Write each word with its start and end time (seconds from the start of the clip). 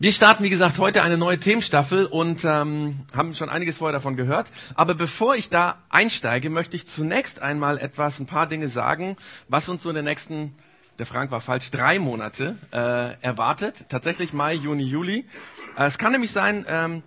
Wir 0.00 0.12
starten, 0.12 0.44
wie 0.44 0.48
gesagt, 0.48 0.78
heute 0.78 1.02
eine 1.02 1.16
neue 1.18 1.40
Themenstaffel 1.40 2.06
und 2.06 2.44
ähm, 2.44 3.00
haben 3.16 3.34
schon 3.34 3.48
einiges 3.48 3.78
vorher 3.78 3.92
davon 3.92 4.14
gehört. 4.14 4.48
Aber 4.76 4.94
bevor 4.94 5.34
ich 5.34 5.50
da 5.50 5.82
einsteige, 5.88 6.50
möchte 6.50 6.76
ich 6.76 6.86
zunächst 6.86 7.42
einmal 7.42 7.78
etwas, 7.78 8.20
ein 8.20 8.26
paar 8.26 8.46
Dinge 8.46 8.68
sagen, 8.68 9.16
was 9.48 9.68
uns 9.68 9.82
so 9.82 9.88
in 9.88 9.96
den 9.96 10.04
nächsten, 10.04 10.54
der 11.00 11.06
Frank 11.06 11.32
war 11.32 11.40
falsch, 11.40 11.72
drei 11.72 11.98
Monate 11.98 12.56
äh, 12.70 13.20
erwartet. 13.24 13.86
Tatsächlich 13.88 14.32
Mai, 14.32 14.54
Juni, 14.54 14.84
Juli. 14.84 15.26
Äh, 15.76 15.86
es 15.86 15.98
kann 15.98 16.12
nämlich 16.12 16.30
sein, 16.30 16.64
ähm, 16.68 17.02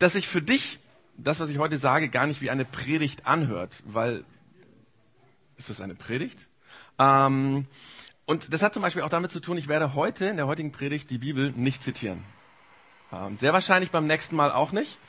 dass 0.00 0.14
sich 0.14 0.26
für 0.26 0.42
dich 0.42 0.80
das, 1.18 1.38
was 1.38 1.50
ich 1.50 1.58
heute 1.58 1.76
sage, 1.76 2.08
gar 2.08 2.26
nicht 2.26 2.40
wie 2.40 2.50
eine 2.50 2.64
Predigt 2.64 3.28
anhört, 3.28 3.76
weil 3.84 4.24
ist 5.56 5.70
das 5.70 5.80
eine 5.80 5.94
Predigt? 5.94 6.48
Ähm, 6.98 7.68
und 8.30 8.52
das 8.52 8.62
hat 8.62 8.72
zum 8.72 8.82
Beispiel 8.82 9.02
auch 9.02 9.08
damit 9.08 9.32
zu 9.32 9.40
tun, 9.40 9.58
ich 9.58 9.66
werde 9.66 9.92
heute 9.96 10.26
in 10.26 10.36
der 10.36 10.46
heutigen 10.46 10.70
Predigt 10.70 11.10
die 11.10 11.18
Bibel 11.18 11.50
nicht 11.56 11.82
zitieren. 11.82 12.22
Sehr 13.34 13.52
wahrscheinlich 13.52 13.90
beim 13.90 14.06
nächsten 14.06 14.36
Mal 14.36 14.52
auch 14.52 14.70
nicht. 14.70 15.00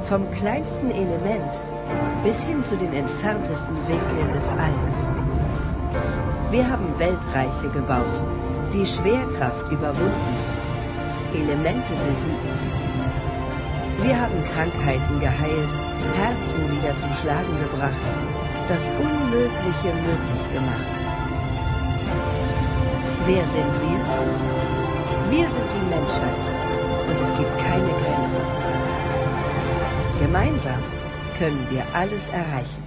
vom 0.02 0.30
kleinsten 0.30 0.90
Element 0.90 1.62
bis 2.24 2.42
hin 2.42 2.62
zu 2.62 2.76
den 2.76 2.92
entferntesten 2.92 3.76
Winkeln 3.88 4.32
des 4.32 4.48
Alls. 4.50 5.08
Wir 6.50 6.68
haben 6.68 6.86
Weltreiche 6.98 7.68
gebaut, 7.72 8.22
die 8.72 8.86
Schwerkraft 8.86 9.70
überwunden, 9.70 10.36
Elemente 11.34 11.94
besiegt. 12.06 12.58
Wir 14.02 14.20
haben 14.20 14.34
Krankheiten 14.54 15.20
geheilt, 15.20 15.74
Herzen 16.18 16.70
wieder 16.70 16.96
zum 16.96 17.12
Schlagen 17.12 17.58
gebracht, 17.60 18.06
das 18.68 18.88
Unmögliche 18.88 19.94
möglich 19.94 20.52
gemacht. 20.52 20.94
Wer 23.26 23.46
sind 23.46 23.72
wir? 23.80 23.92
Wir 25.30 25.48
sind 25.48 25.70
die 25.70 25.88
Menschheit 25.88 26.44
und 27.08 27.20
es 27.20 27.34
gibt 27.36 27.58
keine 27.58 27.88
Grenzen. 28.02 28.91
Gemeinsam 30.22 30.80
können 31.36 31.66
wir 31.68 31.84
alles 31.96 32.28
erreichen. 32.28 32.84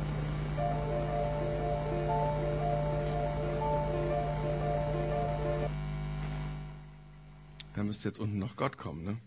Da 7.76 7.84
müsste 7.84 8.08
jetzt 8.08 8.20
unten 8.20 8.40
noch 8.40 8.56
Gott 8.56 8.78
kommen. 8.78 9.04
Ne? 9.04 9.18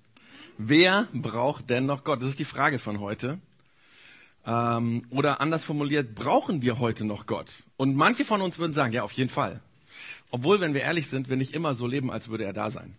Wer 0.57 1.07
braucht 1.13 1.69
denn 1.69 1.85
noch 1.85 2.03
Gott? 2.03 2.23
Das 2.23 2.29
ist 2.31 2.39
die 2.39 2.47
Frage 2.47 2.79
von 2.79 2.99
heute. 2.99 3.41
Ähm, 4.47 5.03
oder 5.11 5.43
anders 5.43 5.65
formuliert, 5.65 6.15
brauchen 6.15 6.63
wir 6.63 6.79
heute 6.79 7.05
noch 7.05 7.27
Gott? 7.27 7.53
Und 7.77 7.95
manche 7.95 8.25
von 8.25 8.41
uns 8.41 8.59
würden 8.59 8.73
sagen, 8.73 8.95
ja, 8.95 9.03
auf 9.03 9.13
jeden 9.13 9.29
Fall. 9.29 9.61
Obwohl, 10.31 10.63
wenn 10.63 10.73
wir 10.73 10.81
ehrlich 10.81 11.09
sind, 11.09 11.29
wir 11.29 11.37
nicht 11.37 11.55
immer 11.55 11.75
so 11.75 11.87
leben, 11.87 12.11
als 12.11 12.31
würde 12.31 12.45
er 12.45 12.55
da 12.55 12.71
sein. 12.71 12.97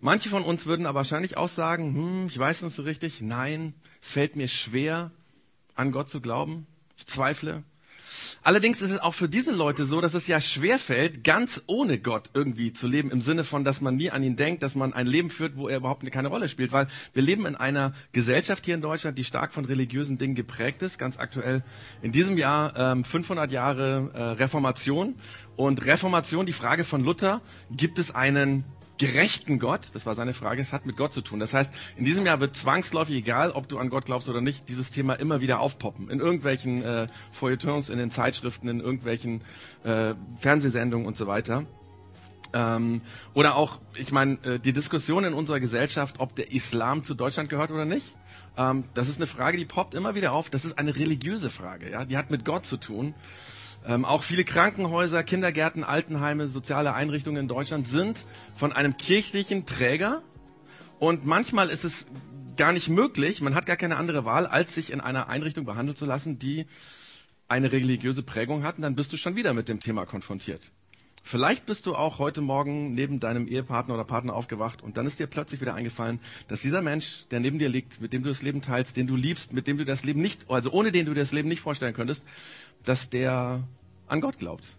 Manche 0.00 0.30
von 0.30 0.42
uns 0.42 0.64
würden 0.64 0.86
aber 0.86 0.96
wahrscheinlich 0.98 1.36
auch 1.36 1.48
sagen, 1.48 1.94
hm, 1.94 2.26
ich 2.28 2.38
weiß 2.38 2.62
nicht 2.62 2.74
so 2.74 2.82
richtig, 2.82 3.20
nein, 3.20 3.74
es 4.00 4.12
fällt 4.12 4.34
mir 4.34 4.48
schwer, 4.48 5.10
an 5.74 5.92
Gott 5.92 6.08
zu 6.08 6.20
glauben. 6.20 6.66
Ich 6.96 7.06
zweifle. 7.06 7.64
Allerdings 8.42 8.82
ist 8.82 8.90
es 8.90 8.98
auch 8.98 9.14
für 9.14 9.28
diese 9.28 9.52
Leute 9.52 9.84
so, 9.84 10.00
dass 10.00 10.14
es 10.14 10.26
ja 10.26 10.40
schwer 10.40 10.78
fällt, 10.78 11.22
ganz 11.22 11.62
ohne 11.66 11.98
Gott 11.98 12.30
irgendwie 12.34 12.72
zu 12.72 12.88
leben, 12.88 13.10
im 13.10 13.20
Sinne 13.20 13.44
von, 13.44 13.64
dass 13.64 13.80
man 13.80 13.96
nie 13.96 14.10
an 14.10 14.22
ihn 14.22 14.36
denkt, 14.36 14.62
dass 14.62 14.74
man 14.74 14.92
ein 14.92 15.06
Leben 15.06 15.30
führt, 15.30 15.56
wo 15.56 15.68
er 15.68 15.78
überhaupt 15.78 16.10
keine 16.10 16.28
Rolle 16.28 16.48
spielt. 16.48 16.72
Weil 16.72 16.88
wir 17.12 17.22
leben 17.22 17.46
in 17.46 17.56
einer 17.56 17.92
Gesellschaft 18.12 18.64
hier 18.64 18.74
in 18.74 18.80
Deutschland, 18.80 19.18
die 19.18 19.24
stark 19.24 19.52
von 19.52 19.64
religiösen 19.64 20.18
Dingen 20.18 20.34
geprägt 20.34 20.82
ist. 20.82 20.98
Ganz 20.98 21.18
aktuell 21.18 21.62
in 22.02 22.12
diesem 22.12 22.38
Jahr 22.38 22.74
ähm, 22.76 23.04
500 23.04 23.52
Jahre 23.52 24.10
äh, 24.14 24.22
Reformation. 24.22 25.16
Und 25.56 25.84
Reformation, 25.86 26.46
die 26.46 26.52
Frage 26.52 26.84
von 26.84 27.04
Luther, 27.04 27.42
gibt 27.70 27.98
es 27.98 28.14
einen 28.14 28.64
gerechten 29.00 29.58
Gott? 29.58 29.88
Das 29.94 30.04
war 30.04 30.14
seine 30.14 30.34
Frage. 30.34 30.60
Es 30.60 30.74
hat 30.74 30.84
mit 30.84 30.96
Gott 30.96 31.12
zu 31.12 31.22
tun. 31.22 31.40
Das 31.40 31.54
heißt, 31.54 31.72
in 31.96 32.04
diesem 32.04 32.26
Jahr 32.26 32.38
wird 32.38 32.54
zwangsläufig, 32.54 33.16
egal 33.16 33.50
ob 33.50 33.66
du 33.66 33.78
an 33.78 33.88
Gott 33.88 34.04
glaubst 34.04 34.28
oder 34.28 34.42
nicht, 34.42 34.68
dieses 34.68 34.90
Thema 34.90 35.14
immer 35.14 35.40
wieder 35.40 35.60
aufpoppen. 35.60 36.10
In 36.10 36.20
irgendwelchen 36.20 36.84
äh, 36.84 37.06
Feuilletons, 37.32 37.88
in 37.88 37.98
den 37.98 38.10
Zeitschriften, 38.10 38.68
in 38.68 38.80
irgendwelchen 38.80 39.40
äh, 39.84 40.14
Fernsehsendungen 40.38 41.06
und 41.06 41.16
so 41.16 41.26
weiter. 41.26 41.64
Ähm, 42.52 43.00
oder 43.32 43.56
auch, 43.56 43.80
ich 43.94 44.12
meine, 44.12 44.34
äh, 44.44 44.58
die 44.58 44.74
Diskussion 44.74 45.24
in 45.24 45.32
unserer 45.32 45.60
Gesellschaft, 45.60 46.16
ob 46.18 46.36
der 46.36 46.52
Islam 46.52 47.02
zu 47.02 47.14
Deutschland 47.14 47.48
gehört 47.48 47.70
oder 47.70 47.86
nicht. 47.86 48.16
Ähm, 48.58 48.84
das 48.92 49.08
ist 49.08 49.16
eine 49.16 49.26
Frage, 49.26 49.56
die 49.56 49.64
poppt 49.64 49.94
immer 49.94 50.14
wieder 50.14 50.32
auf. 50.32 50.50
Das 50.50 50.66
ist 50.66 50.78
eine 50.78 50.94
religiöse 50.94 51.48
Frage. 51.48 51.90
Ja, 51.90 52.04
die 52.04 52.18
hat 52.18 52.30
mit 52.30 52.44
Gott 52.44 52.66
zu 52.66 52.76
tun. 52.76 53.14
Ähm, 53.86 54.04
auch 54.04 54.22
viele 54.22 54.44
Krankenhäuser, 54.44 55.22
Kindergärten, 55.22 55.84
Altenheime, 55.84 56.48
soziale 56.48 56.94
Einrichtungen 56.94 57.38
in 57.38 57.48
Deutschland 57.48 57.88
sind 57.88 58.26
von 58.54 58.72
einem 58.72 58.96
kirchlichen 58.96 59.66
Träger. 59.66 60.22
Und 60.98 61.24
manchmal 61.24 61.68
ist 61.70 61.84
es 61.84 62.06
gar 62.56 62.72
nicht 62.72 62.88
möglich, 62.88 63.40
man 63.40 63.54
hat 63.54 63.64
gar 63.64 63.76
keine 63.76 63.96
andere 63.96 64.24
Wahl, 64.26 64.46
als 64.46 64.74
sich 64.74 64.92
in 64.92 65.00
einer 65.00 65.28
Einrichtung 65.28 65.64
behandeln 65.64 65.96
zu 65.96 66.04
lassen, 66.04 66.38
die 66.38 66.66
eine 67.48 67.72
religiöse 67.72 68.22
Prägung 68.22 68.64
hat. 68.64 68.76
Und 68.76 68.82
dann 68.82 68.96
bist 68.96 69.12
du 69.12 69.16
schon 69.16 69.34
wieder 69.34 69.54
mit 69.54 69.68
dem 69.68 69.80
Thema 69.80 70.04
konfrontiert. 70.04 70.72
Vielleicht 71.22 71.66
bist 71.66 71.86
du 71.86 71.94
auch 71.94 72.18
heute 72.18 72.40
Morgen 72.40 72.94
neben 72.94 73.20
deinem 73.20 73.46
Ehepartner 73.46 73.94
oder 73.94 74.04
Partner 74.04 74.34
aufgewacht 74.34 74.82
und 74.82 74.96
dann 74.96 75.06
ist 75.06 75.20
dir 75.20 75.26
plötzlich 75.26 75.60
wieder 75.60 75.74
eingefallen, 75.74 76.18
dass 76.48 76.62
dieser 76.62 76.82
Mensch, 76.82 77.26
der 77.30 77.40
neben 77.40 77.58
dir 77.58 77.68
liegt, 77.68 78.00
mit 78.00 78.12
dem 78.12 78.22
du 78.22 78.28
das 78.30 78.42
Leben 78.42 78.62
teilst, 78.62 78.96
den 78.96 79.06
du 79.06 79.16
liebst, 79.16 79.52
mit 79.52 79.66
dem 79.66 79.78
du 79.78 79.84
das 79.84 80.02
Leben 80.02 80.20
nicht, 80.20 80.50
also 80.50 80.70
ohne 80.72 80.92
den 80.92 81.06
du 81.06 81.14
dir 81.14 81.20
das 81.20 81.32
Leben 81.32 81.48
nicht 81.48 81.60
vorstellen 81.60 81.94
könntest, 81.94 82.24
dass 82.84 83.10
der 83.10 83.62
an 84.08 84.20
Gott 84.20 84.38
glaubt 84.38 84.76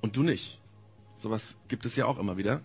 und 0.00 0.16
du 0.16 0.22
nicht. 0.22 0.60
Sowas 1.16 1.56
gibt 1.68 1.86
es 1.86 1.96
ja 1.96 2.06
auch 2.06 2.18
immer 2.18 2.36
wieder. 2.36 2.60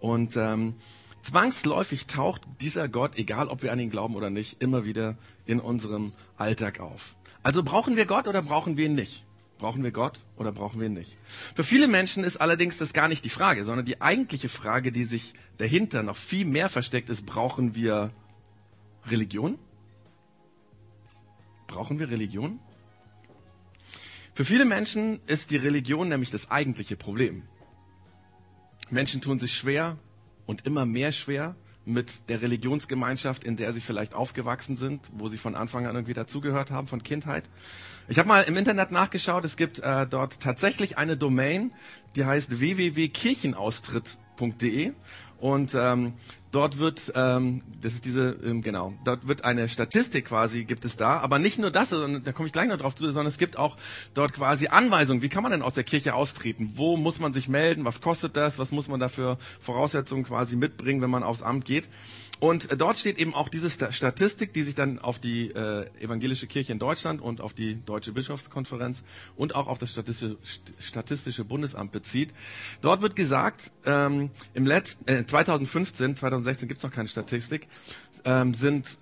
Und 0.00 0.36
ähm, 0.36 0.74
zwangsläufig 1.22 2.06
taucht 2.06 2.42
dieser 2.60 2.88
Gott, 2.88 3.16
egal 3.16 3.48
ob 3.48 3.62
wir 3.62 3.72
an 3.72 3.78
ihn 3.78 3.90
glauben 3.90 4.14
oder 4.16 4.30
nicht, 4.30 4.60
immer 4.60 4.84
wieder 4.84 5.16
in 5.46 5.60
unserem 5.60 6.12
Alltag 6.36 6.80
auf. 6.80 7.16
Also 7.42 7.62
brauchen 7.62 7.96
wir 7.96 8.06
Gott 8.06 8.28
oder 8.28 8.42
brauchen 8.42 8.76
wir 8.76 8.86
ihn 8.86 8.94
nicht? 8.94 9.24
Brauchen 9.64 9.82
wir 9.82 9.92
Gott 9.92 10.20
oder 10.36 10.52
brauchen 10.52 10.78
wir 10.78 10.88
ihn 10.88 10.92
nicht? 10.92 11.16
Für 11.54 11.64
viele 11.64 11.88
Menschen 11.88 12.22
ist 12.22 12.36
allerdings 12.36 12.76
das 12.76 12.92
gar 12.92 13.08
nicht 13.08 13.24
die 13.24 13.30
Frage, 13.30 13.64
sondern 13.64 13.86
die 13.86 14.02
eigentliche 14.02 14.50
Frage, 14.50 14.92
die 14.92 15.04
sich 15.04 15.32
dahinter 15.56 16.02
noch 16.02 16.18
viel 16.18 16.44
mehr 16.44 16.68
versteckt, 16.68 17.08
ist, 17.08 17.24
brauchen 17.24 17.74
wir 17.74 18.10
Religion? 19.06 19.58
Brauchen 21.66 21.98
wir 21.98 22.10
Religion? 22.10 22.60
Für 24.34 24.44
viele 24.44 24.66
Menschen 24.66 25.20
ist 25.26 25.50
die 25.50 25.56
Religion 25.56 26.10
nämlich 26.10 26.30
das 26.30 26.50
eigentliche 26.50 26.96
Problem. 26.96 27.44
Menschen 28.90 29.22
tun 29.22 29.38
sich 29.38 29.56
schwer 29.56 29.96
und 30.44 30.66
immer 30.66 30.84
mehr 30.84 31.10
schwer 31.10 31.56
mit 31.84 32.28
der 32.28 32.42
Religionsgemeinschaft, 32.42 33.44
in 33.44 33.56
der 33.56 33.72
sie 33.72 33.80
vielleicht 33.80 34.14
aufgewachsen 34.14 34.76
sind, 34.76 35.00
wo 35.12 35.28
sie 35.28 35.38
von 35.38 35.54
Anfang 35.54 35.86
an 35.86 35.94
irgendwie 35.94 36.14
dazugehört 36.14 36.70
haben, 36.70 36.88
von 36.88 37.02
Kindheit. 37.02 37.48
Ich 38.08 38.18
habe 38.18 38.28
mal 38.28 38.42
im 38.42 38.56
Internet 38.56 38.90
nachgeschaut, 38.90 39.44
es 39.44 39.56
gibt 39.56 39.78
äh, 39.78 40.06
dort 40.06 40.40
tatsächlich 40.40 40.98
eine 40.98 41.16
Domain, 41.16 41.72
die 42.16 42.24
heißt 42.24 42.58
www.kirchenaustritt.de 42.60 44.92
und 45.38 45.74
ähm, 45.74 46.14
dort 46.54 46.78
wird, 46.78 47.12
ähm, 47.16 47.62
das 47.80 47.94
ist 47.94 48.04
diese, 48.04 48.36
ähm, 48.44 48.62
genau, 48.62 48.94
dort 49.04 49.26
wird 49.26 49.44
eine 49.44 49.68
Statistik 49.68 50.26
quasi, 50.26 50.64
gibt 50.64 50.84
es 50.84 50.96
da, 50.96 51.18
aber 51.18 51.38
nicht 51.38 51.58
nur 51.58 51.70
das, 51.70 51.90
sondern, 51.90 52.22
da 52.22 52.32
komme 52.32 52.46
ich 52.46 52.52
gleich 52.52 52.68
noch 52.68 52.78
drauf 52.78 52.94
zu, 52.94 53.04
sondern 53.04 53.26
es 53.26 53.38
gibt 53.38 53.58
auch 53.58 53.76
dort 54.14 54.32
quasi 54.32 54.68
Anweisungen, 54.68 55.22
wie 55.22 55.28
kann 55.28 55.42
man 55.42 55.52
denn 55.52 55.62
aus 55.62 55.74
der 55.74 55.84
Kirche 55.84 56.14
austreten, 56.14 56.72
wo 56.76 56.96
muss 56.96 57.18
man 57.18 57.32
sich 57.32 57.48
melden, 57.48 57.84
was 57.84 58.00
kostet 58.00 58.36
das, 58.36 58.58
was 58.58 58.70
muss 58.70 58.88
man 58.88 59.00
dafür 59.00 59.38
Voraussetzungen 59.60 60.24
quasi 60.24 60.56
mitbringen, 60.56 61.02
wenn 61.02 61.10
man 61.10 61.24
aufs 61.24 61.42
Amt 61.42 61.64
geht. 61.64 61.88
Und 62.44 62.70
äh, 62.70 62.76
dort 62.76 62.98
steht 62.98 63.18
eben 63.18 63.32
auch 63.32 63.48
diese 63.48 63.70
Statistik, 63.70 64.52
die 64.52 64.64
sich 64.64 64.74
dann 64.74 64.98
auf 64.98 65.18
die 65.18 65.48
äh, 65.48 65.86
evangelische 65.98 66.46
Kirche 66.46 66.72
in 66.72 66.78
Deutschland 66.78 67.22
und 67.22 67.40
auf 67.40 67.54
die 67.54 67.82
Deutsche 67.86 68.12
Bischofskonferenz 68.12 69.02
und 69.34 69.54
auch 69.54 69.66
auf 69.66 69.78
das 69.78 69.92
Statistische, 69.92 70.36
Statistische 70.78 71.46
Bundesamt 71.46 71.90
bezieht. 71.90 72.34
Dort 72.82 73.00
wird 73.00 73.16
gesagt, 73.16 73.70
ähm, 73.86 74.28
im 74.52 74.66
letzten 74.66 75.08
äh, 75.08 75.24
2015, 75.24 76.16
2016 76.16 76.68
gibt 76.68 76.80
es 76.80 76.84
noch 76.84 76.90
keine 76.90 77.08
Statistik, 77.08 77.66
ähm, 78.26 78.52
sind 78.52 78.98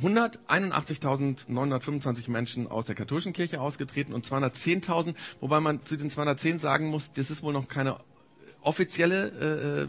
181.925 0.00 2.30
Menschen 2.30 2.68
aus 2.68 2.86
der 2.86 2.94
katholischen 2.94 3.32
Kirche 3.32 3.60
ausgetreten 3.60 4.12
und 4.12 4.24
210.000, 4.24 5.16
wobei 5.40 5.58
man 5.58 5.84
zu 5.84 5.96
den 5.96 6.08
210 6.08 6.60
sagen 6.60 6.86
muss, 6.86 7.12
das 7.14 7.32
ist 7.32 7.42
wohl 7.42 7.52
noch 7.52 7.66
keine 7.66 7.98
offizielle 8.60 9.80
äh, 9.82 9.88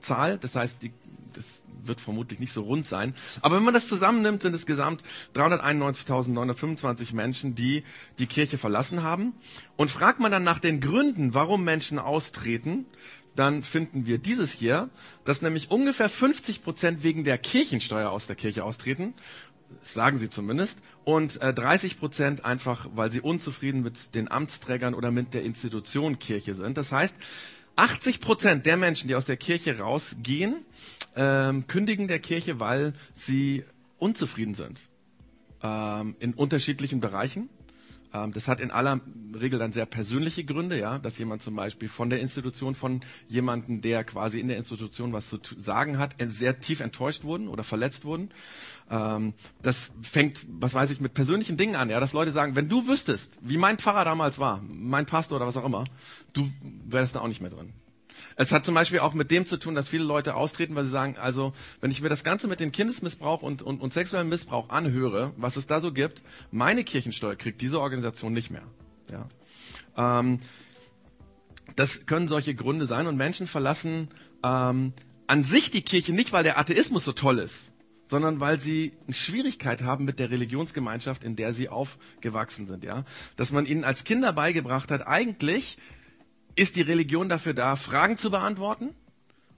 Zahl. 0.00 0.36
Das 0.36 0.56
heißt, 0.56 0.82
die, 0.82 0.92
das 1.32 1.62
wird 1.86 2.00
vermutlich 2.00 2.40
nicht 2.40 2.52
so 2.52 2.62
rund 2.62 2.86
sein. 2.86 3.14
Aber 3.40 3.56
wenn 3.56 3.64
man 3.64 3.74
das 3.74 3.88
zusammennimmt, 3.88 4.42
sind 4.42 4.54
es 4.54 4.66
gesamt 4.66 5.02
391.925 5.34 7.14
Menschen, 7.14 7.54
die 7.54 7.84
die 8.18 8.26
Kirche 8.26 8.58
verlassen 8.58 9.02
haben. 9.02 9.32
Und 9.76 9.90
fragt 9.90 10.20
man 10.20 10.32
dann 10.32 10.44
nach 10.44 10.58
den 10.58 10.80
Gründen, 10.80 11.34
warum 11.34 11.64
Menschen 11.64 11.98
austreten, 11.98 12.86
dann 13.36 13.62
finden 13.62 14.06
wir 14.06 14.18
dieses 14.18 14.52
hier, 14.52 14.90
dass 15.24 15.42
nämlich 15.42 15.70
ungefähr 15.70 16.08
50 16.08 16.62
Prozent 16.62 17.02
wegen 17.02 17.24
der 17.24 17.38
Kirchensteuer 17.38 18.10
aus 18.10 18.26
der 18.26 18.36
Kirche 18.36 18.64
austreten. 18.64 19.14
Sagen 19.82 20.18
sie 20.18 20.30
zumindest. 20.30 20.78
Und 21.04 21.40
äh, 21.42 21.52
30 21.52 21.98
Prozent 21.98 22.44
einfach, 22.44 22.88
weil 22.94 23.10
sie 23.10 23.20
unzufrieden 23.20 23.82
mit 23.82 24.14
den 24.14 24.30
Amtsträgern 24.30 24.94
oder 24.94 25.10
mit 25.10 25.34
der 25.34 25.42
Institution 25.42 26.18
Kirche 26.18 26.54
sind. 26.54 26.76
Das 26.76 26.92
heißt, 26.92 27.16
80 27.76 28.20
Prozent 28.20 28.66
der 28.66 28.76
Menschen, 28.76 29.08
die 29.08 29.16
aus 29.16 29.24
der 29.24 29.36
Kirche 29.36 29.78
rausgehen, 29.78 30.64
ähm, 31.16 31.66
kündigen 31.66 32.08
der 32.08 32.18
Kirche, 32.18 32.60
weil 32.60 32.92
sie 33.12 33.64
unzufrieden 33.98 34.54
sind. 34.54 34.88
Ähm, 35.62 36.16
in 36.18 36.34
unterschiedlichen 36.34 37.00
Bereichen. 37.00 37.48
Ähm, 38.12 38.32
das 38.32 38.48
hat 38.48 38.60
in 38.60 38.70
aller 38.70 39.00
Regel 39.34 39.58
dann 39.58 39.72
sehr 39.72 39.86
persönliche 39.86 40.44
Gründe, 40.44 40.78
ja, 40.78 40.98
dass 40.98 41.18
jemand 41.18 41.42
zum 41.42 41.56
Beispiel 41.56 41.88
von 41.88 42.10
der 42.10 42.20
Institution, 42.20 42.74
von 42.74 43.00
jemandem, 43.26 43.80
der 43.80 44.04
quasi 44.04 44.38
in 44.40 44.48
der 44.48 44.56
Institution 44.56 45.12
was 45.12 45.30
zu 45.30 45.38
sagen 45.58 45.98
hat, 45.98 46.14
sehr 46.26 46.60
tief 46.60 46.80
enttäuscht 46.80 47.24
wurden 47.24 47.48
oder 47.48 47.64
verletzt 47.64 48.04
wurden. 48.04 48.30
Ähm, 48.90 49.34
das 49.62 49.90
fängt, 50.02 50.46
was 50.48 50.74
weiß 50.74 50.90
ich, 50.90 51.00
mit 51.00 51.14
persönlichen 51.14 51.56
Dingen 51.56 51.76
an, 51.76 51.90
ja, 51.90 51.98
dass 51.98 52.12
Leute 52.12 52.30
sagen, 52.30 52.54
wenn 52.54 52.68
du 52.68 52.86
wüsstest, 52.86 53.38
wie 53.40 53.56
mein 53.56 53.78
Pfarrer 53.78 54.04
damals 54.04 54.38
war, 54.38 54.62
mein 54.62 55.06
Pastor 55.06 55.36
oder 55.36 55.46
was 55.46 55.56
auch 55.56 55.64
immer, 55.64 55.84
du 56.32 56.50
wärst 56.86 57.16
da 57.16 57.20
auch 57.20 57.28
nicht 57.28 57.40
mehr 57.40 57.50
drin. 57.50 57.72
Es 58.36 58.52
hat 58.52 58.64
zum 58.64 58.74
Beispiel 58.74 58.98
auch 58.98 59.14
mit 59.14 59.30
dem 59.30 59.46
zu 59.46 59.56
tun, 59.58 59.74
dass 59.74 59.88
viele 59.88 60.04
Leute 60.04 60.34
austreten, 60.34 60.74
weil 60.74 60.84
sie 60.84 60.90
sagen, 60.90 61.16
also 61.16 61.52
wenn 61.80 61.90
ich 61.90 62.00
mir 62.00 62.08
das 62.08 62.24
Ganze 62.24 62.48
mit 62.48 62.60
dem 62.60 62.72
Kindesmissbrauch 62.72 63.42
und, 63.42 63.62
und, 63.62 63.80
und 63.80 63.92
sexuellem 63.92 64.28
Missbrauch 64.28 64.70
anhöre, 64.70 65.32
was 65.36 65.56
es 65.56 65.66
da 65.66 65.80
so 65.80 65.92
gibt, 65.92 66.22
meine 66.50 66.84
Kirchensteuer 66.84 67.36
kriegt 67.36 67.60
diese 67.60 67.80
Organisation 67.80 68.32
nicht 68.32 68.50
mehr. 68.50 68.64
Ja. 69.10 69.28
Ähm, 70.18 70.40
das 71.76 72.06
können 72.06 72.28
solche 72.28 72.54
Gründe 72.54 72.86
sein 72.86 73.06
und 73.06 73.16
Menschen 73.16 73.46
verlassen 73.46 74.08
ähm, 74.42 74.92
an 75.26 75.44
sich 75.44 75.70
die 75.70 75.82
Kirche 75.82 76.12
nicht, 76.12 76.32
weil 76.32 76.44
der 76.44 76.58
Atheismus 76.58 77.04
so 77.04 77.12
toll 77.12 77.38
ist, 77.38 77.72
sondern 78.08 78.40
weil 78.40 78.58
sie 78.58 78.92
eine 79.04 79.14
Schwierigkeit 79.14 79.82
haben 79.82 80.04
mit 80.04 80.18
der 80.18 80.30
Religionsgemeinschaft, 80.30 81.24
in 81.24 81.36
der 81.36 81.52
sie 81.52 81.68
aufgewachsen 81.68 82.66
sind. 82.66 82.84
Ja, 82.84 83.04
dass 83.36 83.52
man 83.52 83.66
ihnen 83.66 83.84
als 83.84 84.04
Kinder 84.04 84.32
beigebracht 84.32 84.90
hat, 84.90 85.06
eigentlich 85.06 85.78
ist 86.56 86.76
die 86.76 86.82
Religion 86.82 87.28
dafür 87.28 87.54
da, 87.54 87.76
Fragen 87.76 88.16
zu 88.16 88.30
beantworten. 88.30 88.90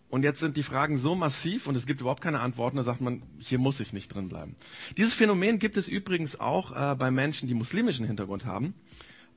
Und 0.09 0.23
jetzt 0.23 0.39
sind 0.39 0.57
die 0.57 0.63
Fragen 0.63 0.99
so 0.99 1.17
massiv 1.17 1.67
und 1.67 1.75
es 1.75 1.85
gibt 1.85 2.01
überhaupt 2.01 2.23
keine 2.23 2.41
Antworten, 2.41 2.77
da 2.77 2.85
sagt 2.85 3.01
man, 3.01 3.23
hier 3.41 3.59
muss 3.59 3.81
ich 3.81 3.93
nicht 3.93 4.15
drin 4.15 4.29
bleiben. 4.29 4.55
Dieses 4.97 5.15
Phänomen 5.15 5.59
gibt 5.59 5.77
es 5.77 5.89
übrigens 5.89 6.39
auch 6.39 6.71
äh, 6.71 6.95
bei 6.95 7.11
Menschen, 7.11 7.49
die 7.49 7.55
muslimischen 7.55 8.07
Hintergrund 8.07 8.45
haben. 8.45 8.75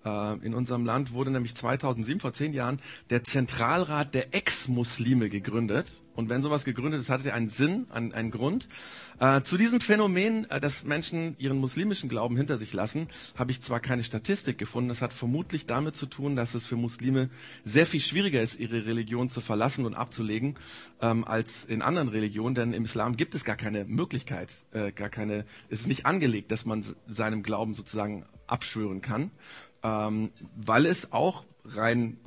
Äh, 0.06 0.34
in 0.46 0.54
unserem 0.54 0.86
Land 0.86 1.14
wurde 1.14 1.32
nämlich 1.32 1.56
2007, 1.56 2.20
vor 2.20 2.34
zehn 2.34 2.54
Jahren, 2.54 2.80
der 3.10 3.24
Zentralrat 3.24 4.14
der 4.14 4.34
Ex-Muslime 4.34 5.30
gegründet. 5.30 6.02
Und 6.16 6.30
wenn 6.30 6.42
sowas 6.42 6.66
gegründet 6.66 7.00
ist, 7.00 7.10
hat 7.10 7.22
es 7.22 7.32
einen 7.32 7.48
Sinn, 7.48 7.88
einen, 7.92 8.12
einen 8.12 8.30
Grund. 8.30 8.68
Äh, 9.20 9.42
zu 9.42 9.58
diesem 9.58 9.80
Phänomen, 9.80 10.50
äh, 10.50 10.60
dass 10.60 10.84
Menschen 10.84 11.36
ihren 11.38 11.58
muslimischen 11.58 12.10
Glauben 12.10 12.36
hinter 12.36 12.58
sich 12.58 12.74
lassen, 12.74 13.08
habe 13.36 13.52
ich 13.52 13.62
zwar 13.62 13.80
keine 13.80 14.04
Statistik 14.04 14.58
gefunden. 14.58 14.90
Das 14.90 15.02
hat 15.02 15.14
vermutlich 15.14 15.66
damit 15.66 15.96
zu 15.96 16.08
tun, 16.08 16.36
dass 16.36 16.56
es 16.56 16.66
für 16.66 16.76
Muslime 16.76 17.30
sehr 17.64 17.86
viel 17.86 18.02
schwieriger 18.02 18.42
ist, 18.42 18.60
ihre 18.60 18.86
Religion 18.86 19.30
zu 19.30 19.40
verlassen 19.40 19.86
und 19.86 19.96
abzulegen, 19.96 20.56
ähm, 21.02 21.24
als 21.24 21.64
in 21.64 21.82
anderen 21.82 22.10
Religionen. 22.10 22.56
Denn 22.56 22.74
im 22.74 22.84
Islam 22.84 23.16
gibt 23.16 23.34
es 23.34 23.46
gar 23.46 23.56
keine 23.56 23.86
Möglichkeit, 23.86 24.50
äh, 24.72 24.92
gar 24.92 25.10
keine, 25.10 25.46
es 25.70 25.82
ist 25.82 25.88
nicht 25.88 26.06
angelegt, 26.06 26.52
dass 26.52 26.66
man 26.66 26.86
seinem 27.08 27.44
Glauben 27.44 27.74
sozusagen 27.74 28.26
abschwören 28.50 29.02
kann, 29.02 29.32
ähm, 29.84 30.32
weil 30.56 30.86
es 30.86 31.12
auch 31.12 31.46
rein 31.66 32.18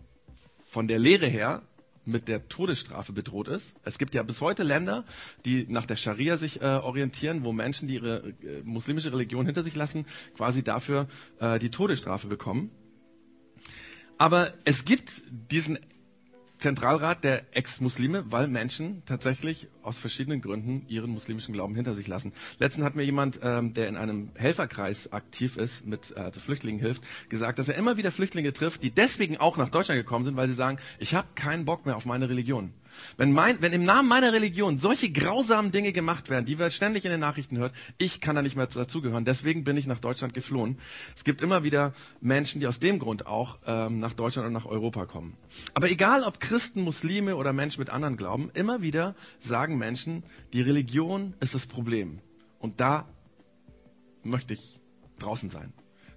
von 0.69 0.88
der 0.88 0.99
Lehre 0.99 1.26
her 1.26 1.62
mit 2.04 2.28
der 2.28 2.49
Todesstrafe 2.49 3.12
bedroht 3.12 3.49
ist. 3.49 3.75
Es 3.85 3.99
gibt 3.99 4.14
ja 4.14 4.23
bis 4.23 4.40
heute 4.40 4.62
Länder, 4.62 5.04
die 5.44 5.66
nach 5.68 5.87
der 5.87 5.97
Scharia 5.97 6.37
sich 6.37 6.61
äh, 6.61 6.64
orientieren, 6.64 7.44
wo 7.44 7.52
Menschen, 7.52 7.88
die 7.88 7.94
ihre 7.94 8.35
äh, 8.42 8.62
muslimische 8.64 9.12
Religion 9.12 9.47
hinter 9.47 9.62
sich 9.62 9.75
lassen, 9.75 10.06
quasi 10.37 10.64
dafür 10.64 11.06
äh, 11.38 11.59
die 11.59 11.71
Todesstrafe 11.71 12.26
bekommen. 12.26 12.71
Aber 14.18 14.52
es 14.64 14.85
gibt 14.85 15.23
diesen 15.30 15.78
Zentralrat 16.59 17.25
der 17.25 17.56
Ex-Muslime, 17.56 18.25
weil 18.30 18.47
Menschen 18.47 19.02
tatsächlich 19.04 19.68
aus 19.82 19.98
verschiedenen 19.98 20.40
Gründen 20.40 20.84
ihren 20.88 21.10
muslimischen 21.10 21.52
Glauben 21.52 21.74
hinter 21.74 21.94
sich 21.94 22.06
lassen. 22.06 22.32
Letztens 22.58 22.84
hat 22.84 22.96
mir 22.96 23.04
jemand, 23.04 23.40
ähm, 23.42 23.74
der 23.74 23.88
in 23.88 23.96
einem 23.96 24.30
Helferkreis 24.34 25.12
aktiv 25.12 25.56
ist, 25.56 25.86
mit 25.86 26.12
äh, 26.16 26.20
also 26.20 26.40
Flüchtlingen 26.40 26.80
hilft, 26.80 27.02
gesagt, 27.28 27.58
dass 27.58 27.68
er 27.68 27.76
immer 27.76 27.96
wieder 27.96 28.10
Flüchtlinge 28.10 28.52
trifft, 28.52 28.82
die 28.82 28.90
deswegen 28.90 29.36
auch 29.36 29.56
nach 29.56 29.68
Deutschland 29.68 30.00
gekommen 30.00 30.24
sind, 30.24 30.36
weil 30.36 30.48
sie 30.48 30.54
sagen, 30.54 30.78
ich 30.98 31.14
habe 31.14 31.28
keinen 31.34 31.64
Bock 31.64 31.86
mehr 31.86 31.96
auf 31.96 32.06
meine 32.06 32.28
Religion. 32.28 32.72
Wenn, 33.16 33.32
mein, 33.32 33.60
wenn 33.60 33.72
im 33.72 33.84
Namen 33.84 34.08
meiner 34.08 34.32
Religion 34.32 34.78
solche 34.78 35.10
grausamen 35.10 35.72
Dinge 35.72 35.92
gemacht 35.92 36.30
werden, 36.30 36.44
die 36.44 36.58
wir 36.58 36.70
ständig 36.70 37.04
in 37.04 37.10
den 37.10 37.20
Nachrichten 37.20 37.58
hören, 37.58 37.72
ich 37.98 38.20
kann 38.20 38.36
da 38.36 38.42
nicht 38.42 38.56
mehr 38.56 38.66
dazugehören. 38.66 39.24
Deswegen 39.24 39.64
bin 39.64 39.76
ich 39.76 39.86
nach 39.86 39.98
Deutschland 39.98 40.34
geflohen. 40.34 40.78
Es 41.16 41.24
gibt 41.24 41.40
immer 41.42 41.64
wieder 41.64 41.94
Menschen, 42.20 42.60
die 42.60 42.66
aus 42.66 42.80
dem 42.80 42.98
Grund 42.98 43.26
auch 43.26 43.58
ähm, 43.66 43.98
nach 43.98 44.12
Deutschland 44.12 44.46
und 44.46 44.52
nach 44.52 44.66
Europa 44.66 45.06
kommen. 45.06 45.36
Aber 45.74 45.90
egal 45.90 46.22
ob 46.24 46.40
Christen, 46.40 46.82
Muslime 46.82 47.36
oder 47.36 47.52
Menschen 47.52 47.80
mit 47.80 47.90
anderen 47.90 48.16
Glauben, 48.16 48.50
immer 48.54 48.82
wieder 48.82 49.14
sagen 49.38 49.72
Menschen, 49.79 50.25
die 50.52 50.62
Religion 50.62 51.35
ist 51.41 51.55
das 51.55 51.67
Problem. 51.67 52.21
Und 52.59 52.81
da 52.81 53.09
möchte 54.23 54.52
ich 54.55 54.81
draußen 55.19 55.50
sein. 55.50 55.73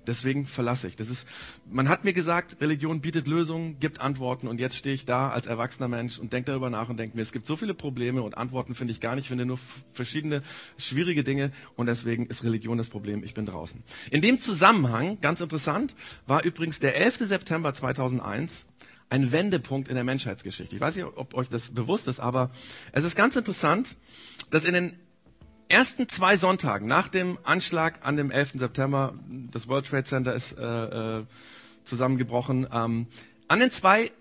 Deswegen 0.07 0.45
verlasse 0.45 0.87
ich. 0.87 0.95
Das 0.95 1.09
ist, 1.09 1.27
man 1.69 1.89
hat 1.89 2.03
mir 2.03 2.13
gesagt, 2.13 2.61
Religion 2.61 3.01
bietet 3.01 3.27
Lösungen, 3.27 3.79
gibt 3.79 4.01
Antworten 4.01 4.47
und 4.47 4.59
jetzt 4.59 4.75
stehe 4.75 4.93
ich 4.93 5.05
da 5.05 5.29
als 5.29 5.47
erwachsener 5.47 5.87
Mensch 5.87 6.19
und 6.19 6.33
denke 6.33 6.51
darüber 6.51 6.69
nach 6.69 6.89
und 6.89 6.97
denke 6.97 7.15
mir, 7.15 7.23
es 7.23 7.31
gibt 7.31 7.45
so 7.45 7.55
viele 7.55 7.73
Probleme 7.73 8.21
und 8.21 8.37
Antworten 8.37 8.75
finde 8.75 8.93
ich 8.93 9.01
gar 9.01 9.15
nicht, 9.15 9.27
finde 9.27 9.45
nur 9.45 9.59
verschiedene 9.93 10.41
schwierige 10.77 11.23
Dinge 11.23 11.51
und 11.75 11.87
deswegen 11.87 12.27
ist 12.27 12.43
Religion 12.43 12.77
das 12.77 12.87
Problem, 12.87 13.23
ich 13.23 13.33
bin 13.33 13.45
draußen. 13.45 13.83
In 14.11 14.21
dem 14.21 14.39
Zusammenhang, 14.39 15.19
ganz 15.21 15.41
interessant, 15.41 15.95
war 16.27 16.43
übrigens 16.43 16.79
der 16.79 16.95
11. 16.95 17.19
September 17.19 17.73
2001 17.73 18.67
ein 19.09 19.31
Wendepunkt 19.31 19.87
in 19.87 19.95
der 19.95 20.03
Menschheitsgeschichte. 20.03 20.75
Ich 20.75 20.81
weiß 20.81 20.95
nicht, 20.95 21.05
ob 21.05 21.33
euch 21.33 21.49
das 21.49 21.73
bewusst 21.73 22.07
ist, 22.07 22.19
aber 22.19 22.49
es 22.91 23.03
ist 23.03 23.15
ganz 23.15 23.35
interessant, 23.35 23.95
dass 24.51 24.65
in 24.65 24.73
den 24.73 24.99
ersten 25.67 26.07
zwei 26.07 26.37
Sonntagen 26.37 26.87
nach 26.87 27.07
dem 27.07 27.37
Anschlag 27.43 28.05
an 28.05 28.17
dem 28.17 28.31
11. 28.31 28.53
September, 28.55 29.13
das 29.51 29.67
World 29.67 29.87
Trade 29.87 30.03
Center 30.03 30.33
ist 30.33 30.57
äh, 30.57 31.19
äh, 31.19 31.25
zusammengebrochen. 31.83 32.67
Ähm, 32.71 33.07
an 33.47 33.59
den 33.59 33.71
zwei 33.71 34.11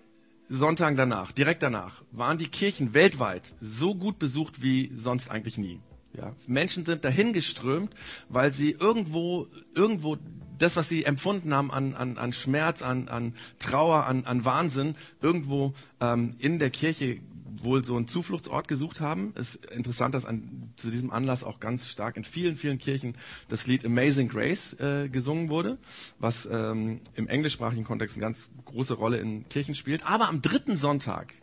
Sonntagen 0.47 0.97
danach, 0.97 1.31
direkt 1.31 1.63
danach, 1.63 2.03
waren 2.11 2.37
die 2.37 2.47
Kirchen 2.47 2.93
weltweit 2.93 3.55
so 3.59 3.95
gut 3.95 4.19
besucht 4.19 4.61
wie 4.61 4.91
sonst 4.93 5.29
eigentlich 5.29 5.57
nie. 5.57 5.79
Ja, 6.13 6.33
Menschen 6.47 6.85
sind 6.85 7.03
dahin 7.03 7.33
geströmt, 7.33 7.93
weil 8.29 8.53
sie 8.53 8.71
irgendwo, 8.71 9.47
irgendwo 9.73 10.17
das, 10.57 10.75
was 10.75 10.89
sie 10.89 11.03
empfunden 11.03 11.53
haben 11.53 11.71
an, 11.71 11.95
an, 11.95 12.17
an 12.17 12.33
Schmerz, 12.33 12.81
an, 12.81 13.07
an 13.07 13.33
Trauer, 13.59 14.05
an, 14.05 14.25
an 14.25 14.45
Wahnsinn, 14.45 14.93
irgendwo 15.21 15.73
ähm, 15.99 16.35
in 16.39 16.59
der 16.59 16.69
Kirche 16.69 17.19
wohl 17.65 17.83
so 17.83 17.97
einen 17.97 18.07
Zufluchtsort 18.07 18.67
gesucht 18.67 19.01
haben. 19.01 19.33
Es 19.35 19.55
ist 19.55 19.65
interessant, 19.65 20.15
dass 20.15 20.25
an, 20.25 20.71
zu 20.75 20.89
diesem 20.89 21.11
Anlass 21.11 21.43
auch 21.43 21.59
ganz 21.59 21.89
stark 21.89 22.15
in 22.15 22.23
vielen, 22.23 22.55
vielen 22.55 22.77
Kirchen 22.77 23.17
das 23.49 23.67
Lied 23.67 23.85
Amazing 23.85 24.29
Grace 24.29 24.73
äh, 24.79 25.09
gesungen 25.09 25.49
wurde, 25.49 25.77
was 26.19 26.47
ähm, 26.49 27.01
im 27.15 27.27
englischsprachigen 27.27 27.83
Kontext 27.83 28.15
eine 28.15 28.25
ganz 28.25 28.47
große 28.65 28.93
Rolle 28.93 29.17
in 29.17 29.49
Kirchen 29.49 29.75
spielt. 29.75 30.05
Aber 30.05 30.29
am 30.29 30.41
dritten 30.41 30.77
Sonntag 30.77 31.33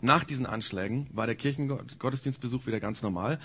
nach 0.00 0.24
diesen 0.24 0.46
Anschlägen 0.46 1.06
war 1.12 1.26
der 1.26 1.36
Kirchengottesdienstbesuch 1.36 2.66
wieder 2.66 2.80
ganz 2.80 3.02
normal. 3.02 3.38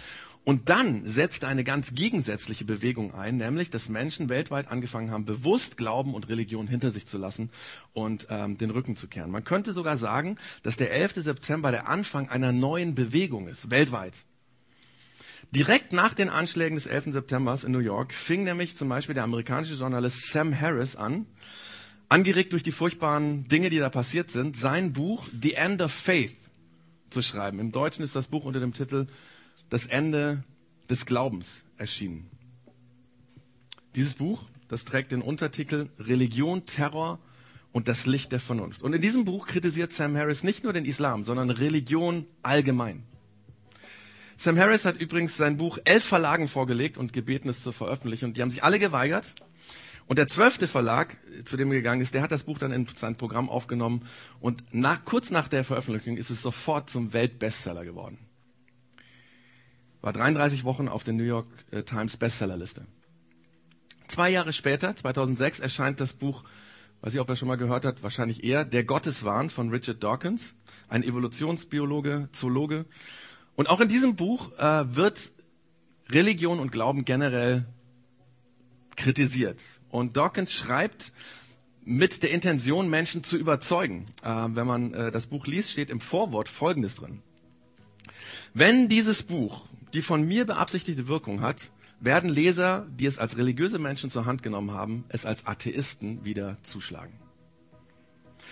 Und 0.43 0.69
dann 0.69 1.05
setzte 1.05 1.47
eine 1.47 1.63
ganz 1.63 1.93
gegensätzliche 1.93 2.65
Bewegung 2.65 3.13
ein, 3.13 3.37
nämlich 3.37 3.69
dass 3.69 3.89
Menschen 3.89 4.27
weltweit 4.27 4.69
angefangen 4.69 5.11
haben, 5.11 5.25
bewusst 5.25 5.77
Glauben 5.77 6.15
und 6.15 6.29
Religion 6.29 6.67
hinter 6.67 6.89
sich 6.89 7.05
zu 7.05 7.19
lassen 7.19 7.51
und 7.93 8.25
ähm, 8.29 8.57
den 8.57 8.71
Rücken 8.71 8.95
zu 8.95 9.07
kehren. 9.07 9.29
Man 9.29 9.43
könnte 9.43 9.71
sogar 9.71 9.97
sagen, 9.97 10.37
dass 10.63 10.77
der 10.77 10.91
11. 10.93 11.13
September 11.17 11.69
der 11.69 11.87
Anfang 11.87 12.27
einer 12.29 12.51
neuen 12.51 12.95
Bewegung 12.95 13.47
ist, 13.47 13.69
weltweit. 13.69 14.25
Direkt 15.51 15.93
nach 15.93 16.15
den 16.15 16.29
Anschlägen 16.29 16.75
des 16.75 16.87
11. 16.87 17.11
September 17.11 17.59
in 17.63 17.71
New 17.71 17.79
York 17.79 18.13
fing 18.13 18.43
nämlich 18.43 18.75
zum 18.75 18.89
Beispiel 18.89 19.13
der 19.13 19.25
amerikanische 19.25 19.75
Journalist 19.75 20.31
Sam 20.31 20.59
Harris 20.59 20.95
an, 20.95 21.27
angeregt 22.09 22.53
durch 22.53 22.63
die 22.63 22.71
furchtbaren 22.71 23.47
Dinge, 23.47 23.69
die 23.69 23.77
da 23.77 23.89
passiert 23.89 24.31
sind, 24.31 24.57
sein 24.57 24.91
Buch 24.91 25.27
The 25.39 25.53
End 25.53 25.81
of 25.81 25.91
Faith 25.91 26.35
zu 27.11 27.21
schreiben. 27.21 27.59
Im 27.59 27.71
Deutschen 27.71 28.03
ist 28.03 28.15
das 28.15 28.27
Buch 28.27 28.45
unter 28.45 28.59
dem 28.59 28.73
Titel 28.73 29.07
Das 29.71 29.87
Ende 29.87 30.43
des 30.89 31.05
Glaubens 31.05 31.63
erschienen. 31.77 32.29
Dieses 33.95 34.15
Buch, 34.15 34.43
das 34.67 34.83
trägt 34.83 35.13
den 35.13 35.21
Untertitel 35.21 35.87
Religion, 35.97 36.65
Terror 36.65 37.19
und 37.71 37.87
das 37.87 38.05
Licht 38.05 38.33
der 38.33 38.41
Vernunft. 38.41 38.83
Und 38.83 38.91
in 38.91 39.01
diesem 39.01 39.23
Buch 39.23 39.47
kritisiert 39.47 39.93
Sam 39.93 40.17
Harris 40.17 40.43
nicht 40.43 40.65
nur 40.65 40.73
den 40.73 40.83
Islam, 40.83 41.23
sondern 41.23 41.49
Religion 41.49 42.25
allgemein. 42.43 43.03
Sam 44.35 44.57
Harris 44.57 44.83
hat 44.83 44.99
übrigens 44.99 45.37
sein 45.37 45.55
Buch 45.55 45.77
elf 45.85 46.03
Verlagen 46.03 46.49
vorgelegt 46.49 46.97
und 46.97 47.13
gebeten, 47.13 47.47
es 47.47 47.63
zu 47.63 47.71
veröffentlichen. 47.71 48.25
Und 48.25 48.35
die 48.35 48.41
haben 48.41 48.49
sich 48.49 48.65
alle 48.65 48.77
geweigert. 48.77 49.35
Und 50.05 50.17
der 50.17 50.27
zwölfte 50.27 50.67
Verlag, 50.67 51.17
zu 51.45 51.55
dem 51.55 51.71
er 51.71 51.77
gegangen 51.77 52.01
ist, 52.01 52.13
der 52.13 52.23
hat 52.23 52.33
das 52.33 52.43
Buch 52.43 52.57
dann 52.57 52.73
in 52.73 52.85
sein 52.97 53.15
Programm 53.15 53.47
aufgenommen. 53.47 54.05
Und 54.41 54.65
nach, 54.73 55.05
kurz 55.05 55.31
nach 55.31 55.47
der 55.47 55.63
Veröffentlichung 55.63 56.17
ist 56.17 56.29
es 56.29 56.41
sofort 56.41 56.89
zum 56.89 57.13
Weltbestseller 57.13 57.85
geworden. 57.85 58.17
War 60.01 60.13
33 60.13 60.63
Wochen 60.63 60.87
auf 60.87 61.03
der 61.03 61.13
New 61.13 61.23
York 61.23 61.47
äh, 61.71 61.83
Times 61.83 62.17
Bestsellerliste. 62.17 62.85
Zwei 64.07 64.29
Jahre 64.29 64.51
später, 64.51 64.95
2006, 64.95 65.59
erscheint 65.59 65.99
das 65.99 66.13
Buch, 66.13 66.43
weiß 67.01 67.13
ich, 67.13 67.19
ob 67.19 67.29
er 67.29 67.35
schon 67.35 67.47
mal 67.47 67.55
gehört 67.55 67.85
hat, 67.85 68.03
wahrscheinlich 68.03 68.43
eher, 68.43 68.65
Der 68.65 68.83
Gotteswahn 68.83 69.49
von 69.49 69.69
Richard 69.69 70.03
Dawkins, 70.03 70.55
ein 70.89 71.03
Evolutionsbiologe, 71.03 72.29
Zoologe. 72.31 72.85
Und 73.55 73.69
auch 73.69 73.79
in 73.79 73.87
diesem 73.87 74.15
Buch 74.15 74.51
äh, 74.57 74.95
wird 74.95 75.31
Religion 76.09 76.59
und 76.59 76.71
Glauben 76.71 77.05
generell 77.05 77.65
kritisiert. 78.95 79.61
Und 79.89 80.17
Dawkins 80.17 80.51
schreibt 80.51 81.13
mit 81.83 82.23
der 82.23 82.31
Intention, 82.31 82.89
Menschen 82.89 83.23
zu 83.23 83.37
überzeugen. 83.37 84.05
Äh, 84.23 84.29
wenn 84.29 84.67
man 84.67 84.93
äh, 84.93 85.11
das 85.11 85.27
Buch 85.27 85.47
liest, 85.47 85.71
steht 85.71 85.89
im 85.89 85.99
Vorwort 85.99 86.49
Folgendes 86.49 86.95
drin. 86.95 87.21
Wenn 88.53 88.89
dieses 88.89 89.23
Buch 89.23 89.61
die 89.93 90.01
von 90.01 90.27
mir 90.27 90.45
beabsichtigte 90.45 91.07
Wirkung 91.07 91.41
hat, 91.41 91.71
werden 91.99 92.29
Leser, 92.29 92.87
die 92.97 93.05
es 93.05 93.19
als 93.19 93.37
religiöse 93.37 93.77
Menschen 93.77 94.09
zur 94.09 94.25
Hand 94.25 94.41
genommen 94.41 94.71
haben, 94.71 95.05
es 95.09 95.25
als 95.25 95.45
Atheisten 95.45 96.25
wieder 96.25 96.57
zuschlagen. 96.63 97.13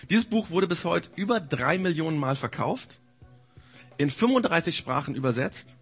Dieses 0.09 0.25
Buch 0.25 0.49
wurde 0.51 0.67
bis 0.67 0.85
heute 0.85 1.09
über 1.15 1.39
drei 1.39 1.77
Millionen 1.77 2.17
Mal 2.17 2.35
verkauft, 2.35 2.99
in 3.97 4.09
35 4.09 4.77
Sprachen 4.77 5.15
übersetzt 5.15 5.78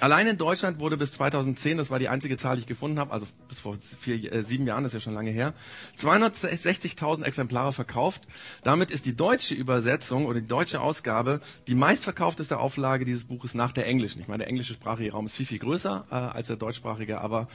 Allein 0.00 0.26
in 0.26 0.36
Deutschland 0.36 0.80
wurde 0.80 0.96
bis 0.96 1.12
2010, 1.12 1.78
das 1.78 1.88
war 1.88 2.00
die 2.00 2.08
einzige 2.08 2.36
Zahl, 2.36 2.56
die 2.56 2.62
ich 2.62 2.66
gefunden 2.66 2.98
habe, 2.98 3.12
also 3.12 3.26
bis 3.48 3.60
vor 3.60 3.76
vier, 4.00 4.32
äh, 4.32 4.42
sieben 4.42 4.66
Jahren, 4.66 4.82
das 4.82 4.92
ist 4.92 5.00
ja 5.00 5.04
schon 5.04 5.14
lange 5.14 5.30
her, 5.30 5.54
260.000 5.98 7.22
Exemplare 7.22 7.72
verkauft. 7.72 8.22
Damit 8.64 8.90
ist 8.90 9.06
die 9.06 9.14
deutsche 9.14 9.54
Übersetzung 9.54 10.26
oder 10.26 10.40
die 10.40 10.48
deutsche 10.48 10.80
Ausgabe 10.80 11.40
die 11.68 11.76
meistverkaufteste 11.76 12.58
Auflage 12.58 13.04
dieses 13.04 13.24
Buches 13.24 13.54
nach 13.54 13.70
der 13.70 13.86
englischen. 13.86 14.20
Ich 14.20 14.26
meine, 14.26 14.38
der 14.38 14.48
englische 14.48 14.74
sprachige 14.74 15.12
Raum 15.12 15.26
ist 15.26 15.36
viel, 15.36 15.46
viel 15.46 15.60
größer 15.60 16.06
äh, 16.10 16.14
als 16.14 16.48
der 16.48 16.56
deutschsprachige, 16.56 17.20
aber 17.20 17.46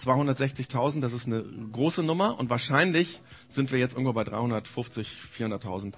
260.000, 0.00 1.00
das 1.00 1.12
ist 1.12 1.26
eine 1.26 1.44
große 1.72 2.02
Nummer 2.02 2.38
und 2.38 2.50
wahrscheinlich 2.50 3.20
sind 3.48 3.72
wir 3.72 3.78
jetzt 3.78 3.92
irgendwo 3.92 4.12
bei 4.12 4.24
350, 4.24 5.18
400.000. 5.36 5.94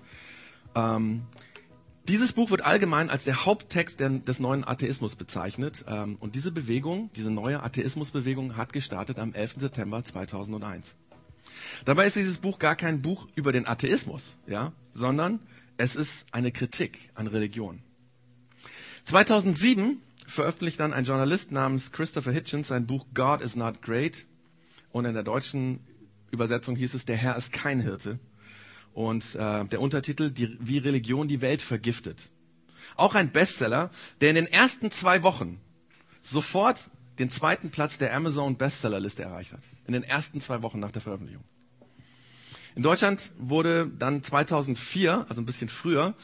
Ähm, 0.75 1.23
dieses 2.09 2.33
Buch 2.33 2.51
wird 2.51 2.63
allgemein 2.63 3.11
als 3.11 3.25
der 3.25 3.45
Haupttext 3.45 4.01
des 4.01 4.41
neuen 4.41 4.67
Atheismus 4.67 5.15
bezeichnet. 5.17 5.85
Ähm, 5.87 6.17
und 6.19 6.35
diese 6.35 6.51
Bewegung, 6.51 7.11
diese 7.17 7.31
neue 7.31 7.63
Atheismusbewegung 7.63 8.57
hat 8.57 8.73
gestartet 8.73 9.19
am 9.19 9.33
11. 9.33 9.57
September 9.59 10.03
2001. 10.03 10.97
Dabei 11.85 12.07
ist 12.07 12.17
dieses 12.17 12.39
Buch 12.39 12.59
gar 12.59 12.77
kein 12.77 13.03
Buch 13.03 13.29
über 13.35 13.53
den 13.53 13.67
Atheismus, 13.67 14.37
ja, 14.47 14.73
sondern 14.95 15.41
es 15.77 15.97
ist 15.97 16.27
eine 16.33 16.53
Kritik 16.53 17.11
an 17.15 17.27
Religion. 17.27 17.83
2007 19.05 20.01
veröffentlicht 20.27 20.81
dann 20.81 20.93
ein 20.93 21.05
Journalist 21.05 21.53
namens 21.53 21.93
Christopher 21.93 22.33
Hitchens 22.33 22.69
sein 22.69 22.87
Buch 22.87 23.07
God 23.15 23.41
is 23.43 23.57
not 23.57 23.83
great. 23.83 24.27
Und 24.91 25.05
in 25.05 25.15
der 25.15 25.23
deutschen 25.23 25.81
Übersetzung 26.31 26.77
hieß 26.77 26.95
es, 26.95 27.05
der 27.05 27.17
Herr 27.17 27.37
ist 27.37 27.53
kein 27.53 27.81
Hirte. 27.81 28.19
Und 28.95 29.35
äh, 29.35 29.65
der 29.65 29.81
Untertitel, 29.81 30.31
die, 30.31 30.57
wie 30.61 30.79
Religion 30.79 31.29
die 31.29 31.41
Welt 31.41 31.63
vergiftet. 31.63 32.31
Auch 32.97 33.15
ein 33.15 33.31
Bestseller, 33.31 33.91
der 34.21 34.31
in 34.31 34.35
den 34.35 34.47
ersten 34.47 34.91
zwei 34.91 35.23
Wochen 35.23 35.61
sofort 36.21 36.91
den 37.19 37.31
zweiten 37.31 37.71
Platz 37.71 37.99
der 37.99 38.15
Amazon 38.15 38.57
Bestsellerliste 38.57 39.23
erreicht 39.23 39.53
hat. 39.53 39.61
In 39.87 39.93
den 39.93 40.03
ersten 40.03 40.41
zwei 40.41 40.63
Wochen 40.63 40.81
nach 40.81 40.91
der 40.91 41.03
Veröffentlichung. 41.03 41.45
In 42.75 42.83
Deutschland 42.83 43.33
wurde 43.39 43.91
dann 43.99 44.23
2004, 44.23 45.27
also 45.29 45.43
ein 45.43 45.47
bisschen 45.47 45.69
früher, 45.69 46.15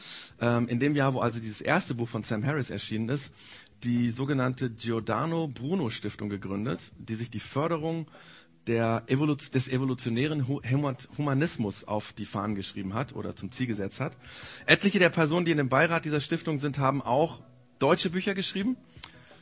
ähm, 0.41 0.67
in 0.67 0.79
dem 0.79 0.95
Jahr, 0.95 1.13
wo 1.13 1.19
also 1.19 1.39
dieses 1.39 1.61
erste 1.61 1.93
Buch 1.93 2.09
von 2.09 2.23
Sam 2.23 2.43
Harris 2.43 2.71
erschienen 2.71 3.07
ist, 3.09 3.33
die 3.83 4.09
sogenannte 4.09 4.71
Giordano 4.71 5.47
Bruno 5.47 5.89
Stiftung 5.89 6.27
gegründet, 6.29 6.79
die 6.97 7.15
sich 7.15 7.29
die 7.29 7.39
Förderung 7.39 8.07
der 8.67 9.03
Evolu 9.07 9.35
des 9.35 9.67
evolutionären 9.67 10.47
Humanismus 10.47 11.83
auf 11.83 12.13
die 12.13 12.25
Fahnen 12.25 12.55
geschrieben 12.55 12.93
hat 12.93 13.15
oder 13.15 13.35
zum 13.35 13.51
Ziel 13.51 13.67
gesetzt 13.67 13.99
hat. 13.99 14.15
Etliche 14.65 14.99
der 14.99 15.09
Personen, 15.09 15.45
die 15.45 15.51
in 15.51 15.57
dem 15.57 15.69
Beirat 15.69 16.05
dieser 16.05 16.19
Stiftung 16.19 16.59
sind, 16.59 16.77
haben 16.77 17.01
auch 17.01 17.39
deutsche 17.79 18.09
Bücher 18.09 18.35
geschrieben. 18.35 18.77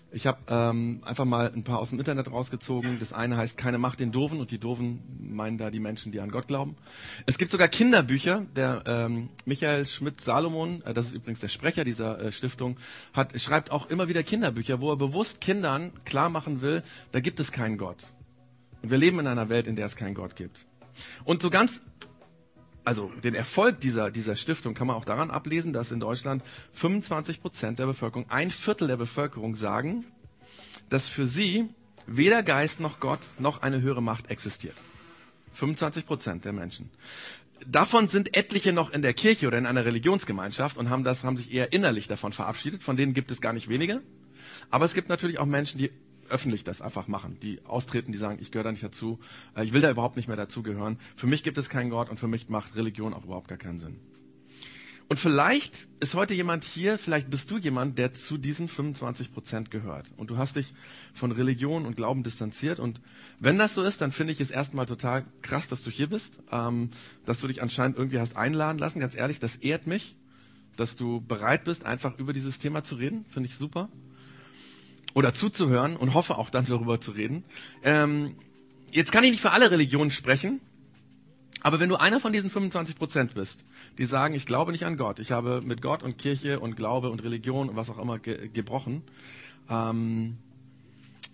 Ich 0.10 0.26
habe 0.26 0.38
ähm, 0.48 1.02
einfach 1.04 1.26
mal 1.26 1.52
ein 1.54 1.64
paar 1.64 1.80
aus 1.80 1.90
dem 1.90 2.00
Internet 2.00 2.32
rausgezogen. 2.32 2.98
Das 3.00 3.12
eine 3.12 3.36
heißt 3.36 3.58
Keine 3.58 3.78
Macht 3.78 4.00
den 4.00 4.14
Doofen 4.14 4.40
und 4.40 4.52
die 4.52 4.58
Doofen 4.58 5.02
meinen 5.20 5.58
da 5.58 5.70
die 5.70 5.82
Menschen, 5.82 6.14
die 6.14 6.22
an 6.22 6.32
Gott 6.32 6.48
glauben. 6.48 6.78
Es 7.26 7.38
gibt 7.38 7.52
sogar 7.52 7.68
Kinderbücher. 7.68 8.46
Der 8.56 8.84
ähm, 8.86 9.28
Michael 9.44 9.86
Schmidt-Salomon, 9.86 10.82
äh, 10.84 10.94
das 10.94 11.08
ist 11.08 11.14
übrigens 11.14 11.42
der 11.42 11.50
Sprecher 11.50 11.84
dieser 11.84 12.22
äh, 12.22 12.32
Stiftung, 12.32 12.78
hat, 13.12 13.40
schreibt 13.40 13.72
auch 13.72 13.90
immer 13.90 14.08
wieder 14.08 14.24
Kinderbücher, 14.24 14.80
wo 14.80 14.92
er 14.92 14.96
bewusst 14.96 15.42
Kindern 15.42 15.92
klar 16.06 16.30
machen 16.30 16.62
will, 16.62 16.84
da 17.12 17.20
gibt 17.20 17.42
es 17.42 17.52
keinen 17.52 17.78
Gott. 17.78 17.98
Und 18.82 18.92
wir 18.92 18.98
leben 18.98 19.20
in 19.20 19.28
einer 19.28 19.50
Welt, 19.50 19.68
in 19.68 19.76
der 19.76 19.86
es 19.86 19.96
keinen 19.96 20.14
Gott 20.14 20.36
gibt. 20.36 20.66
Und 21.24 21.42
so 21.42 21.50
ganz, 21.50 21.82
also 22.84 23.12
den 23.24 23.36
Erfolg 23.36 23.80
dieser, 23.80 24.12
dieser 24.12 24.36
Stiftung 24.36 24.74
kann 24.74 24.88
man 24.88 24.96
auch 24.96 25.06
daran 25.06 25.32
ablesen, 25.32 25.74
dass 25.74 25.92
in 25.92 26.00
Deutschland 26.00 26.44
25 26.74 27.42
Prozent 27.42 27.80
der 27.80 27.86
Bevölkerung, 27.86 28.30
ein 28.30 28.52
Viertel 28.52 28.88
der 28.88 28.98
Bevölkerung 28.98 29.56
sagen, 29.56 30.06
dass 30.90 31.08
für 31.08 31.28
sie 31.28 31.70
weder 32.06 32.44
Geist 32.44 32.80
noch 32.80 33.00
Gott 33.00 33.22
noch 33.40 33.62
eine 33.62 33.82
höhere 33.82 34.02
Macht 34.02 34.30
existiert. 34.30 34.76
25 35.54 36.06
Prozent 36.06 36.46
der 36.46 36.54
Menschen. 36.54 36.90
Davon 37.66 38.08
sind 38.08 38.38
etliche 38.38 38.72
noch 38.72 38.92
in 38.92 39.02
der 39.02 39.14
Kirche 39.14 39.48
oder 39.48 39.58
in 39.58 39.66
einer 39.66 39.84
Religionsgemeinschaft 39.84 40.78
und 40.78 40.90
haben 40.90 41.04
das, 41.04 41.24
haben 41.24 41.38
sich 41.38 41.52
eher 41.52 41.74
innerlich 41.74 42.08
davon 42.08 42.32
verabschiedet. 42.32 42.84
Von 42.84 42.96
denen 42.96 43.14
gibt 43.14 43.32
es 43.32 43.42
gar 43.42 43.54
nicht 43.54 43.68
wenige. 43.68 44.02
Aber 44.70 44.86
es 44.86 44.94
gibt 44.94 45.10
natürlich 45.10 45.40
auch 45.40 45.46
Menschen, 45.46 45.80
die 45.80 45.92
öffentlich 46.30 46.64
das 46.64 46.82
einfach 46.82 47.08
machen, 47.08 47.38
die 47.42 47.64
austreten, 47.66 48.12
die 48.12 48.18
sagen, 48.18 48.38
ich 48.42 48.52
gehöre 48.52 48.66
da 48.66 48.72
nicht 48.72 48.84
dazu, 48.84 49.20
äh, 49.56 49.64
ich 49.64 49.74
will 49.74 49.82
da 49.82 49.90
überhaupt 49.90 50.18
nicht 50.18 50.28
mehr 50.28 50.38
dazugehören. 50.38 50.98
Für 51.16 51.28
mich 51.28 51.44
gibt 51.44 51.58
es 51.58 51.70
keinen 51.70 51.90
Gott 51.90 52.10
und 52.10 52.20
für 52.20 52.28
mich 52.28 52.50
macht 52.50 52.76
Religion 52.76 53.14
auch 53.14 53.26
überhaupt 53.26 53.48
gar 53.48 53.58
keinen 53.58 53.80
Sinn. 53.80 54.00
Und 55.10 55.18
vielleicht 55.18 55.88
ist 56.02 56.16
heute 56.16 56.34
jemand 56.34 56.66
hier, 56.66 56.98
vielleicht 56.98 57.30
bist 57.30 57.50
du 57.50 57.58
jemand, 57.58 57.98
der 57.98 58.14
zu 58.14 58.38
diesen 58.38 58.68
25 58.68 59.34
Prozent 59.34 59.72
gehört. 59.72 60.12
Und 60.18 60.30
du 60.30 60.38
hast 60.38 60.58
dich 60.58 60.74
von 61.14 61.32
Religion 61.32 61.86
und 61.86 61.96
Glauben 61.96 62.24
distanziert. 62.24 62.80
Und 62.80 63.00
wenn 63.40 63.58
das 63.58 63.74
so 63.74 63.84
ist, 63.84 64.02
dann 64.02 64.12
finde 64.12 64.34
ich 64.34 64.42
es 64.42 64.52
erstmal 64.52 64.86
total 64.86 65.26
krass, 65.42 65.70
dass 65.70 65.82
du 65.82 65.92
hier 65.92 66.08
bist, 66.08 66.44
ähm, 66.52 66.90
dass 67.24 67.40
du 67.40 67.48
dich 67.48 67.62
anscheinend 67.62 67.98
irgendwie 67.98 68.20
hast 68.20 68.36
einladen 68.36 68.80
lassen. 68.80 69.00
Ganz 69.00 69.16
ehrlich, 69.16 69.40
das 69.40 69.56
ehrt 69.56 69.88
mich, 69.88 70.18
dass 70.76 70.98
du 70.98 71.22
bereit 71.22 71.64
bist, 71.64 71.86
einfach 71.86 72.20
über 72.20 72.34
dieses 72.34 72.60
Thema 72.60 72.84
zu 72.84 72.96
reden. 72.96 73.24
Finde 73.30 73.48
ich 73.48 73.56
super. 73.56 73.88
Oder 75.18 75.34
zuzuhören 75.34 75.98
und 75.98 76.14
hoffe 76.14 76.38
auch 76.38 76.52
dann 76.52 76.68
darüber 76.68 77.02
zu 77.02 77.10
reden. 77.10 77.44
Ähm, 77.82 78.36
jetzt 78.92 79.12
kann 79.12 79.24
ich 79.24 79.32
nicht 79.32 79.42
für 79.42 79.50
alle 79.50 79.72
Religionen 79.72 80.12
sprechen. 80.12 80.62
Aber 81.64 81.80
wenn 81.80 81.90
du 81.90 81.96
einer 81.96 82.20
von 82.20 82.34
diesen 82.34 82.52
25 82.52 83.00
Prozent 83.00 83.34
bist, 83.34 83.66
die 83.98 84.06
sagen, 84.06 84.36
ich 84.36 84.46
glaube 84.46 84.72
nicht 84.72 84.86
an 84.86 84.96
Gott, 84.96 85.18
ich 85.18 85.32
habe 85.32 85.64
mit 85.64 85.82
Gott 85.82 86.04
und 86.04 86.20
Kirche 86.20 86.60
und 86.60 86.76
Glaube 86.76 87.10
und 87.10 87.24
Religion 87.24 87.68
und 87.68 87.76
was 87.76 87.90
auch 87.90 87.98
immer 87.98 88.20
ge 88.20 88.48
gebrochen, 88.50 89.02
ähm, 89.72 90.38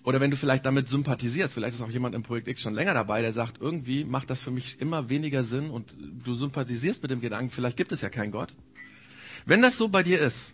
oder 0.06 0.22
wenn 0.22 0.32
du 0.32 0.38
vielleicht 0.38 0.66
damit 0.66 0.88
sympathisierst, 0.88 1.54
vielleicht 1.54 1.76
ist 1.76 1.82
auch 1.82 1.90
jemand 1.90 2.16
im 2.16 2.24
Projekt 2.24 2.48
X 2.48 2.62
schon 2.62 2.76
länger 2.76 2.94
dabei, 2.94 3.22
der 3.22 3.34
sagt, 3.34 3.60
irgendwie 3.60 4.06
macht 4.06 4.30
das 4.30 4.42
für 4.42 4.52
mich 4.52 4.80
immer 4.80 5.10
weniger 5.10 5.44
Sinn 5.44 5.70
und 5.70 5.98
du 6.24 6.36
sympathisierst 6.36 7.02
mit 7.02 7.12
dem 7.12 7.20
Gedanken, 7.20 7.52
vielleicht 7.52 7.76
gibt 7.76 7.92
es 7.92 8.00
ja 8.00 8.08
keinen 8.08 8.32
Gott. 8.32 8.56
Wenn 9.46 9.62
das 9.62 9.78
so 9.78 9.90
bei 9.90 10.04
dir 10.04 10.22
ist, 10.22 10.54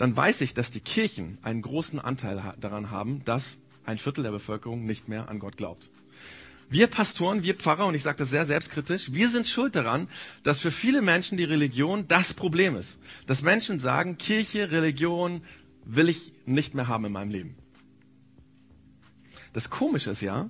dann 0.00 0.16
weiß 0.16 0.40
ich, 0.40 0.54
dass 0.54 0.70
die 0.70 0.80
Kirchen 0.80 1.36
einen 1.42 1.60
großen 1.60 1.98
Anteil 1.98 2.54
daran 2.58 2.90
haben, 2.90 3.22
dass 3.26 3.58
ein 3.84 3.98
Viertel 3.98 4.22
der 4.24 4.30
Bevölkerung 4.30 4.86
nicht 4.86 5.08
mehr 5.08 5.28
an 5.28 5.38
Gott 5.38 5.58
glaubt. 5.58 5.90
Wir 6.70 6.86
Pastoren, 6.86 7.42
wir 7.42 7.54
Pfarrer, 7.54 7.84
und 7.84 7.94
ich 7.94 8.02
sage 8.02 8.16
das 8.16 8.30
sehr 8.30 8.46
selbstkritisch, 8.46 9.12
wir 9.12 9.28
sind 9.28 9.46
schuld 9.46 9.76
daran, 9.76 10.08
dass 10.42 10.58
für 10.58 10.70
viele 10.70 11.02
Menschen 11.02 11.36
die 11.36 11.44
Religion 11.44 12.08
das 12.08 12.32
Problem 12.32 12.76
ist. 12.76 12.98
Dass 13.26 13.42
Menschen 13.42 13.78
sagen, 13.78 14.16
Kirche, 14.16 14.70
Religion 14.70 15.42
will 15.84 16.08
ich 16.08 16.32
nicht 16.46 16.74
mehr 16.74 16.88
haben 16.88 17.04
in 17.04 17.12
meinem 17.12 17.30
Leben. 17.30 17.56
Das 19.52 19.68
Komische 19.68 20.12
ist 20.12 20.22
ja, 20.22 20.48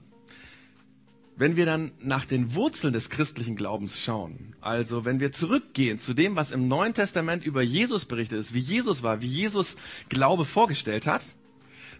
wenn 1.40 1.56
wir 1.56 1.64
dann 1.64 1.92
nach 2.02 2.26
den 2.26 2.54
Wurzeln 2.54 2.92
des 2.92 3.08
christlichen 3.08 3.56
Glaubens 3.56 3.98
schauen, 3.98 4.54
also 4.60 5.06
wenn 5.06 5.20
wir 5.20 5.32
zurückgehen 5.32 5.98
zu 5.98 6.12
dem, 6.12 6.36
was 6.36 6.50
im 6.50 6.68
Neuen 6.68 6.92
Testament 6.92 7.46
über 7.46 7.62
Jesus 7.62 8.04
berichtet 8.04 8.38
ist, 8.38 8.52
wie 8.52 8.60
Jesus 8.60 9.02
war, 9.02 9.22
wie 9.22 9.26
Jesus 9.26 9.76
Glaube 10.10 10.44
vorgestellt 10.44 11.06
hat, 11.06 11.22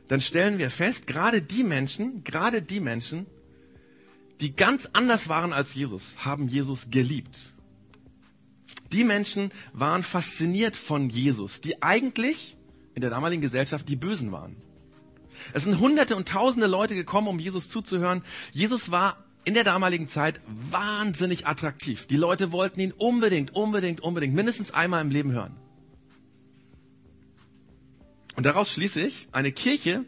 dann 0.09 0.21
stellen 0.21 0.59
wir 0.59 0.69
fest, 0.69 1.07
gerade 1.07 1.41
die 1.41 1.65
Menschen, 1.65 2.23
gerade 2.23 2.61
die 2.61 2.81
Menschen, 2.81 3.25
die 4.43 4.55
ganz 4.55 4.91
anders 4.93 5.31
waren 5.31 5.55
als 5.55 5.75
Jesus, 5.75 6.17
haben 6.19 6.47
Jesus 6.47 6.91
geliebt. 6.91 7.39
Die 8.93 9.05
Menschen 9.05 9.53
waren 9.73 10.03
fasziniert 10.03 10.77
von 10.77 11.09
Jesus, 11.09 11.63
die 11.63 11.83
eigentlich 11.83 12.59
in 12.95 13.01
der 13.01 13.09
damaligen 13.09 13.41
Gesellschaft 13.41 13.89
die 13.89 13.97
Bösen 13.97 14.33
waren. 14.33 14.57
Es 15.55 15.65
sind 15.65 15.81
hunderte 15.81 16.15
und 16.15 16.29
tausende 16.29 16.67
Leute 16.67 16.95
gekommen, 16.95 17.29
um 17.29 17.39
Jesus 17.39 17.71
zuzuhören. 17.71 18.23
Jesus 18.53 18.91
war 18.91 19.17
in 19.45 19.55
der 19.55 19.65
damaligen 19.65 20.09
Zeit 20.09 20.41
wahnsinnig 20.71 21.47
attraktiv. 21.47 22.07
Die 22.07 22.17
Leute 22.17 22.53
wollten 22.53 22.81
ihn 22.81 22.93
unbedingt, 22.93 23.55
unbedingt, 23.55 24.01
unbedingt 24.01 24.35
mindestens 24.35 24.73
einmal 24.73 25.01
im 25.01 25.11
Leben 25.11 25.33
hören. 25.33 25.57
Und 28.37 28.47
daraus 28.47 28.71
schließe 28.71 29.01
ich, 29.01 29.29
eine 29.33 29.53
Kirche, 29.53 30.05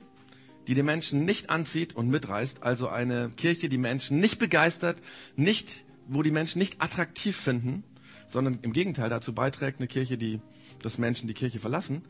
die 0.66 0.74
die 0.74 0.82
Menschen 0.82 1.24
nicht 1.24 1.50
anzieht 1.50 1.94
und 1.94 2.08
mitreißt, 2.08 2.62
also 2.62 2.88
eine 2.88 3.30
Kirche, 3.30 3.68
die 3.68 3.78
Menschen 3.78 4.20
nicht 4.20 4.38
begeistert, 4.38 5.02
nicht, 5.36 5.84
wo 6.06 6.22
die 6.22 6.30
Menschen 6.30 6.58
nicht 6.58 6.80
attraktiv 6.80 7.36
finden, 7.36 7.84
sondern 8.28 8.60
im 8.62 8.72
Gegenteil 8.72 9.10
dazu 9.10 9.34
beiträgt, 9.34 9.80
eine 9.80 9.88
Kirche, 9.88 10.16
die, 10.16 10.40
dass 10.82 10.98
Menschen 10.98 11.26
die 11.26 11.34
Kirche 11.34 11.58
verlassen. 11.58 12.02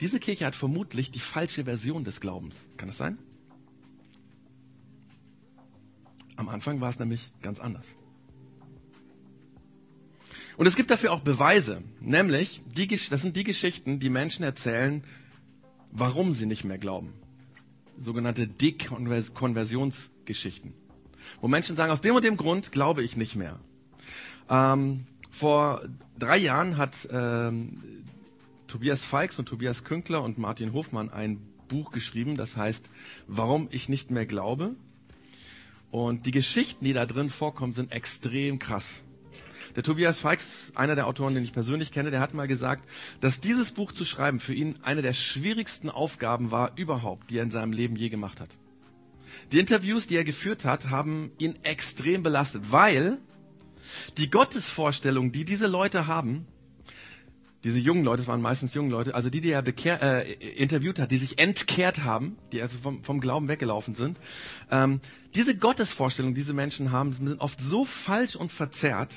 Diese 0.00 0.18
Kirche 0.18 0.46
hat 0.46 0.56
vermutlich 0.56 1.10
die 1.10 1.20
falsche 1.20 1.64
Version 1.64 2.04
des 2.04 2.20
Glaubens. 2.20 2.56
Kann 2.76 2.88
das 2.88 2.96
sein? 2.96 3.18
Am 6.40 6.48
Anfang 6.48 6.80
war 6.80 6.88
es 6.88 6.98
nämlich 6.98 7.30
ganz 7.42 7.60
anders. 7.60 7.94
Und 10.56 10.66
es 10.66 10.74
gibt 10.74 10.90
dafür 10.90 11.12
auch 11.12 11.20
Beweise, 11.20 11.84
nämlich 12.00 12.62
die, 12.66 12.88
das 12.88 13.22
sind 13.22 13.36
die 13.36 13.44
Geschichten, 13.44 14.00
die 14.00 14.10
Menschen 14.10 14.42
erzählen, 14.42 15.04
warum 15.92 16.32
sie 16.32 16.46
nicht 16.46 16.64
mehr 16.64 16.78
glauben 16.78 17.12
sogenannte 18.00 18.48
Dekonversionsgeschichten. 18.48 20.72
Wo 21.42 21.48
Menschen 21.48 21.76
sagen, 21.76 21.92
aus 21.92 22.00
dem 22.00 22.16
und 22.16 22.24
dem 22.24 22.38
Grund 22.38 22.72
glaube 22.72 23.02
ich 23.02 23.18
nicht 23.18 23.36
mehr. 23.36 23.60
Ähm, 24.48 25.04
vor 25.30 25.82
drei 26.18 26.38
Jahren 26.38 26.78
hat 26.78 27.06
ähm, 27.12 27.82
Tobias 28.66 29.04
Feix 29.04 29.38
und 29.38 29.44
Tobias 29.46 29.84
Künkler 29.84 30.22
und 30.22 30.38
Martin 30.38 30.72
Hofmann 30.72 31.10
ein 31.10 31.42
Buch 31.68 31.92
geschrieben, 31.92 32.36
das 32.36 32.56
heißt, 32.56 32.88
warum 33.26 33.68
ich 33.70 33.90
nicht 33.90 34.10
mehr 34.10 34.24
glaube. 34.24 34.74
Und 35.90 36.26
die 36.26 36.30
Geschichten, 36.30 36.84
die 36.84 36.92
da 36.92 37.06
drin 37.06 37.30
vorkommen, 37.30 37.72
sind 37.72 37.92
extrem 37.92 38.58
krass. 38.58 39.02
Der 39.76 39.82
Tobias 39.82 40.20
Feix, 40.20 40.72
einer 40.74 40.96
der 40.96 41.06
Autoren, 41.06 41.34
den 41.34 41.44
ich 41.44 41.52
persönlich 41.52 41.92
kenne, 41.92 42.10
der 42.10 42.20
hat 42.20 42.34
mal 42.34 42.48
gesagt, 42.48 42.88
dass 43.20 43.40
dieses 43.40 43.70
Buch 43.70 43.92
zu 43.92 44.04
schreiben 44.04 44.40
für 44.40 44.54
ihn 44.54 44.76
eine 44.82 45.02
der 45.02 45.12
schwierigsten 45.12 45.90
Aufgaben 45.90 46.50
war 46.50 46.72
überhaupt, 46.76 47.30
die 47.30 47.38
er 47.38 47.44
in 47.44 47.50
seinem 47.50 47.72
Leben 47.72 47.96
je 47.96 48.08
gemacht 48.08 48.40
hat. 48.40 48.50
Die 49.52 49.60
Interviews, 49.60 50.06
die 50.06 50.16
er 50.16 50.24
geführt 50.24 50.64
hat, 50.64 50.90
haben 50.90 51.30
ihn 51.38 51.54
extrem 51.62 52.22
belastet, 52.22 52.64
weil 52.70 53.18
die 54.16 54.30
Gottesvorstellung, 54.30 55.30
die 55.32 55.44
diese 55.44 55.66
Leute 55.66 56.06
haben, 56.06 56.46
diese 57.64 57.78
jungen 57.78 58.04
Leute, 58.04 58.22
es 58.22 58.28
waren 58.28 58.40
meistens 58.40 58.74
junge 58.74 58.90
Leute, 58.90 59.14
also 59.14 59.28
die, 59.28 59.40
die 59.40 59.50
er 59.50 59.62
bekehr, 59.62 60.00
äh, 60.02 60.32
interviewt 60.32 60.98
hat, 60.98 61.10
die 61.10 61.18
sich 61.18 61.38
entkehrt 61.38 62.04
haben, 62.04 62.38
die 62.52 62.62
also 62.62 62.78
vom, 62.78 63.04
vom 63.04 63.20
Glauben 63.20 63.48
weggelaufen 63.48 63.94
sind, 63.94 64.18
ähm, 64.70 65.00
diese 65.34 65.56
Gottesvorstellung, 65.56 66.34
die 66.34 66.40
diese 66.40 66.54
Menschen 66.54 66.90
haben, 66.90 67.12
sind 67.12 67.40
oft 67.40 67.60
so 67.60 67.84
falsch 67.84 68.36
und 68.36 68.50
verzerrt, 68.50 69.14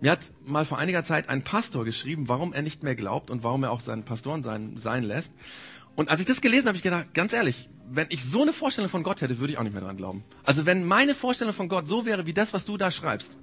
mir 0.00 0.10
hat 0.10 0.30
mal 0.44 0.64
vor 0.64 0.78
einiger 0.78 1.04
Zeit 1.04 1.28
ein 1.28 1.42
Pastor 1.42 1.84
geschrieben, 1.84 2.28
warum 2.28 2.52
er 2.52 2.62
nicht 2.62 2.82
mehr 2.82 2.94
glaubt 2.94 3.30
und 3.30 3.44
warum 3.44 3.62
er 3.62 3.70
auch 3.70 3.80
seinen 3.80 4.04
Pastoren 4.04 4.42
sein, 4.42 4.76
sein 4.76 5.02
lässt. 5.02 5.32
Und 5.94 6.10
als 6.10 6.20
ich 6.20 6.26
das 6.26 6.40
gelesen 6.40 6.66
habe, 6.66 6.76
ich 6.76 6.82
gedacht, 6.82 7.14
ganz 7.14 7.32
ehrlich, 7.32 7.70
wenn 7.88 8.06
ich 8.10 8.24
so 8.24 8.42
eine 8.42 8.52
Vorstellung 8.52 8.90
von 8.90 9.02
Gott 9.02 9.22
hätte, 9.22 9.38
würde 9.38 9.52
ich 9.52 9.58
auch 9.58 9.62
nicht 9.62 9.72
mehr 9.72 9.82
dran 9.82 9.96
glauben. 9.96 10.24
Also 10.44 10.66
wenn 10.66 10.84
meine 10.84 11.14
Vorstellung 11.14 11.54
von 11.54 11.68
Gott 11.68 11.88
so 11.88 12.04
wäre 12.04 12.26
wie 12.26 12.34
das, 12.34 12.52
was 12.52 12.66
du 12.66 12.76
da 12.76 12.90
schreibst, 12.90 13.36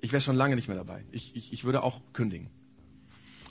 ich 0.00 0.12
wäre 0.12 0.22
schon 0.22 0.36
lange 0.36 0.56
nicht 0.56 0.68
mehr 0.68 0.76
dabei. 0.76 1.04
Ich, 1.12 1.36
ich, 1.36 1.52
ich 1.52 1.64
würde 1.64 1.82
auch 1.82 2.00
kündigen. 2.14 2.48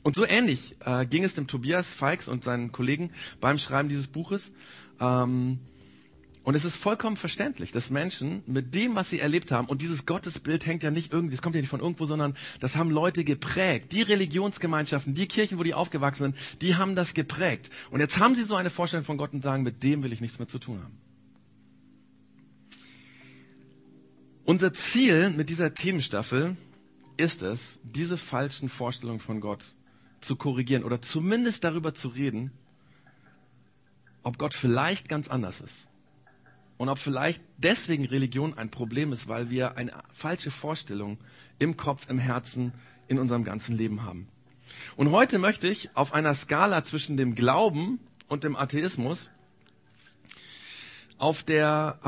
Und 0.03 0.15
so 0.15 0.25
ähnlich 0.25 0.75
äh, 0.85 1.05
ging 1.05 1.23
es 1.23 1.35
dem 1.35 1.47
Tobias 1.47 1.93
Feix 1.93 2.27
und 2.27 2.43
seinen 2.43 2.71
Kollegen 2.71 3.11
beim 3.41 3.57
Schreiben 3.57 3.89
dieses 3.89 4.07
Buches. 4.07 4.51
Ähm, 4.99 5.59
und 6.43 6.55
es 6.55 6.65
ist 6.65 6.77
vollkommen 6.77 7.17
verständlich, 7.17 7.71
dass 7.73 7.89
Menschen 7.89 8.41
mit 8.47 8.73
dem, 8.73 8.95
was 8.95 9.09
sie 9.09 9.19
erlebt 9.19 9.51
haben, 9.51 9.67
und 9.67 9.81
dieses 9.81 10.05
Gottesbild 10.05 10.65
hängt 10.65 10.83
ja 10.83 10.89
nicht 10.89 11.11
irgendwie, 11.11 11.35
das 11.35 11.41
kommt 11.41 11.55
ja 11.55 11.61
nicht 11.61 11.69
von 11.69 11.81
irgendwo, 11.81 12.05
sondern 12.05 12.35
das 12.59 12.75
haben 12.75 12.89
Leute 12.89 13.23
geprägt. 13.23 13.91
Die 13.91 14.01
Religionsgemeinschaften, 14.01 15.13
die 15.13 15.27
Kirchen, 15.27 15.59
wo 15.59 15.63
die 15.63 15.73
aufgewachsen 15.73 16.23
sind, 16.23 16.35
die 16.61 16.75
haben 16.75 16.95
das 16.95 17.13
geprägt. 17.13 17.69
Und 17.91 17.99
jetzt 17.99 18.19
haben 18.19 18.35
sie 18.35 18.43
so 18.43 18.55
eine 18.55 18.69
Vorstellung 18.69 19.05
von 19.05 19.17
Gott 19.17 19.33
und 19.33 19.43
sagen, 19.43 19.63
mit 19.63 19.83
dem 19.83 20.01
will 20.01 20.13
ich 20.13 20.21
nichts 20.21 20.39
mehr 20.39 20.47
zu 20.47 20.59
tun 20.59 20.81
haben. 20.81 20.97
Unser 24.45 24.73
Ziel 24.73 25.29
mit 25.29 25.49
dieser 25.49 25.75
Themenstaffel 25.75 26.57
ist 27.17 27.43
es, 27.43 27.79
diese 27.83 28.17
falschen 28.17 28.69
Vorstellungen 28.69 29.19
von 29.19 29.41
Gott 29.41 29.75
zu 30.21 30.35
korrigieren 30.35 30.83
oder 30.83 31.01
zumindest 31.01 31.63
darüber 31.63 31.93
zu 31.93 32.09
reden, 32.09 32.51
ob 34.23 34.37
Gott 34.37 34.53
vielleicht 34.53 35.09
ganz 35.09 35.29
anders 35.29 35.61
ist 35.61 35.87
und 36.77 36.89
ob 36.89 36.97
vielleicht 36.97 37.41
deswegen 37.57 38.05
Religion 38.05 38.57
ein 38.57 38.69
Problem 38.69 39.11
ist, 39.11 39.27
weil 39.27 39.49
wir 39.49 39.77
eine 39.77 39.91
falsche 40.13 40.51
Vorstellung 40.51 41.17
im 41.57 41.77
Kopf, 41.77 42.09
im 42.09 42.19
Herzen, 42.19 42.73
in 43.07 43.19
unserem 43.19 43.43
ganzen 43.43 43.77
Leben 43.77 44.03
haben. 44.03 44.27
Und 44.95 45.11
heute 45.11 45.39
möchte 45.39 45.67
ich 45.67 45.95
auf 45.95 46.13
einer 46.13 46.33
Skala 46.33 46.83
zwischen 46.83 47.17
dem 47.17 47.35
Glauben 47.35 47.99
und 48.27 48.43
dem 48.43 48.55
Atheismus 48.55 49.31
auf, 51.17 51.43
der, 51.43 51.99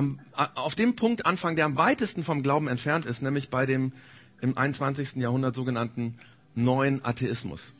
auf 0.55 0.75
dem 0.75 0.95
Punkt 0.95 1.25
anfangen, 1.25 1.57
der 1.57 1.65
am 1.65 1.75
weitesten 1.75 2.23
vom 2.23 2.43
Glauben 2.43 2.67
entfernt 2.67 3.05
ist, 3.05 3.21
nämlich 3.21 3.49
bei 3.49 3.65
dem 3.65 3.93
im 4.39 4.57
21. 4.57 5.15
Jahrhundert 5.15 5.53
sogenannten 5.53 6.17
neuen 6.55 7.03
Atheismus. 7.03 7.73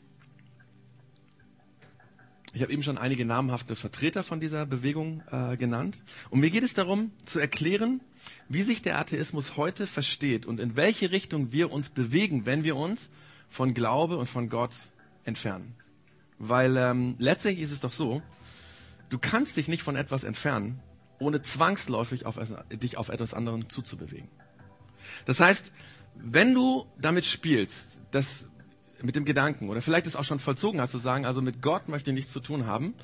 Ich 2.54 2.60
habe 2.60 2.72
eben 2.72 2.82
schon 2.82 2.98
einige 2.98 3.24
namhafte 3.24 3.76
Vertreter 3.76 4.22
von 4.22 4.38
dieser 4.38 4.66
Bewegung 4.66 5.22
äh, 5.30 5.56
genannt. 5.56 6.02
Und 6.28 6.40
mir 6.40 6.50
geht 6.50 6.62
es 6.62 6.74
darum, 6.74 7.10
zu 7.24 7.40
erklären, 7.40 8.00
wie 8.48 8.62
sich 8.62 8.82
der 8.82 8.98
Atheismus 8.98 9.56
heute 9.56 9.86
versteht 9.86 10.44
und 10.44 10.60
in 10.60 10.76
welche 10.76 11.10
Richtung 11.12 11.50
wir 11.50 11.72
uns 11.72 11.88
bewegen, 11.88 12.44
wenn 12.44 12.62
wir 12.62 12.76
uns 12.76 13.08
von 13.48 13.72
Glaube 13.72 14.18
und 14.18 14.28
von 14.28 14.50
Gott 14.50 14.74
entfernen. 15.24 15.74
Weil 16.38 16.76
ähm, 16.76 17.14
letztendlich 17.18 17.62
ist 17.62 17.72
es 17.72 17.80
doch 17.80 17.92
so, 17.92 18.20
du 19.08 19.18
kannst 19.18 19.56
dich 19.56 19.68
nicht 19.68 19.82
von 19.82 19.96
etwas 19.96 20.22
entfernen, 20.22 20.80
ohne 21.18 21.40
zwangsläufig 21.40 22.26
auf, 22.26 22.38
dich 22.70 22.98
auf 22.98 23.08
etwas 23.08 23.32
anderem 23.32 23.70
zuzubewegen. 23.70 24.28
Das 25.24 25.40
heißt, 25.40 25.72
wenn 26.16 26.52
du 26.52 26.86
damit 26.98 27.24
spielst, 27.24 28.00
dass 28.10 28.48
mit 29.04 29.16
dem 29.16 29.24
Gedanken 29.24 29.68
oder 29.68 29.82
vielleicht 29.82 30.06
es 30.06 30.16
auch 30.16 30.24
schon 30.24 30.38
vollzogen 30.38 30.80
hast 30.80 30.92
zu 30.92 30.98
sagen, 30.98 31.26
also 31.26 31.42
mit 31.42 31.62
Gott 31.62 31.88
möchte 31.88 32.10
ich 32.10 32.14
nichts 32.14 32.32
zu 32.32 32.40
tun 32.40 32.66
haben, 32.66 32.94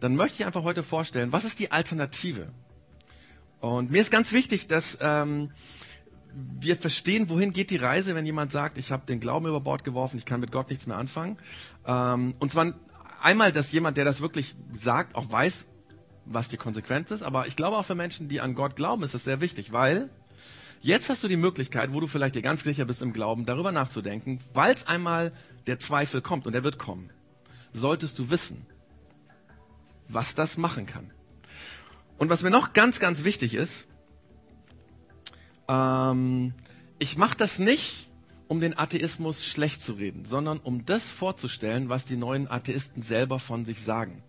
dann 0.00 0.16
möchte 0.16 0.40
ich 0.40 0.46
einfach 0.46 0.64
heute 0.64 0.82
vorstellen, 0.82 1.32
was 1.32 1.44
ist 1.44 1.58
die 1.58 1.70
Alternative? 1.70 2.48
Und 3.60 3.90
mir 3.90 4.00
ist 4.00 4.10
ganz 4.10 4.32
wichtig, 4.32 4.66
dass 4.66 4.98
ähm, 5.00 5.52
wir 6.34 6.76
verstehen, 6.76 7.28
wohin 7.28 7.52
geht 7.52 7.70
die 7.70 7.76
Reise, 7.76 8.14
wenn 8.14 8.26
jemand 8.26 8.50
sagt, 8.50 8.78
ich 8.78 8.90
habe 8.90 9.06
den 9.06 9.20
Glauben 9.20 9.46
über 9.46 9.60
Bord 9.60 9.84
geworfen, 9.84 10.16
ich 10.16 10.24
kann 10.24 10.40
mit 10.40 10.50
Gott 10.50 10.70
nichts 10.70 10.86
mehr 10.86 10.96
anfangen. 10.96 11.38
Ähm, 11.86 12.34
und 12.38 12.50
zwar 12.50 12.72
einmal, 13.20 13.52
dass 13.52 13.70
jemand, 13.70 13.96
der 13.96 14.04
das 14.04 14.20
wirklich 14.20 14.56
sagt, 14.72 15.14
auch 15.14 15.30
weiß, 15.30 15.66
was 16.24 16.48
die 16.48 16.56
Konsequenz 16.56 17.10
ist. 17.10 17.22
Aber 17.22 17.46
ich 17.46 17.56
glaube 17.56 17.76
auch 17.76 17.84
für 17.84 17.94
Menschen, 17.94 18.28
die 18.28 18.40
an 18.40 18.54
Gott 18.54 18.76
glauben, 18.76 19.02
ist 19.02 19.14
das 19.14 19.24
sehr 19.24 19.40
wichtig, 19.40 19.72
weil 19.72 20.10
jetzt 20.82 21.08
hast 21.08 21.24
du 21.24 21.28
die 21.28 21.36
Möglichkeit, 21.36 21.92
wo 21.92 22.00
du 22.00 22.06
vielleicht 22.06 22.34
dir 22.34 22.42
ganz 22.42 22.62
sicher 22.62 22.84
bist 22.84 23.02
im 23.02 23.12
Glauben, 23.12 23.46
darüber 23.46 23.72
nachzudenken, 23.72 24.40
weil 24.52 24.74
es 24.74 24.86
einmal 24.86 25.32
der 25.66 25.78
Zweifel 25.78 26.20
kommt 26.20 26.46
und 26.46 26.54
er 26.54 26.64
wird 26.64 26.78
kommen, 26.78 27.10
solltest 27.72 28.18
du 28.18 28.30
wissen, 28.30 28.66
was 30.08 30.34
das 30.34 30.58
machen 30.58 30.86
kann. 30.86 31.10
Und 32.18 32.28
was 32.30 32.42
mir 32.42 32.50
noch 32.50 32.72
ganz, 32.72 33.00
ganz 33.00 33.24
wichtig 33.24 33.54
ist, 33.54 33.86
ähm, 35.68 36.52
ich 36.98 37.16
mache 37.16 37.36
das 37.36 37.58
nicht, 37.58 38.10
um 38.48 38.60
den 38.60 38.78
Atheismus 38.78 39.46
schlecht 39.46 39.82
zu 39.82 39.94
reden, 39.94 40.24
sondern 40.24 40.58
um 40.58 40.84
das 40.84 41.08
vorzustellen, 41.08 41.88
was 41.88 42.04
die 42.04 42.16
neuen 42.16 42.50
Atheisten 42.50 43.02
selber 43.02 43.38
von 43.38 43.64
sich 43.64 43.80
sagen. 43.80 44.22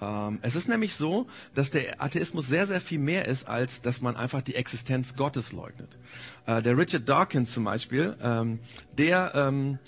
Ähm, 0.00 0.38
es 0.42 0.54
ist 0.54 0.68
nämlich 0.68 0.94
so, 0.94 1.26
dass 1.54 1.70
der 1.70 2.02
Atheismus 2.02 2.46
sehr, 2.46 2.66
sehr 2.66 2.80
viel 2.80 2.98
mehr 2.98 3.26
ist, 3.26 3.48
als 3.48 3.82
dass 3.82 4.00
man 4.00 4.16
einfach 4.16 4.42
die 4.42 4.54
Existenz 4.54 5.16
Gottes 5.16 5.52
leugnet. 5.52 5.98
Äh, 6.46 6.62
der 6.62 6.76
Richard 6.76 7.08
Dawkins 7.08 7.52
zum 7.52 7.64
Beispiel, 7.64 8.16
ähm, 8.20 8.60
der 8.96 9.32
ähm, 9.34 9.78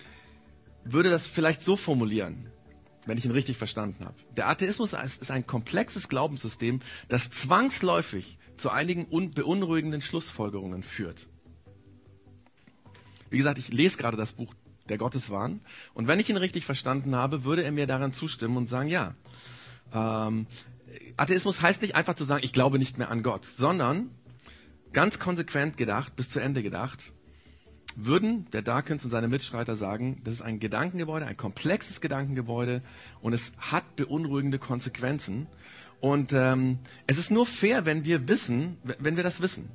würde 0.85 1.11
das 1.11 1.27
vielleicht 1.27 1.63
so 1.63 1.77
formulieren, 1.77 2.51
wenn 3.05 3.19
ich 3.19 3.25
ihn 3.25 3.31
richtig 3.31 3.59
verstanden 3.59 4.05
habe. 4.05 4.15
Der 4.37 4.49
Atheismus 4.49 4.95
ist 4.95 5.31
ein 5.31 5.47
komplexes 5.47 6.09
Glaubenssystem, 6.09 6.81
das 7.09 7.31
zwangsläufig 7.31 8.39
zu 8.57 8.71
einigen 8.71 9.09
beunruhigenden 9.33 10.01
Schlussfolgerungen 10.01 10.83
führt. 10.83 11.29
Wie 13.31 13.37
gesagt, 13.37 13.59
ich 13.59 13.69
lese 13.69 13.99
gerade 13.99 14.17
das 14.17 14.33
Buch 14.33 14.55
der 14.89 14.97
Gotteswahn 14.97 15.61
und 15.93 16.07
wenn 16.07 16.19
ich 16.19 16.31
ihn 16.31 16.39
richtig 16.39 16.65
verstanden 16.65 17.15
habe, 17.15 17.45
würde 17.45 17.63
er 17.63 17.73
mir 17.73 17.87
daran 17.87 18.15
zustimmen 18.15 18.57
und 18.57 18.69
sagen, 18.69 18.89
ja, 18.89 19.15
ähm, 19.95 20.47
Atheismus 21.17 21.63
heißt 21.63 21.83
nicht 21.83 21.95
einfach 21.95 22.15
zu 22.15 22.25
sagen, 22.25 22.45
ich 22.45 22.53
glaube 22.53 22.79
nicht 22.79 22.99
mehr 22.99 23.11
an 23.11 23.23
Gott, 23.23 23.45
sondern 23.45 24.11
ganz 24.93 25.19
konsequent 25.19 25.77
gedacht, 25.77 26.17
bis 26.17 26.31
zu 26.31 26.41
Ende 26.41 26.63
gedacht, 26.63 27.13
würden 27.97 28.47
der 28.53 28.63
Darkins 28.63 29.05
und 29.05 29.11
seine 29.11 29.29
Mitstreiter 29.29 29.75
sagen, 29.75 30.21
das 30.25 30.35
ist 30.35 30.43
ein 30.43 30.61
Gedankengebäude, 30.61 31.27
ein 31.27 31.37
komplexes 31.37 32.01
Gedankengebäude 32.01 32.83
und 33.21 33.33
es 33.33 33.53
hat 33.59 33.97
beunruhigende 33.97 34.59
Konsequenzen. 34.59 35.49
Und 36.01 36.33
ähm, 36.33 36.79
es 37.09 37.19
ist 37.19 37.31
nur 37.31 37.45
fair, 37.45 37.87
wenn 37.87 38.05
wir 38.05 38.29
wissen, 38.29 38.79
wenn 38.99 39.17
wir 39.17 39.25
das 39.25 39.41
wissen. 39.41 39.69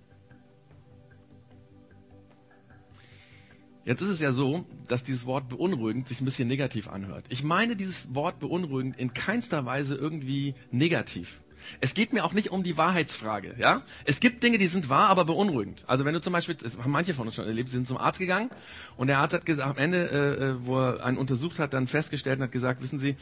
Jetzt 3.86 4.02
ist 4.02 4.10
es 4.10 4.19
ja 4.19 4.32
so, 4.32 4.65
dass 4.88 5.04
dieses 5.04 5.26
Wort 5.26 5.50
beunruhigend 5.50 6.08
sich 6.08 6.22
ein 6.22 6.26
bisschen 6.26 6.48
negativ 6.48 6.88
anhört. 6.88 7.26
Ich 7.30 7.43
meine 7.43 7.76
dieses 7.76 8.13
Wort 8.15 8.39
beunruhigend 8.39 8.98
in 8.98 9.13
keinster 9.13 9.65
Weise 9.65 9.96
irgendwie 9.96 10.56
negativ. 10.72 11.41
Es 11.82 11.93
geht 11.93 12.13
mir 12.13 12.26
auch 12.26 12.34
nicht 12.34 12.52
um 12.52 12.63
die 12.63 12.78
Wahrheitsfrage, 12.78 13.56
ja? 13.58 13.84
Es 14.06 14.19
gibt 14.19 14.43
Dinge, 14.43 14.58
die 14.58 14.67
sind 14.67 14.89
wahr, 14.89 15.10
aber 15.10 15.26
beunruhigend. 15.26 15.84
Also 15.88 16.06
wenn 16.06 16.13
du 16.13 16.22
zum 16.22 16.34
Beispiel, 16.34 16.56
das 16.56 16.78
haben 16.78 16.91
manche 16.91 17.13
von 17.13 17.28
uns 17.28 17.36
schon 17.36 17.46
erlebt, 17.46 17.69
sie 17.69 17.76
sind 17.76 17.88
zum 17.88 17.98
Arzt 17.98 18.19
gegangen 18.19 18.50
und 18.98 19.08
der 19.08 19.19
Arzt 19.19 19.34
hat 19.34 19.46
gesagt, 19.46 19.69
am 19.69 19.78
Ende, 19.78 20.10
äh, 20.10 20.43
äh, 20.43 20.56
wo 20.65 20.80
er 20.80 21.04
einen 21.04 21.17
untersucht 21.17 21.60
hat, 21.60 21.74
dann 21.74 21.88
festgestellt 21.88 22.39
und 22.39 22.43
hat 22.43 22.52
gesagt, 22.52 22.82
wissen 22.82 23.00
Sie, 23.00 23.15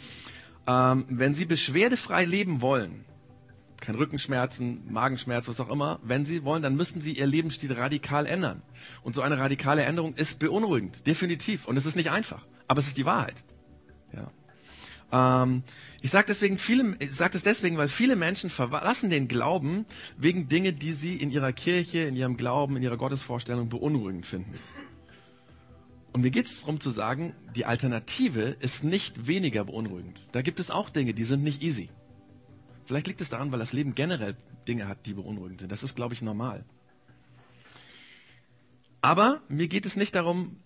ähm, 0.67 1.05
wenn 1.09 1.33
Sie 1.33 1.45
beschwerdefrei 1.45 2.25
leben 2.25 2.61
wollen, 2.61 3.05
kein 3.81 3.95
Rückenschmerzen, 3.95 4.91
Magenschmerz, 4.91 5.47
was 5.47 5.59
auch 5.59 5.69
immer. 5.69 5.99
Wenn 6.03 6.23
Sie 6.23 6.43
wollen, 6.45 6.61
dann 6.61 6.75
müssen 6.75 7.01
Sie 7.01 7.13
Ihr 7.13 7.25
Lebensstil 7.25 7.73
radikal 7.73 8.25
ändern. 8.25 8.61
Und 9.01 9.15
so 9.15 9.21
eine 9.21 9.37
radikale 9.37 9.83
Änderung 9.83 10.13
ist 10.13 10.39
beunruhigend, 10.39 11.05
definitiv. 11.07 11.67
Und 11.67 11.75
es 11.75 11.85
ist 11.85 11.95
nicht 11.95 12.11
einfach, 12.11 12.45
aber 12.67 12.79
es 12.79 12.87
ist 12.87 12.97
die 12.97 13.05
Wahrheit. 13.05 13.43
Ja. 14.13 15.43
Ähm, 15.43 15.63
ich 16.01 16.11
sage 16.11 16.27
deswegen 16.27 16.57
viele, 16.57 16.95
ich 16.99 17.11
sage 17.11 17.33
das 17.33 17.43
deswegen, 17.43 17.77
weil 17.77 17.89
viele 17.89 18.15
Menschen 18.15 18.49
verlassen 18.49 19.09
den 19.09 19.27
Glauben 19.27 19.85
wegen 20.15 20.47
Dinge, 20.47 20.73
die 20.73 20.93
sie 20.93 21.15
in 21.15 21.31
ihrer 21.31 21.51
Kirche, 21.51 21.99
in 21.99 22.15
ihrem 22.15 22.37
Glauben, 22.37 22.77
in 22.77 22.83
ihrer 22.83 22.97
Gottesvorstellung 22.97 23.69
beunruhigend 23.69 24.25
finden. 24.25 24.53
Und 26.13 26.21
mir 26.21 26.31
geht 26.31 26.45
es 26.45 26.61
darum 26.61 26.79
zu 26.79 26.91
sagen, 26.91 27.33
die 27.55 27.65
Alternative 27.65 28.41
ist 28.59 28.83
nicht 28.83 29.27
weniger 29.27 29.63
beunruhigend. 29.63 30.19
Da 30.33 30.41
gibt 30.41 30.59
es 30.59 30.69
auch 30.69 30.89
Dinge, 30.89 31.13
die 31.13 31.23
sind 31.23 31.43
nicht 31.43 31.63
easy. 31.63 31.89
Vielleicht 32.91 33.07
liegt 33.07 33.21
es 33.21 33.29
daran, 33.29 33.53
weil 33.53 33.59
das 33.59 33.71
Leben 33.71 33.95
generell 33.95 34.35
Dinge 34.67 34.89
hat, 34.89 35.05
die 35.05 35.13
beunruhigend 35.13 35.61
sind. 35.61 35.71
Das 35.71 35.81
ist, 35.81 35.95
glaube 35.95 36.13
ich, 36.13 36.21
normal. 36.21 36.65
Aber 38.99 39.41
mir 39.47 39.69
geht 39.69 39.85
es 39.85 39.95
nicht 39.95 40.13
darum, 40.13 40.57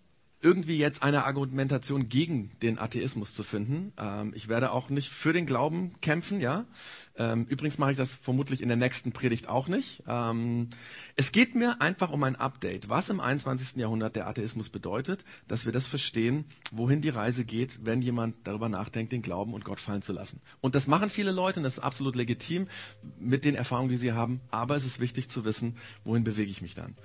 irgendwie 0.46 0.78
jetzt 0.78 1.02
eine 1.02 1.26
Argumentation 1.26 2.08
gegen 2.08 2.52
den 2.62 2.78
Atheismus 2.78 3.34
zu 3.34 3.42
finden. 3.42 3.94
Ähm, 3.98 4.32
ich 4.36 4.48
werde 4.48 4.72
auch 4.72 4.92
nicht 4.92 5.10
für 5.10 5.34
den 5.34 5.48
Glauben 5.48 6.00
kämpfen, 6.02 6.40
ja. 6.40 6.66
Ähm, 7.18 7.48
übrigens 7.50 7.80
mache 7.80 7.92
ich 7.92 7.98
das 7.98 8.12
vermutlich 8.12 8.62
in 8.62 8.68
der 8.68 8.78
nächsten 8.78 9.12
Predigt 9.12 9.50
auch 9.50 9.68
nicht. 9.68 10.04
Ähm, 10.08 10.70
es 11.16 11.32
geht 11.32 11.56
mir 11.56 11.82
einfach 11.82 12.12
um 12.12 12.24
ein 12.24 12.36
Update, 12.36 12.90
was 12.90 13.10
im 13.10 13.20
21. 13.20 13.78
Jahrhundert 13.78 14.16
der 14.16 14.28
Atheismus 14.28 14.70
bedeutet, 14.70 15.26
dass 15.48 15.66
wir 15.66 15.72
das 15.72 15.88
verstehen, 15.88 16.46
wohin 16.72 17.02
die 17.02 17.10
Reise 17.10 17.44
geht, 17.44 17.84
wenn 17.84 18.04
jemand 18.04 18.36
darüber 18.44 18.70
nachdenkt, 18.70 19.14
den 19.14 19.24
Glauben 19.24 19.56
und 19.56 19.66
Gott 19.66 19.80
fallen 19.80 20.04
zu 20.04 20.14
lassen. 20.14 20.42
Und 20.62 20.76
das 20.76 20.86
machen 20.86 21.10
viele 21.10 21.32
Leute 21.32 21.60
und 21.60 21.64
das 21.64 21.78
ist 21.78 21.84
absolut 21.84 22.16
legitim 22.16 22.68
mit 23.20 23.46
den 23.46 23.56
Erfahrungen, 23.56 23.90
die 23.90 23.98
sie 23.98 24.14
haben. 24.14 24.42
Aber 24.52 24.76
es 24.76 24.86
ist 24.86 25.00
wichtig 25.00 25.28
zu 25.28 25.44
wissen, 25.44 25.76
wohin 26.04 26.24
bewege 26.24 26.52
ich 26.52 26.62
mich 26.62 26.76
dann. 26.76 26.96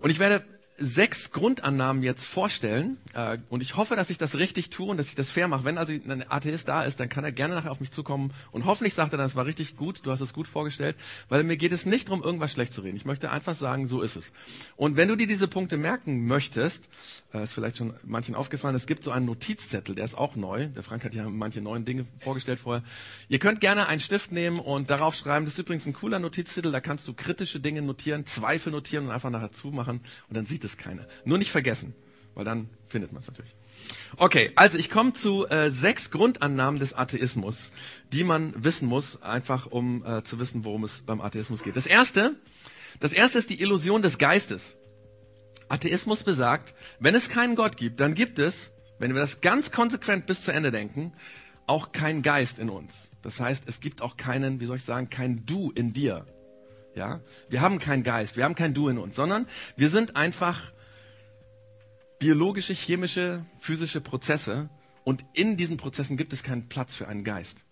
Und 0.00 0.10
ich 0.10 0.18
werde 0.18 0.44
sechs 0.78 1.32
Grundannahmen 1.32 2.02
jetzt 2.02 2.24
vorstellen 2.24 2.96
äh, 3.14 3.38
und 3.50 3.60
ich 3.60 3.76
hoffe, 3.76 3.94
dass 3.94 4.10
ich 4.10 4.18
das 4.18 4.36
richtig 4.36 4.70
tue 4.70 4.88
und 4.88 4.96
dass 4.96 5.08
ich 5.08 5.14
das 5.14 5.30
fair 5.30 5.46
mache. 5.46 5.64
Wenn 5.64 5.76
also 5.76 5.92
ein 5.92 6.24
Atheist 6.28 6.66
da 6.66 6.82
ist, 6.82 6.98
dann 6.98 7.08
kann 7.08 7.24
er 7.24 7.32
gerne 7.32 7.54
nachher 7.54 7.70
auf 7.70 7.80
mich 7.80 7.92
zukommen 7.92 8.32
und 8.52 8.64
hoffentlich 8.64 8.94
sagt 8.94 9.12
er 9.12 9.18
dann, 9.18 9.26
es 9.26 9.36
war 9.36 9.44
richtig 9.44 9.76
gut, 9.76 10.00
du 10.04 10.10
hast 10.10 10.20
es 10.20 10.32
gut 10.32 10.48
vorgestellt, 10.48 10.96
weil 11.28 11.44
mir 11.44 11.56
geht 11.56 11.72
es 11.72 11.84
nicht 11.84 12.08
darum, 12.08 12.22
irgendwas 12.22 12.52
schlecht 12.52 12.72
zu 12.72 12.80
reden. 12.80 12.96
Ich 12.96 13.04
möchte 13.04 13.30
einfach 13.30 13.54
sagen, 13.54 13.86
so 13.86 14.00
ist 14.00 14.16
es. 14.16 14.32
Und 14.76 14.96
wenn 14.96 15.08
du 15.08 15.16
dir 15.16 15.26
diese 15.26 15.46
Punkte 15.46 15.76
merken 15.76 16.26
möchtest, 16.26 16.88
äh, 17.34 17.44
ist 17.44 17.52
vielleicht 17.52 17.76
schon 17.76 17.94
manchen 18.02 18.34
aufgefallen, 18.34 18.74
es 18.74 18.86
gibt 18.86 19.04
so 19.04 19.10
einen 19.10 19.26
Notizzettel, 19.26 19.94
der 19.94 20.06
ist 20.06 20.16
auch 20.16 20.36
neu. 20.36 20.68
Der 20.68 20.82
Frank 20.82 21.04
hat 21.04 21.14
ja 21.14 21.28
manche 21.28 21.60
neuen 21.60 21.84
Dinge 21.84 22.06
vorgestellt 22.20 22.58
vorher. 22.58 22.82
Ihr 23.28 23.38
könnt 23.38 23.60
gerne 23.60 23.88
einen 23.88 24.00
Stift 24.00 24.32
nehmen 24.32 24.58
und 24.58 24.90
darauf 24.90 25.14
schreiben, 25.14 25.44
das 25.44 25.54
ist 25.54 25.60
übrigens 25.60 25.86
ein 25.86 25.92
cooler 25.92 26.18
Notizzettel, 26.18 26.72
da 26.72 26.80
kannst 26.80 27.06
du 27.06 27.12
kritische 27.12 27.60
Dinge 27.60 27.82
notieren, 27.82 28.24
Zweifel 28.24 28.72
notieren 28.72 29.06
und 29.06 29.12
einfach 29.12 29.30
nachher 29.30 29.52
zumachen 29.52 30.00
und 30.28 30.36
dann 30.36 30.46
sieht 30.46 30.61
es 30.64 30.76
keiner. 30.76 31.06
Nur 31.24 31.38
nicht 31.38 31.50
vergessen, 31.50 31.94
weil 32.34 32.44
dann 32.44 32.68
findet 32.88 33.12
man 33.12 33.20
es 33.20 33.28
natürlich. 33.28 33.54
Okay, 34.16 34.52
also 34.54 34.78
ich 34.78 34.90
komme 34.90 35.12
zu 35.12 35.46
äh, 35.48 35.70
sechs 35.70 36.10
Grundannahmen 36.10 36.78
des 36.78 36.94
Atheismus, 36.94 37.70
die 38.12 38.24
man 38.24 38.52
wissen 38.62 38.86
muss, 38.86 39.22
einfach 39.22 39.66
um 39.66 40.04
äh, 40.04 40.22
zu 40.22 40.38
wissen, 40.38 40.64
worum 40.64 40.84
es 40.84 41.02
beim 41.02 41.20
Atheismus 41.20 41.62
geht. 41.62 41.76
Das 41.76 41.86
erste, 41.86 42.36
das 43.00 43.12
erste 43.12 43.38
ist 43.38 43.50
die 43.50 43.60
Illusion 43.60 44.02
des 44.02 44.18
Geistes. 44.18 44.76
Atheismus 45.68 46.22
besagt, 46.22 46.74
wenn 47.00 47.14
es 47.14 47.28
keinen 47.28 47.56
Gott 47.56 47.76
gibt, 47.76 48.00
dann 48.00 48.14
gibt 48.14 48.38
es, 48.38 48.72
wenn 48.98 49.14
wir 49.14 49.20
das 49.20 49.40
ganz 49.40 49.70
konsequent 49.70 50.26
bis 50.26 50.44
zu 50.44 50.52
Ende 50.52 50.70
denken, 50.70 51.12
auch 51.66 51.92
keinen 51.92 52.22
Geist 52.22 52.58
in 52.58 52.68
uns. 52.68 53.10
Das 53.22 53.40
heißt, 53.40 53.64
es 53.66 53.80
gibt 53.80 54.02
auch 54.02 54.16
keinen, 54.16 54.60
wie 54.60 54.66
soll 54.66 54.76
ich 54.76 54.84
sagen, 54.84 55.08
kein 55.08 55.46
Du 55.46 55.70
in 55.70 55.92
dir. 55.92 56.26
Ja, 56.94 57.20
wir 57.48 57.60
haben 57.60 57.78
keinen 57.78 58.02
Geist, 58.02 58.36
wir 58.36 58.44
haben 58.44 58.54
kein 58.54 58.74
Du 58.74 58.88
in 58.88 58.98
uns, 58.98 59.16
sondern 59.16 59.46
wir 59.76 59.88
sind 59.88 60.16
einfach 60.16 60.72
biologische, 62.18 62.74
chemische, 62.74 63.44
physische 63.58 64.00
Prozesse 64.00 64.68
und 65.04 65.24
in 65.32 65.56
diesen 65.56 65.76
Prozessen 65.76 66.16
gibt 66.16 66.32
es 66.32 66.42
keinen 66.42 66.68
Platz 66.68 66.94
für 66.94 67.08
einen 67.08 67.24
Geist. 67.24 67.64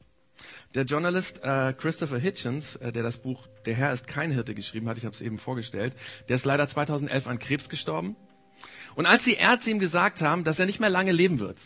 Der 0.74 0.84
Journalist 0.84 1.42
äh, 1.44 1.74
Christopher 1.74 2.18
Hitchens, 2.18 2.76
äh, 2.76 2.92
der 2.92 3.02
das 3.02 3.18
Buch 3.18 3.46
Der 3.66 3.74
Herr 3.74 3.92
ist 3.92 4.06
kein 4.06 4.30
Hirte 4.30 4.54
geschrieben 4.54 4.88
hat, 4.88 4.96
ich 4.96 5.04
habe 5.04 5.14
es 5.14 5.20
eben 5.20 5.38
vorgestellt, 5.38 5.92
der 6.28 6.36
ist 6.36 6.46
leider 6.46 6.66
2011 6.66 7.26
an 7.26 7.38
Krebs 7.38 7.68
gestorben. 7.68 8.16
Und 8.94 9.06
als 9.06 9.24
die 9.24 9.34
Ärzte 9.34 9.70
ihm 9.70 9.78
gesagt 9.78 10.22
haben, 10.22 10.44
dass 10.44 10.58
er 10.58 10.66
nicht 10.66 10.80
mehr 10.80 10.90
lange 10.90 11.12
leben 11.12 11.40
wird, 11.40 11.60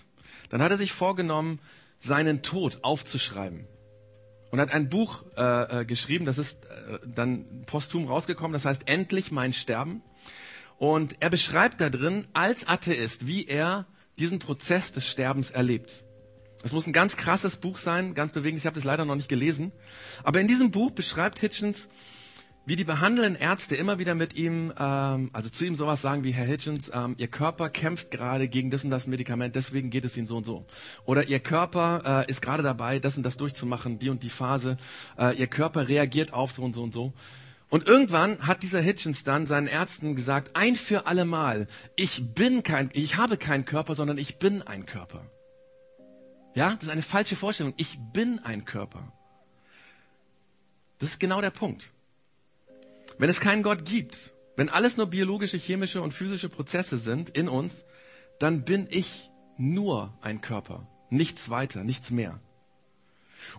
dann 0.48 0.60
hat 0.60 0.70
er 0.70 0.78
sich 0.78 0.92
vorgenommen, 0.92 1.60
seinen 1.98 2.42
Tod 2.42 2.80
aufzuschreiben. 2.82 3.66
Und 4.54 4.60
hat 4.60 4.70
ein 4.70 4.88
Buch 4.88 5.24
äh, 5.36 5.80
äh 5.80 5.84
geschrieben, 5.84 6.26
das 6.26 6.38
ist 6.38 6.64
äh, 6.66 7.00
dann 7.04 7.64
posthum 7.66 8.06
rausgekommen, 8.06 8.52
das 8.52 8.64
heißt 8.64 8.86
Endlich 8.86 9.32
mein 9.32 9.52
Sterben. 9.52 10.00
Und 10.78 11.16
er 11.18 11.28
beschreibt 11.28 11.80
da 11.80 11.90
drin 11.90 12.28
als 12.34 12.68
Atheist, 12.68 13.26
wie 13.26 13.48
er 13.48 13.84
diesen 14.16 14.38
Prozess 14.38 14.92
des 14.92 15.08
Sterbens 15.08 15.50
erlebt. 15.50 16.04
Es 16.62 16.72
muss 16.72 16.86
ein 16.86 16.92
ganz 16.92 17.16
krasses 17.16 17.56
Buch 17.56 17.78
sein, 17.78 18.14
ganz 18.14 18.30
bewegend. 18.30 18.60
Ich 18.60 18.66
habe 18.66 18.76
das 18.76 18.84
leider 18.84 19.04
noch 19.04 19.16
nicht 19.16 19.28
gelesen. 19.28 19.72
Aber 20.22 20.40
in 20.40 20.46
diesem 20.46 20.70
Buch 20.70 20.92
beschreibt 20.92 21.40
Hitchens, 21.40 21.88
wie 22.66 22.76
die 22.76 22.84
behandelnden 22.84 23.40
Ärzte 23.40 23.76
immer 23.76 23.98
wieder 23.98 24.14
mit 24.14 24.34
ihm, 24.34 24.72
ähm, 24.78 25.30
also 25.32 25.48
zu 25.50 25.66
ihm 25.66 25.74
sowas 25.74 26.00
sagen 26.00 26.24
wie, 26.24 26.32
Herr 26.32 26.46
Hitchens, 26.46 26.90
ähm, 26.94 27.14
Ihr 27.18 27.28
Körper 27.28 27.68
kämpft 27.68 28.10
gerade 28.10 28.48
gegen 28.48 28.70
das 28.70 28.84
und 28.84 28.90
das 28.90 29.06
Medikament, 29.06 29.54
deswegen 29.54 29.90
geht 29.90 30.04
es 30.04 30.16
Ihnen 30.16 30.26
so 30.26 30.36
und 30.36 30.46
so. 30.46 30.66
Oder 31.04 31.24
Ihr 31.24 31.40
Körper 31.40 32.24
äh, 32.26 32.30
ist 32.30 32.40
gerade 32.40 32.62
dabei, 32.62 32.98
das 32.98 33.16
und 33.16 33.22
das 33.22 33.36
durchzumachen, 33.36 33.98
die 33.98 34.08
und 34.08 34.22
die 34.22 34.30
Phase. 34.30 34.78
Äh, 35.18 35.36
Ihr 35.36 35.46
Körper 35.46 35.88
reagiert 35.88 36.32
auf 36.32 36.52
so 36.52 36.62
und 36.62 36.74
so 36.74 36.82
und 36.82 36.94
so. 36.94 37.12
Und 37.68 37.86
irgendwann 37.86 38.46
hat 38.46 38.62
dieser 38.62 38.80
Hitchens 38.80 39.24
dann 39.24 39.46
seinen 39.46 39.66
Ärzten 39.66 40.14
gesagt, 40.14 40.52
ein 40.54 40.76
für 40.76 41.06
alle 41.06 41.24
Mal, 41.24 41.66
ich 41.96 42.34
bin 42.34 42.62
kein, 42.62 42.90
ich 42.92 43.16
habe 43.16 43.36
keinen 43.36 43.64
Körper, 43.64 43.94
sondern 43.94 44.16
ich 44.16 44.38
bin 44.38 44.62
ein 44.62 44.86
Körper. 44.86 45.26
Ja, 46.54 46.74
das 46.74 46.84
ist 46.84 46.90
eine 46.90 47.02
falsche 47.02 47.34
Vorstellung. 47.34 47.74
Ich 47.76 47.98
bin 48.12 48.38
ein 48.38 48.64
Körper. 48.64 49.12
Das 50.98 51.10
ist 51.10 51.20
genau 51.20 51.40
der 51.40 51.50
Punkt. 51.50 51.93
Wenn 53.18 53.30
es 53.30 53.40
keinen 53.40 53.62
Gott 53.62 53.84
gibt, 53.84 54.34
wenn 54.56 54.68
alles 54.68 54.96
nur 54.96 55.06
biologische, 55.06 55.56
chemische 55.56 56.02
und 56.02 56.12
physische 56.12 56.48
Prozesse 56.48 56.98
sind 56.98 57.30
in 57.30 57.48
uns, 57.48 57.84
dann 58.38 58.64
bin 58.64 58.86
ich 58.90 59.30
nur 59.56 60.16
ein 60.20 60.40
Körper. 60.40 60.88
Nichts 61.10 61.50
weiter, 61.50 61.84
nichts 61.84 62.10
mehr. 62.10 62.40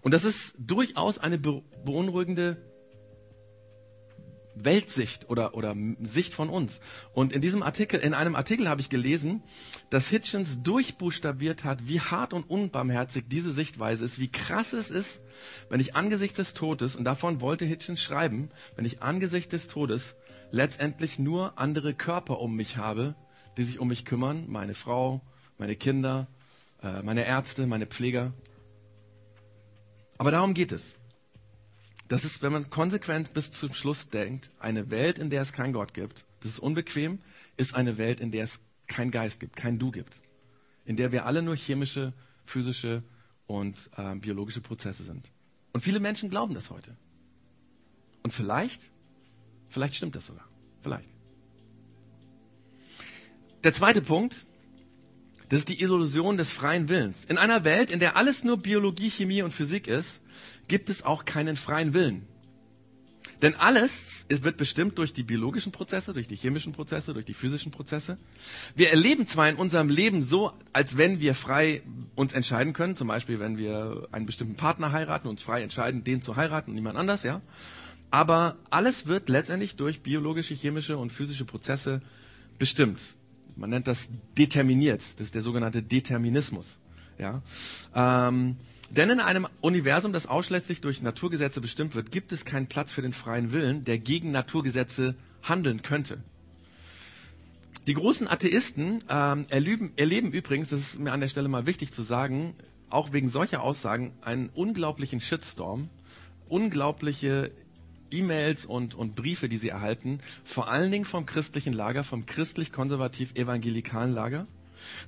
Und 0.02 0.14
das 0.14 0.24
ist 0.24 0.56
durchaus 0.58 1.18
eine 1.18 1.38
beunruhigende 1.38 2.58
Weltsicht 4.56 5.30
oder, 5.30 5.54
oder 5.54 5.76
Sicht 6.02 6.34
von 6.34 6.50
uns. 6.50 6.80
Und 7.14 7.34
in 7.34 7.42
diesem 7.42 7.64
Artikel, 7.64 8.00
in 8.00 8.14
einem 8.14 8.36
Artikel 8.36 8.70
habe 8.70 8.82
ich 8.82 8.90
gelesen, 8.90 9.44
dass 9.90 10.08
Hitchens 10.08 10.64
durchbuchstabiert 10.64 11.64
hat, 11.64 11.88
wie 11.88 12.00
hart 12.00 12.34
und 12.34 12.50
unbarmherzig 12.50 13.26
diese 13.28 13.52
Sichtweise 13.52 14.06
ist, 14.06 14.20
wie 14.20 14.32
krass 14.32 14.74
es 14.74 14.90
ist, 14.90 15.22
wenn 15.70 15.80
ich 15.80 15.96
angesichts 15.96 16.38
des 16.38 16.54
Todes, 16.54 16.96
und 16.96 17.04
davon 17.04 17.42
wollte 17.42 17.66
Hitchens 17.66 18.02
schreiben, 18.02 18.50
wenn 18.76 18.86
ich 18.86 19.02
angesichts 19.02 19.50
des 19.50 19.68
Todes 19.68 20.16
letztendlich 20.52 21.20
nur 21.20 21.60
andere 21.60 21.94
Körper 21.94 22.40
um 22.40 22.56
mich 22.56 22.78
habe, 22.78 23.16
die 23.58 23.64
sich 23.64 23.80
um 23.80 23.88
mich 23.88 24.06
kümmern, 24.06 24.46
meine 24.48 24.74
Frau, 24.74 25.22
meine 25.58 25.76
Kinder, 25.76 26.28
äh, 26.82 27.02
meine 27.02 27.26
Ärzte, 27.26 27.68
meine 27.68 27.88
Pfleger. 27.88 28.34
Aber 30.18 30.32
darum 30.32 30.54
geht 30.54 30.72
es. 30.72 30.96
Das 32.08 32.24
ist, 32.24 32.42
wenn 32.42 32.52
man 32.52 32.70
konsequent 32.70 33.34
bis 33.34 33.52
zum 33.52 33.74
Schluss 33.74 34.10
denkt, 34.10 34.52
eine 34.60 34.92
Welt, 34.92 35.18
in 35.18 35.30
der 35.30 35.42
es 35.42 35.54
keinen 35.54 35.74
Gott 35.74 35.94
gibt, 35.94 36.26
das 36.42 36.52
ist 36.52 36.60
unbequem, 36.60 37.20
ist 37.58 37.74
eine 37.74 37.98
Welt, 37.98 38.20
in 38.20 38.32
der 38.32 38.44
es 38.44 38.62
keinen 38.88 39.12
Geist 39.12 39.40
gibt, 39.40 39.56
kein 39.56 39.80
Du 39.80 39.92
gibt. 39.92 40.20
In 40.86 40.98
der 40.98 41.12
wir 41.12 41.26
alle 41.26 41.42
nur 41.42 41.56
chemische, 41.56 42.14
physische 42.44 43.04
und 43.48 43.90
äh, 43.98 44.16
biologische 44.16 44.62
Prozesse 44.62 45.04
sind. 45.04 45.32
Und 45.74 45.82
viele 45.82 46.00
Menschen 46.00 46.30
glauben 46.30 46.54
das 46.54 46.70
heute. 46.70 46.96
Und 48.22 48.34
vielleicht, 48.34 48.92
vielleicht 49.70 49.96
stimmt 49.96 50.16
das 50.16 50.28
sogar. 50.28 50.48
Vielleicht. 50.84 51.10
Der 53.64 53.74
zweite 53.74 54.04
Punkt, 54.04 54.46
das 55.50 55.60
ist 55.60 55.70
die 55.70 55.82
Illusion 55.82 56.38
des 56.38 56.52
freien 56.52 56.88
Willens. 56.88 57.26
In 57.26 57.40
einer 57.40 57.64
Welt, 57.64 57.90
in 57.90 58.00
der 58.00 58.16
alles 58.16 58.44
nur 58.44 58.58
Biologie, 58.58 59.10
Chemie 59.10 59.42
und 59.42 59.54
Physik 59.54 59.88
ist, 59.88 60.22
gibt 60.68 60.90
es 60.90 61.04
auch 61.04 61.26
keinen 61.26 61.56
freien 61.56 61.94
Willen. 61.94 62.28
Denn 63.42 63.56
alles 63.56 64.26
wird 64.30 64.58
bestimmt 64.58 64.98
durch 64.98 65.14
die 65.14 65.24
biologischen 65.24 65.72
Prozesse, 65.72 66.14
durch 66.14 66.28
die 66.28 66.36
chemischen 66.36 66.74
Prozesse, 66.74 67.14
durch 67.14 67.26
die 67.26 67.34
physischen 67.34 67.72
Prozesse. 67.72 68.18
Wir 68.76 68.90
erleben 68.92 69.28
zwar 69.28 69.50
in 69.50 69.56
unserem 69.56 69.90
Leben 69.90 70.24
so, 70.24 70.54
als 70.74 70.98
wenn 70.98 71.20
wir 71.20 71.36
frei 71.36 71.82
uns 72.16 72.34
entscheiden 72.34 72.74
können, 72.74 72.96
zum 72.96 73.08
Beispiel 73.10 73.40
wenn 73.40 73.58
wir 73.58 74.08
einen 74.12 74.26
bestimmten 74.26 74.56
Partner 74.56 74.92
heiraten, 74.92 75.28
uns 75.28 75.42
frei 75.42 75.62
entscheiden, 75.62 76.04
den 76.04 76.22
zu 76.22 76.36
heiraten 76.38 76.72
und 76.72 76.76
niemand 76.76 76.98
anders, 76.98 77.24
ja. 77.24 77.42
Aber 78.10 78.56
alles 78.70 79.08
wird 79.08 79.28
letztendlich 79.28 79.76
durch 79.76 80.02
biologische, 80.02 80.54
chemische 80.54 80.98
und 80.98 81.12
physische 81.12 81.44
Prozesse 81.44 82.02
bestimmt. 82.58 83.02
Man 83.58 83.70
nennt 83.70 83.88
das 83.88 84.10
determiniert. 84.38 85.02
Das 85.02 85.28
ist 85.28 85.36
der 85.36 85.42
sogenannte 85.42 85.82
Determinismus. 85.84 86.80
Ja. 87.18 87.42
Ähm, 87.94 88.58
denn 88.90 89.10
in 89.10 89.20
einem 89.20 89.48
Universum, 89.62 90.14
das 90.14 90.28
ausschließlich 90.28 90.82
durch 90.82 91.02
Naturgesetze 91.02 91.62
bestimmt 91.62 91.96
wird, 91.96 92.12
gibt 92.12 92.32
es 92.32 92.46
keinen 92.46 92.68
Platz 92.68 92.92
für 92.92 93.02
den 93.02 93.14
freien 93.14 93.52
Willen, 93.52 93.84
der 93.84 93.98
gegen 93.98 94.32
Naturgesetze 94.32 95.16
handeln 95.44 95.82
könnte. 95.82 96.20
Die 97.88 97.94
großen 97.94 98.28
Atheisten 98.28 99.04
ähm, 99.10 99.46
erleben, 99.50 99.92
erleben 99.96 100.32
übrigens, 100.32 100.70
das 100.70 100.80
ist 100.80 101.00
mir 101.00 101.12
an 101.14 101.22
der 101.22 101.28
Stelle 101.28 101.48
mal 101.48 101.66
wichtig 101.68 101.92
zu 101.92 102.02
sagen, 102.02 102.56
auch 102.90 103.14
wegen 103.14 103.30
solcher 103.30 103.62
Aussagen 103.62 104.14
einen 104.22 104.50
unglaublichen 104.50 105.20
Shitstorm, 105.20 105.90
unglaubliche 106.50 107.52
E-Mails 108.12 108.66
und, 108.66 108.96
und 108.96 109.16
Briefe, 109.16 109.50
die 109.50 109.58
sie 109.58 109.70
erhalten, 109.70 110.20
vor 110.44 110.70
allen 110.70 110.92
Dingen 110.92 111.06
vom 111.06 111.26
christlichen 111.26 111.74
Lager, 111.74 112.04
vom 112.04 112.26
christlich-konservativ-evangelikalen 112.26 114.14
Lager. 114.14 114.48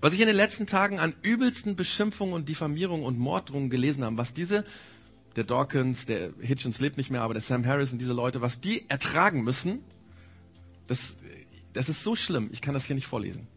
Was 0.01 0.13
ich 0.13 0.19
in 0.19 0.27
den 0.27 0.35
letzten 0.35 0.67
Tagen 0.67 0.99
an 0.99 1.13
übelsten 1.21 1.75
Beschimpfungen 1.75 2.33
und 2.33 2.49
Diffamierungen 2.49 3.05
und 3.05 3.17
Morddrohungen 3.17 3.69
gelesen 3.69 4.03
habe, 4.03 4.17
was 4.17 4.33
diese, 4.33 4.63
der 5.35 5.43
Dawkins, 5.43 6.05
der 6.05 6.31
Hitchens 6.39 6.79
lebt 6.79 6.97
nicht 6.97 7.11
mehr, 7.11 7.21
aber 7.21 7.33
der 7.33 7.41
Sam 7.41 7.65
Harris 7.65 7.91
und 7.91 7.99
diese 7.99 8.13
Leute, 8.13 8.41
was 8.41 8.59
die 8.59 8.89
ertragen 8.89 9.43
müssen, 9.43 9.79
das, 10.87 11.17
das 11.73 11.89
ist 11.89 12.03
so 12.03 12.15
schlimm. 12.15 12.49
Ich 12.51 12.61
kann 12.61 12.73
das 12.73 12.85
hier 12.85 12.95
nicht 12.95 13.07
vorlesen. 13.07 13.47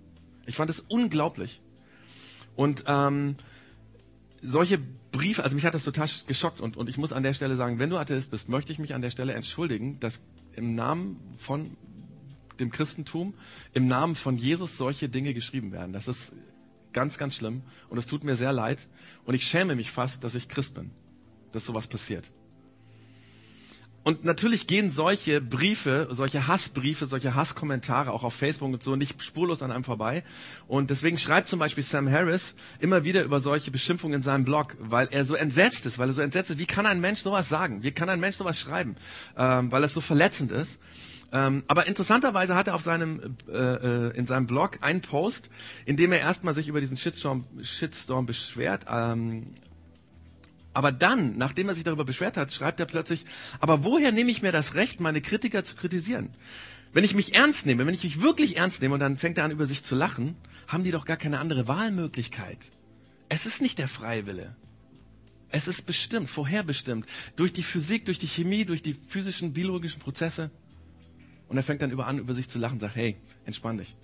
Ich 0.46 0.56
fand 0.56 0.68
es 0.68 0.80
unglaublich. 0.80 1.60
Und 2.56 2.84
ähm, 2.86 3.36
solche 4.42 4.78
Briefe, 5.12 5.42
also 5.42 5.54
mich 5.54 5.64
hat 5.64 5.74
das 5.74 5.84
total 5.84 6.08
geschockt 6.26 6.60
und, 6.60 6.76
und 6.76 6.88
ich 6.88 6.98
muss 6.98 7.12
an 7.12 7.22
der 7.22 7.34
Stelle 7.34 7.56
sagen, 7.56 7.78
wenn 7.78 7.90
du 7.90 7.96
Atheist 7.96 8.30
bist, 8.30 8.48
möchte 8.48 8.72
ich 8.72 8.78
mich 8.78 8.94
an 8.94 9.02
der 9.02 9.10
Stelle 9.10 9.32
entschuldigen, 9.32 9.98
dass 10.00 10.20
im 10.54 10.74
Namen 10.74 11.18
von 11.38 11.76
dem 12.60 12.70
Christentum 12.70 13.34
im 13.72 13.88
Namen 13.88 14.14
von 14.14 14.36
Jesus 14.36 14.76
solche 14.76 15.08
Dinge 15.08 15.34
geschrieben 15.34 15.72
werden. 15.72 15.92
Das 15.92 16.08
ist 16.08 16.32
ganz, 16.92 17.18
ganz 17.18 17.36
schlimm 17.36 17.62
und 17.88 17.98
es 17.98 18.06
tut 18.06 18.24
mir 18.24 18.36
sehr 18.36 18.52
leid 18.52 18.88
und 19.24 19.34
ich 19.34 19.46
schäme 19.46 19.74
mich 19.74 19.90
fast, 19.90 20.24
dass 20.24 20.34
ich 20.34 20.48
Christ 20.48 20.74
bin, 20.74 20.90
dass 21.52 21.66
sowas 21.66 21.86
passiert. 21.86 22.30
Und 24.02 24.24
natürlich 24.24 24.66
gehen 24.66 24.88
solche 24.88 25.42
Briefe, 25.42 26.08
solche 26.10 26.46
Hassbriefe, 26.46 27.04
solche 27.04 27.34
Hasskommentare 27.34 28.12
auch 28.12 28.24
auf 28.24 28.32
Facebook 28.32 28.72
und 28.72 28.82
so 28.82 28.96
nicht 28.96 29.22
spurlos 29.22 29.62
an 29.62 29.70
einem 29.70 29.84
vorbei. 29.84 30.24
Und 30.66 30.88
deswegen 30.88 31.18
schreibt 31.18 31.48
zum 31.48 31.58
Beispiel 31.58 31.84
Sam 31.84 32.10
Harris 32.10 32.54
immer 32.78 33.04
wieder 33.04 33.22
über 33.22 33.40
solche 33.40 33.70
Beschimpfungen 33.70 34.16
in 34.16 34.22
seinem 34.22 34.46
Blog, 34.46 34.74
weil 34.80 35.08
er 35.10 35.26
so 35.26 35.34
entsetzt 35.34 35.84
ist, 35.84 35.98
weil 35.98 36.08
er 36.08 36.12
so 36.14 36.22
entsetzt 36.22 36.50
ist. 36.50 36.58
Wie 36.58 36.66
kann 36.66 36.86
ein 36.86 37.00
Mensch 37.00 37.20
sowas 37.20 37.50
sagen? 37.50 37.82
Wie 37.82 37.90
kann 37.90 38.08
ein 38.08 38.20
Mensch 38.20 38.36
sowas 38.36 38.58
schreiben? 38.58 38.96
Ähm, 39.36 39.70
weil 39.70 39.84
es 39.84 39.92
so 39.92 40.00
verletzend 40.00 40.50
ist. 40.50 40.80
Ähm, 41.32 41.62
aber 41.68 41.86
interessanterweise 41.86 42.56
hat 42.56 42.66
er 42.66 42.74
auf 42.74 42.82
seinem, 42.82 43.36
äh, 43.48 43.56
äh, 43.56 44.16
in 44.16 44.26
seinem 44.26 44.46
Blog 44.46 44.78
einen 44.80 45.00
Post, 45.00 45.48
in 45.86 45.96
dem 45.96 46.12
er 46.12 46.20
erstmal 46.20 46.54
sich 46.54 46.68
über 46.68 46.80
diesen 46.80 46.96
Shitstorm, 46.96 47.46
Shitstorm 47.62 48.26
beschwert. 48.26 48.86
Ähm, 48.90 49.54
aber 50.72 50.92
dann, 50.92 51.36
nachdem 51.36 51.68
er 51.68 51.74
sich 51.74 51.84
darüber 51.84 52.04
beschwert 52.04 52.36
hat, 52.36 52.52
schreibt 52.52 52.80
er 52.80 52.86
plötzlich, 52.86 53.26
aber 53.60 53.84
woher 53.84 54.12
nehme 54.12 54.30
ich 54.30 54.42
mir 54.42 54.52
das 54.52 54.74
Recht, 54.74 55.00
meine 55.00 55.20
Kritiker 55.20 55.64
zu 55.64 55.76
kritisieren? 55.76 56.30
Wenn 56.92 57.04
ich 57.04 57.14
mich 57.14 57.34
ernst 57.34 57.66
nehme, 57.66 57.86
wenn 57.86 57.94
ich 57.94 58.02
mich 58.02 58.20
wirklich 58.20 58.56
ernst 58.56 58.82
nehme 58.82 58.94
und 58.94 59.00
dann 59.00 59.16
fängt 59.16 59.38
er 59.38 59.44
an, 59.44 59.52
über 59.52 59.66
sich 59.66 59.84
zu 59.84 59.94
lachen, 59.94 60.36
haben 60.66 60.82
die 60.82 60.90
doch 60.90 61.04
gar 61.04 61.16
keine 61.16 61.38
andere 61.38 61.68
Wahlmöglichkeit. 61.68 62.58
Es 63.28 63.46
ist 63.46 63.62
nicht 63.62 63.78
der 63.78 63.88
freie 63.88 64.26
Wille. 64.26 64.56
Es 65.50 65.66
ist 65.66 65.86
bestimmt, 65.86 66.30
vorherbestimmt, 66.30 67.06
durch 67.36 67.52
die 67.52 67.62
Physik, 67.62 68.04
durch 68.04 68.18
die 68.18 68.28
Chemie, 68.28 68.64
durch 68.64 68.82
die 68.82 68.94
physischen, 68.94 69.52
biologischen 69.52 70.00
Prozesse. 70.00 70.50
Und 71.50 71.56
er 71.56 71.64
fängt 71.64 71.82
dann 71.82 71.90
über 71.90 72.06
an, 72.06 72.20
über 72.20 72.32
sich 72.32 72.48
zu 72.48 72.60
lachen 72.60 72.74
und 72.74 72.80
sagt, 72.80 72.94
hey, 72.94 73.16
entspann 73.44 73.76
dich. 73.76 73.96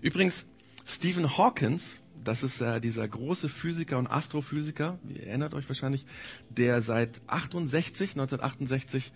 Übrigens, 0.00 0.46
Stephen 0.86 1.36
Hawkins, 1.36 2.00
das 2.22 2.44
ist 2.44 2.60
äh, 2.60 2.80
dieser 2.80 3.08
große 3.08 3.48
Physiker 3.48 3.98
und 3.98 4.06
Astrophysiker, 4.06 5.00
ihr 5.08 5.26
erinnert 5.26 5.52
euch 5.54 5.68
wahrscheinlich, 5.68 6.06
der 6.48 6.80
seit 6.80 7.22
68, 7.26 8.10
1968 8.10 9.12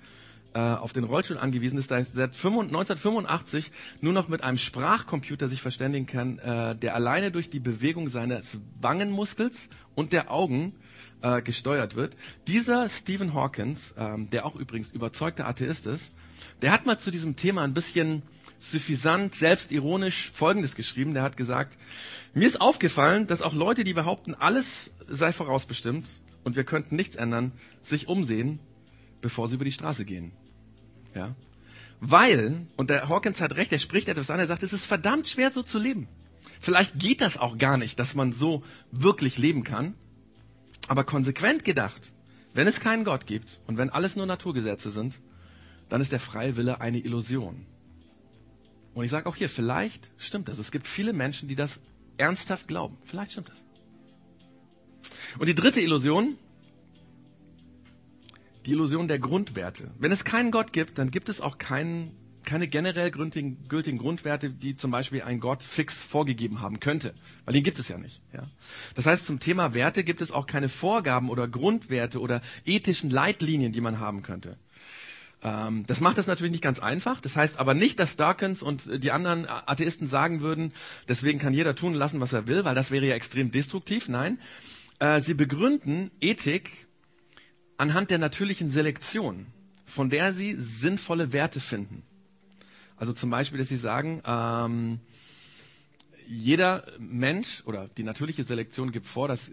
äh, 0.55 0.59
auf 0.59 0.93
den 0.93 1.05
Rollstuhl 1.05 1.39
angewiesen 1.39 1.79
ist, 1.79 1.93
der 1.93 2.05
seit 2.05 2.35
1985 2.35 3.71
nur 4.01 4.13
noch 4.13 4.27
mit 4.27 4.43
einem 4.43 4.59
Sprachcomputer 4.59 5.47
sich 5.47 5.63
verständigen 5.63 6.07
kann, 6.07 6.41
äh, 6.41 6.75
der 6.75 6.97
alleine 6.97 7.31
durch 7.31 7.51
die 7.51 7.61
Bewegung 7.61 8.09
seines 8.09 8.59
Wangenmuskels 8.81 9.69
und 9.95 10.13
der 10.13 10.33
Augen 10.33 10.75
äh, 11.25 11.43
gesteuert 11.43 11.97
wird. 11.97 12.17
Dieser 12.47 12.89
Stephen 12.91 13.33
Hawkins, 13.33 13.95
ähm, 13.97 14.29
der 14.29 14.45
auch 14.45 14.55
übrigens 14.55 14.91
überzeugter 14.91 15.49
Atheist 15.49 15.87
ist, 15.87 16.13
der 16.61 16.71
hat 16.71 16.85
mal 16.85 16.99
zu 16.99 17.11
diesem 17.11 17.35
Thema 17.35 17.63
ein 17.63 17.73
bisschen 17.73 18.23
suffisant, 18.61 19.35
selbstironisch 19.35 20.31
Folgendes 20.33 20.75
geschrieben. 20.75 21.15
Der 21.15 21.23
hat 21.23 21.37
gesagt, 21.37 21.79
mir 22.35 22.47
ist 22.47 22.61
aufgefallen, 22.61 23.27
dass 23.27 23.41
auch 23.41 23.55
Leute, 23.55 23.85
die 23.85 23.95
behaupten, 23.95 24.35
alles 24.35 24.91
sei 25.09 25.33
vorausbestimmt 25.33 26.07
und 26.45 26.57
wir 26.57 26.65
könnten 26.65 26.95
nichts 26.95 27.17
ändern, 27.17 27.53
sich 27.81 28.07
umsehen, 28.07 28.59
bevor 29.23 29.49
sie 29.49 29.55
über 29.55 29.65
die 29.65 29.73
Straße 29.73 30.05
gehen. 30.05 30.33
Ja? 31.15 31.35
Weil, 32.01 32.67
und 32.77 32.91
der 32.91 33.09
Hawkins 33.09 33.41
hat 33.41 33.57
recht, 33.57 33.73
er 33.73 33.79
spricht 33.79 34.09
etwas 34.09 34.31
an, 34.31 34.41
er 34.41 34.47
sagt, 34.47 34.63
es 34.63 34.75
ist 34.75 34.85
verdammt 34.85 35.27
schwer 35.27 35.51
so 35.51 35.63
zu 35.63 35.79
leben. 35.79 36.07
Vielleicht 36.61 36.99
geht 36.99 37.23
das 37.23 37.39
auch 37.39 37.57
gar 37.57 37.79
nicht, 37.79 37.99
dass 37.99 38.15
man 38.15 38.33
so 38.33 38.63
wirklich 38.91 39.39
leben 39.39 39.65
kann. 39.65 39.95
Aber 40.89 41.05
konsequent 41.05 41.65
gedacht, 41.65 42.13
wenn 42.53 42.67
es 42.67 42.81
keinen 42.81 43.05
Gott 43.05 43.27
gibt 43.27 43.61
und 43.67 43.79
wenn 43.79 43.91
alles 43.91 44.17
nur 44.17 44.27
Naturgesetze 44.27 44.91
sind, 44.91 45.21
dann 45.89 46.01
ist 46.01 46.13
der 46.13 46.21
freie 46.21 46.57
Wille 46.57 46.81
eine 46.81 46.99
Illusion. 46.99 47.67
Und 48.95 49.05
ich 49.05 49.11
sage 49.11 49.29
auch 49.29 49.37
hier, 49.37 49.49
vielleicht 49.49 50.11
stimmt 50.17 50.49
das. 50.49 50.59
Es 50.59 50.71
gibt 50.71 50.87
viele 50.87 51.13
Menschen, 51.13 51.49
die 51.49 51.57
das 51.57 51.81
ernsthaft 52.17 52.69
glauben. 52.69 52.97
Vielleicht 53.05 53.33
stimmt 53.33 53.49
das. 53.49 53.65
Und 55.39 55.49
die 55.49 55.55
dritte 55.55 55.81
Illusion, 55.81 56.39
die 58.67 58.71
Illusion 58.71 59.09
der 59.09 59.19
Grundwerte. 59.19 59.91
Wenn 59.99 60.13
es 60.13 60.25
keinen 60.25 60.51
Gott 60.51 60.73
gibt, 60.73 60.99
dann 60.99 61.11
gibt 61.11 61.29
es 61.29 61.41
auch 61.41 61.59
keinen, 61.59 62.17
keine 62.45 62.69
generell 62.69 63.11
gültigen, 63.11 63.69
gültigen 63.69 63.99
Grundwerte, 63.99 64.51
die 64.51 64.77
zum 64.77 64.91
Beispiel 64.91 65.23
ein 65.23 65.41
Gott 65.41 65.63
fix 65.63 66.03
vorgegeben 66.03 66.61
haben 66.61 66.81
könnte. 66.81 67.15
Weil 67.45 67.55
den 67.55 67.65
gibt 67.65 67.79
es 67.79 67.89
ja 67.89 67.99
nicht. 67.99 68.21
Ja? 68.33 68.49
Das 68.95 69.07
heißt, 69.07 69.27
zum 69.27 69.41
Thema 69.41 69.75
Werte 69.75 70.05
gibt 70.05 70.21
es 70.21 70.31
auch 70.31 70.47
keine 70.47 70.69
Vorgaben 70.69 71.31
oder 71.31 71.49
Grundwerte 71.49 72.21
oder 72.21 72.41
ethischen 72.65 73.11
Leitlinien, 73.11 73.73
die 73.73 73.81
man 73.81 73.99
haben 73.99 74.23
könnte. 74.23 74.57
Ähm, 75.45 75.85
das 75.87 76.01
macht 76.01 76.19
es 76.19 76.27
natürlich 76.27 76.53
nicht 76.53 76.65
ganz 76.65 76.81
einfach. 76.81 77.21
Das 77.21 77.37
heißt 77.37 77.59
aber 77.59 77.75
nicht, 77.75 77.99
dass 77.99 78.17
Dawkins 78.17 78.63
und 78.63 79.03
die 79.03 79.11
anderen 79.11 79.47
Atheisten 79.49 80.07
sagen 80.07 80.41
würden, 80.41 80.73
deswegen 81.09 81.39
kann 81.39 81.55
jeder 81.55 81.75
tun 81.75 81.95
lassen, 81.95 82.21
was 82.21 82.33
er 82.33 82.47
will, 82.47 82.65
weil 82.65 82.75
das 82.75 82.91
wäre 82.91 83.07
ja 83.07 83.15
extrem 83.15 83.51
destruktiv. 83.51 84.09
Nein, 84.09 84.39
äh, 84.99 85.21
sie 85.21 85.35
begründen 85.35 86.11
Ethik 86.21 86.87
anhand 87.77 88.11
der 88.11 88.19
natürlichen 88.19 88.71
Selektion, 88.71 89.47
von 89.85 90.11
der 90.11 90.33
sie 90.33 90.55
sinnvolle 90.55 91.33
Werte 91.33 91.61
finden. 91.61 92.03
Also 93.05 93.13
zum 93.13 93.29
Beispiel, 93.29 93.59
dass 93.59 93.69
sie 93.69 93.77
sagen, 93.77 94.23
ähm, 94.25 94.99
jeder 96.27 96.87
Mensch 96.99 97.63
oder 97.67 97.87
die 97.87 98.03
natürliche 98.03 98.45
Selektion 98.45 98.93
gibt 98.93 99.07
vor, 99.07 99.29
dass 99.29 99.51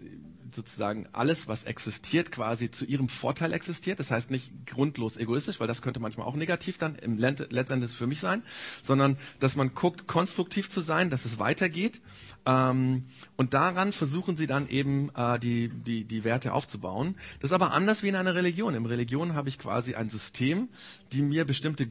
sozusagen 0.54 1.06
alles, 1.12 1.48
was 1.48 1.64
existiert, 1.64 2.32
quasi 2.32 2.70
zu 2.70 2.86
ihrem 2.86 3.10
Vorteil 3.10 3.52
existiert. 3.52 4.00
Das 4.00 4.10
heißt 4.10 4.30
nicht 4.30 4.52
grundlos 4.66 5.18
egoistisch, 5.18 5.60
weil 5.60 5.66
das 5.66 5.82
könnte 5.82 6.00
manchmal 6.00 6.26
auch 6.26 6.34
negativ 6.34 6.78
dann 6.78 6.96
im 6.96 7.18
letztendlich 7.18 7.90
für 7.90 8.06
mich 8.06 8.20
sein, 8.20 8.42
sondern 8.80 9.18
dass 9.38 9.54
man 9.54 9.74
guckt, 9.74 10.06
konstruktiv 10.06 10.70
zu 10.70 10.80
sein, 10.80 11.10
dass 11.10 11.26
es 11.26 11.38
weitergeht. 11.38 12.00
Ähm, 12.46 13.04
und 13.36 13.52
daran 13.52 13.92
versuchen 13.92 14.38
sie 14.38 14.46
dann 14.46 14.66
eben 14.66 15.10
äh, 15.14 15.38
die, 15.38 15.68
die, 15.68 16.04
die 16.04 16.24
Werte 16.24 16.54
aufzubauen. 16.54 17.16
Das 17.40 17.50
ist 17.50 17.54
aber 17.54 17.72
anders 17.72 18.02
wie 18.02 18.08
in 18.08 18.16
einer 18.16 18.34
Religion. 18.34 18.74
In 18.74 18.86
Religion 18.86 19.34
habe 19.34 19.50
ich 19.50 19.58
quasi 19.58 19.94
ein 19.94 20.08
System, 20.08 20.70
die 21.12 21.20
mir 21.20 21.44
bestimmte 21.44 21.86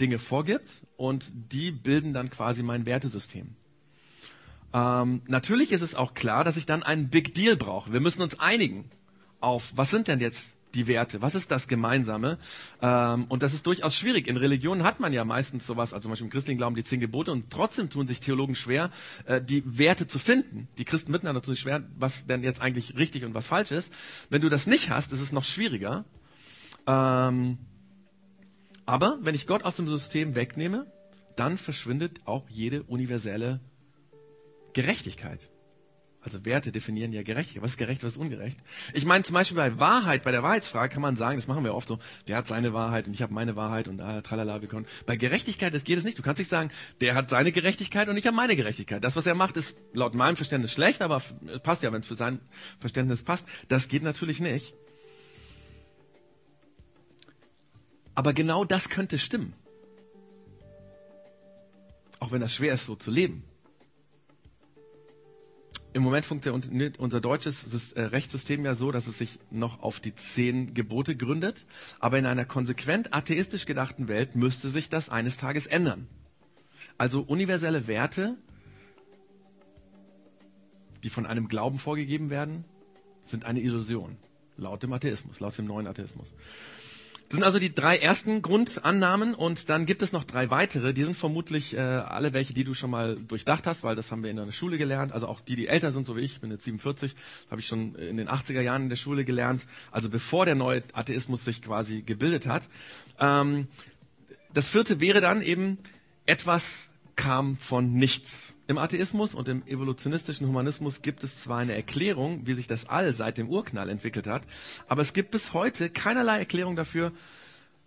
Grunddinge 0.00 0.18
vorgibt 0.18 0.82
und 0.96 1.30
die 1.52 1.70
bilden 1.70 2.14
dann 2.14 2.30
quasi 2.30 2.62
mein 2.62 2.86
Wertesystem. 2.86 3.54
Ähm, 4.72 5.20
natürlich 5.28 5.72
ist 5.72 5.82
es 5.82 5.94
auch 5.94 6.14
klar, 6.14 6.42
dass 6.42 6.56
ich 6.56 6.64
dann 6.64 6.82
einen 6.82 7.10
Big 7.10 7.34
Deal 7.34 7.56
brauche. 7.56 7.92
Wir 7.92 8.00
müssen 8.00 8.22
uns 8.22 8.40
einigen 8.40 8.88
auf, 9.40 9.72
was 9.76 9.90
sind 9.90 10.08
denn 10.08 10.20
jetzt 10.20 10.54
die 10.72 10.86
Werte? 10.86 11.20
Was 11.20 11.34
ist 11.34 11.50
das 11.50 11.68
Gemeinsame? 11.68 12.38
Ähm, 12.80 13.26
und 13.28 13.42
das 13.42 13.52
ist 13.52 13.66
durchaus 13.66 13.94
schwierig. 13.94 14.26
In 14.26 14.38
Religionen 14.38 14.84
hat 14.84 15.00
man 15.00 15.12
ja 15.12 15.26
meistens 15.26 15.66
sowas, 15.66 15.92
also 15.92 16.04
zum 16.04 16.12
Beispiel 16.12 16.28
im 16.28 16.32
christlichen 16.32 16.56
Glauben 16.56 16.76
die 16.76 16.84
zehn 16.84 17.00
Gebote 17.00 17.30
und 17.32 17.50
trotzdem 17.50 17.90
tun 17.90 18.06
sich 18.06 18.20
Theologen 18.20 18.54
schwer, 18.54 18.90
äh, 19.26 19.42
die 19.42 19.62
Werte 19.66 20.06
zu 20.06 20.18
finden. 20.18 20.68
Die 20.78 20.86
Christen 20.86 21.12
miteinander 21.12 21.42
tun 21.42 21.52
sich 21.52 21.62
schwer, 21.62 21.82
was 21.98 22.26
denn 22.26 22.42
jetzt 22.42 22.62
eigentlich 22.62 22.96
richtig 22.96 23.24
und 23.24 23.34
was 23.34 23.48
falsch 23.48 23.70
ist. 23.70 23.92
Wenn 24.30 24.40
du 24.40 24.48
das 24.48 24.66
nicht 24.66 24.88
hast, 24.88 25.12
ist 25.12 25.20
es 25.20 25.32
noch 25.32 25.44
schwieriger. 25.44 26.06
Ähm, 26.86 27.58
aber 28.90 29.18
wenn 29.22 29.36
ich 29.36 29.46
Gott 29.46 29.62
aus 29.62 29.76
dem 29.76 29.86
System 29.86 30.34
wegnehme, 30.34 30.84
dann 31.36 31.58
verschwindet 31.58 32.22
auch 32.24 32.50
jede 32.50 32.82
universelle 32.82 33.60
Gerechtigkeit. 34.72 35.48
Also 36.22 36.44
Werte 36.44 36.72
definieren 36.72 37.12
ja 37.12 37.22
Gerechtigkeit. 37.22 37.62
Was 37.62 37.70
ist 37.70 37.76
gerecht, 37.76 38.02
was 38.02 38.14
ist 38.14 38.18
ungerecht? 38.18 38.58
Ich 38.92 39.06
meine 39.06 39.22
zum 39.22 39.34
Beispiel 39.34 39.56
bei 39.56 39.78
Wahrheit, 39.78 40.24
bei 40.24 40.32
der 40.32 40.42
Wahrheitsfrage 40.42 40.92
kann 40.92 41.02
man 41.02 41.14
sagen, 41.14 41.36
das 41.36 41.46
machen 41.46 41.62
wir 41.62 41.72
oft 41.72 41.86
so, 41.86 42.00
der 42.26 42.36
hat 42.36 42.48
seine 42.48 42.74
Wahrheit 42.74 43.06
und 43.06 43.14
ich 43.14 43.22
habe 43.22 43.32
meine 43.32 43.54
Wahrheit 43.54 43.86
und 43.86 44.00
ah, 44.00 44.22
tralala, 44.22 44.60
wir 44.60 44.68
können. 44.68 44.86
Bei 45.06 45.14
Gerechtigkeit 45.14 45.72
das 45.72 45.84
geht 45.84 45.96
es 45.96 46.02
nicht. 46.02 46.18
Du 46.18 46.22
kannst 46.22 46.40
nicht 46.40 46.50
sagen, 46.50 46.70
der 47.00 47.14
hat 47.14 47.30
seine 47.30 47.52
Gerechtigkeit 47.52 48.08
und 48.08 48.16
ich 48.16 48.26
habe 48.26 48.36
meine 48.36 48.56
Gerechtigkeit. 48.56 49.04
Das, 49.04 49.14
was 49.14 49.24
er 49.24 49.36
macht, 49.36 49.56
ist 49.56 49.78
laut 49.92 50.16
meinem 50.16 50.34
Verständnis 50.34 50.72
schlecht, 50.72 51.00
aber 51.00 51.22
passt 51.62 51.84
ja, 51.84 51.92
wenn 51.92 52.00
es 52.00 52.08
für 52.08 52.16
sein 52.16 52.40
Verständnis 52.80 53.22
passt. 53.22 53.46
Das 53.68 53.86
geht 53.86 54.02
natürlich 54.02 54.40
nicht. 54.40 54.74
Aber 58.14 58.32
genau 58.32 58.64
das 58.64 58.88
könnte 58.88 59.18
stimmen. 59.18 59.54
Auch 62.18 62.32
wenn 62.32 62.40
das 62.40 62.54
schwer 62.54 62.74
ist, 62.74 62.86
so 62.86 62.96
zu 62.96 63.10
leben. 63.10 63.44
Im 65.92 66.02
Moment 66.02 66.24
funktioniert 66.24 66.98
unser 67.00 67.20
deutsches 67.20 67.92
äh, 67.94 68.02
Rechtssystem 68.02 68.64
ja 68.64 68.74
so, 68.74 68.92
dass 68.92 69.08
es 69.08 69.18
sich 69.18 69.40
noch 69.50 69.82
auf 69.82 69.98
die 69.98 70.14
zehn 70.14 70.72
Gebote 70.72 71.16
gründet. 71.16 71.66
Aber 71.98 72.18
in 72.18 72.26
einer 72.26 72.44
konsequent 72.44 73.12
atheistisch 73.12 73.66
gedachten 73.66 74.06
Welt 74.06 74.36
müsste 74.36 74.68
sich 74.68 74.88
das 74.88 75.08
eines 75.08 75.36
Tages 75.36 75.66
ändern. 75.66 76.06
Also 76.96 77.22
universelle 77.22 77.88
Werte, 77.88 78.36
die 81.02 81.10
von 81.10 81.26
einem 81.26 81.48
Glauben 81.48 81.78
vorgegeben 81.78 82.30
werden, 82.30 82.64
sind 83.22 83.44
eine 83.44 83.60
Illusion. 83.60 84.16
Laut 84.56 84.82
dem 84.82 84.92
Atheismus, 84.92 85.40
laut 85.40 85.56
dem 85.58 85.66
neuen 85.66 85.86
Atheismus. 85.86 86.32
Das 87.30 87.36
sind 87.36 87.44
also 87.44 87.60
die 87.60 87.72
drei 87.72 87.96
ersten 87.96 88.42
Grundannahmen 88.42 89.36
und 89.36 89.68
dann 89.68 89.86
gibt 89.86 90.02
es 90.02 90.10
noch 90.10 90.24
drei 90.24 90.50
weitere. 90.50 90.92
Die 90.92 91.04
sind 91.04 91.16
vermutlich 91.16 91.76
äh, 91.76 91.78
alle 91.78 92.32
welche, 92.32 92.54
die 92.54 92.64
du 92.64 92.74
schon 92.74 92.90
mal 92.90 93.14
durchdacht 93.14 93.68
hast, 93.68 93.84
weil 93.84 93.94
das 93.94 94.10
haben 94.10 94.24
wir 94.24 94.32
in 94.32 94.36
der 94.36 94.50
Schule 94.50 94.78
gelernt. 94.78 95.12
Also 95.12 95.28
auch 95.28 95.40
die, 95.40 95.54
die 95.54 95.68
älter 95.68 95.92
sind, 95.92 96.08
so 96.08 96.16
wie 96.16 96.22
ich, 96.22 96.32
ich 96.32 96.40
bin 96.40 96.50
jetzt 96.50 96.64
47, 96.64 97.14
habe 97.48 97.60
ich 97.60 97.68
schon 97.68 97.94
in 97.94 98.16
den 98.16 98.28
80er 98.28 98.62
Jahren 98.62 98.82
in 98.82 98.88
der 98.88 98.96
Schule 98.96 99.24
gelernt. 99.24 99.68
Also 99.92 100.10
bevor 100.10 100.44
der 100.44 100.56
neue 100.56 100.82
Atheismus 100.92 101.44
sich 101.44 101.62
quasi 101.62 102.02
gebildet 102.02 102.48
hat. 102.48 102.68
Ähm, 103.20 103.68
das 104.52 104.68
vierte 104.68 104.98
wäre 104.98 105.20
dann 105.20 105.40
eben, 105.40 105.78
etwas 106.26 106.88
kam 107.14 107.56
von 107.56 107.92
nichts. 107.92 108.54
Im 108.70 108.78
Atheismus 108.78 109.34
und 109.34 109.48
im 109.48 109.66
evolutionistischen 109.66 110.46
Humanismus 110.46 111.02
gibt 111.02 111.24
es 111.24 111.40
zwar 111.40 111.58
eine 111.58 111.74
Erklärung, 111.74 112.46
wie 112.46 112.54
sich 112.54 112.68
das 112.68 112.88
All 112.88 113.12
seit 113.14 113.36
dem 113.36 113.48
Urknall 113.48 113.88
entwickelt 113.88 114.28
hat, 114.28 114.42
aber 114.86 115.02
es 115.02 115.12
gibt 115.12 115.32
bis 115.32 115.54
heute 115.54 115.90
keinerlei 115.90 116.38
Erklärung 116.38 116.76
dafür, 116.76 117.10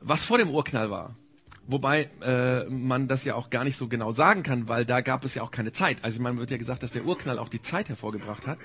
was 0.02 0.26
vor 0.26 0.40
dem 0.40 0.50
Urknall 0.50 0.90
war. 0.92 1.16
Wobei 1.68 2.10
äh, 2.22 2.66
man 2.66 3.08
das 3.08 3.24
ja 3.24 3.36
auch 3.36 3.50
gar 3.50 3.64
nicht 3.64 3.78
so 3.78 3.88
genau 3.88 4.12
sagen 4.12 4.44
kann, 4.44 4.68
weil 4.68 4.84
da 4.84 5.00
gab 5.00 5.24
es 5.24 5.36
ja 5.36 5.44
auch 5.44 5.52
keine 5.52 5.72
Zeit. 5.72 6.04
Also 6.04 6.22
man 6.22 6.38
wird 6.38 6.52
ja 6.52 6.58
gesagt, 6.58 6.84
dass 6.84 6.92
der 6.92 7.06
Urknall 7.06 7.40
auch 7.40 7.48
die 7.48 7.62
Zeit 7.62 7.88
hervorgebracht 7.88 8.46
hat. 8.46 8.58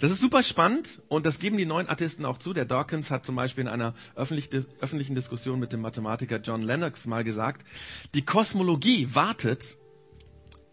Das 0.00 0.10
ist 0.10 0.22
super 0.22 0.42
spannend 0.42 1.02
und 1.08 1.26
das 1.26 1.40
geben 1.40 1.58
die 1.58 1.66
neuen 1.66 1.90
Atheisten 1.90 2.24
auch 2.24 2.38
zu. 2.38 2.54
Der 2.54 2.64
Dawkins 2.64 3.10
hat 3.10 3.26
zum 3.26 3.36
Beispiel 3.36 3.64
in 3.64 3.68
einer 3.68 3.92
öffentlich, 4.14 4.48
öffentlichen 4.80 5.14
Diskussion 5.14 5.60
mit 5.60 5.74
dem 5.74 5.82
Mathematiker 5.82 6.38
John 6.38 6.62
Lennox 6.62 7.06
mal 7.06 7.22
gesagt, 7.22 7.66
die 8.14 8.24
Kosmologie 8.24 9.10
wartet 9.12 9.76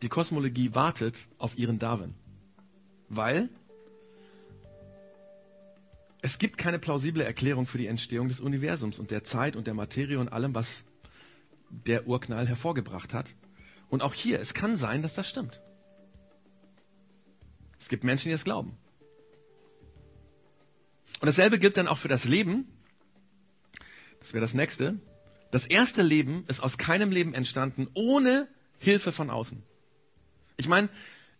die 0.03 0.09
Kosmologie 0.09 0.75
wartet 0.75 1.17
auf 1.37 1.57
ihren 1.57 1.79
Darwin. 1.79 2.13
Weil 3.07 3.49
es 6.21 6.37
gibt 6.39 6.57
keine 6.57 6.77
plausible 6.77 7.23
Erklärung 7.23 7.65
für 7.65 7.77
die 7.77 7.87
Entstehung 7.87 8.27
des 8.27 8.41
Universums 8.41 8.99
und 8.99 9.11
der 9.11 9.23
Zeit 9.23 9.55
und 9.55 9.65
der 9.65 9.73
Materie 9.73 10.19
und 10.19 10.27
allem, 10.27 10.53
was 10.53 10.83
der 11.69 12.05
Urknall 12.05 12.47
hervorgebracht 12.47 13.13
hat. 13.13 13.33
Und 13.89 14.01
auch 14.03 14.13
hier, 14.13 14.39
es 14.41 14.53
kann 14.53 14.75
sein, 14.75 15.01
dass 15.01 15.15
das 15.15 15.29
stimmt. 15.29 15.61
Es 17.79 17.87
gibt 17.87 18.03
Menschen, 18.03 18.27
die 18.27 18.33
es 18.33 18.43
glauben. 18.43 18.77
Und 21.21 21.27
dasselbe 21.27 21.59
gilt 21.59 21.77
dann 21.77 21.87
auch 21.87 21.97
für 21.97 22.09
das 22.09 22.25
Leben. 22.25 22.67
Das 24.19 24.33
wäre 24.33 24.41
das 24.41 24.53
nächste. 24.53 24.99
Das 25.51 25.65
erste 25.65 26.01
Leben 26.01 26.43
ist 26.47 26.61
aus 26.61 26.77
keinem 26.77 27.11
Leben 27.11 27.33
entstanden 27.33 27.87
ohne 27.93 28.49
Hilfe 28.79 29.13
von 29.13 29.29
außen. 29.29 29.63
Ich 30.57 30.67
meine, 30.67 30.89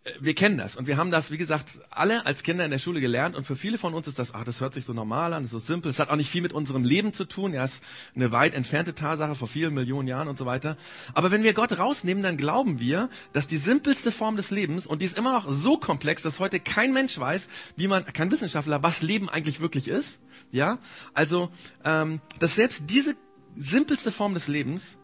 äh, 0.04 0.10
wir 0.20 0.34
kennen 0.34 0.58
das 0.58 0.76
und 0.76 0.86
wir 0.86 0.96
haben 0.96 1.10
das, 1.10 1.30
wie 1.30 1.36
gesagt, 1.36 1.80
alle 1.90 2.26
als 2.26 2.42
Kinder 2.42 2.64
in 2.64 2.70
der 2.70 2.78
Schule 2.78 3.00
gelernt 3.00 3.36
und 3.36 3.44
für 3.44 3.56
viele 3.56 3.78
von 3.78 3.94
uns 3.94 4.06
ist 4.06 4.18
das, 4.18 4.34
ach, 4.34 4.44
das 4.44 4.60
hört 4.60 4.74
sich 4.74 4.84
so 4.84 4.92
normal 4.92 5.32
an, 5.32 5.44
so 5.44 5.58
simpel, 5.58 5.90
es 5.90 5.98
hat 5.98 6.10
auch 6.10 6.16
nicht 6.16 6.30
viel 6.30 6.42
mit 6.42 6.52
unserem 6.52 6.84
Leben 6.84 7.12
zu 7.12 7.24
tun, 7.24 7.54
ja, 7.54 7.64
ist 7.64 7.82
eine 8.14 8.32
weit 8.32 8.54
entfernte 8.54 8.94
Tatsache 8.94 9.34
vor 9.34 9.48
vielen 9.48 9.74
Millionen 9.74 10.08
Jahren 10.08 10.28
und 10.28 10.38
so 10.38 10.46
weiter. 10.46 10.76
Aber 11.14 11.30
wenn 11.30 11.42
wir 11.42 11.54
Gott 11.54 11.78
rausnehmen, 11.78 12.22
dann 12.22 12.36
glauben 12.36 12.80
wir, 12.80 13.08
dass 13.32 13.46
die 13.46 13.56
simpelste 13.56 14.12
Form 14.12 14.36
des 14.36 14.50
Lebens 14.50 14.86
und 14.86 15.00
die 15.00 15.06
ist 15.06 15.18
immer 15.18 15.32
noch 15.32 15.50
so 15.50 15.78
komplex, 15.78 16.22
dass 16.22 16.38
heute 16.38 16.60
kein 16.60 16.92
Mensch 16.92 17.18
weiß, 17.18 17.48
wie 17.76 17.88
man, 17.88 18.04
kein 18.04 18.30
Wissenschaftler, 18.30 18.82
was 18.82 19.02
Leben 19.02 19.28
eigentlich 19.28 19.60
wirklich 19.60 19.88
ist, 19.88 20.20
ja, 20.52 20.78
also, 21.14 21.50
ähm, 21.84 22.20
dass 22.38 22.54
selbst 22.54 22.84
diese 22.88 23.16
simpelste 23.56 24.10
Form 24.10 24.34
des 24.34 24.48
Lebens 24.48 24.98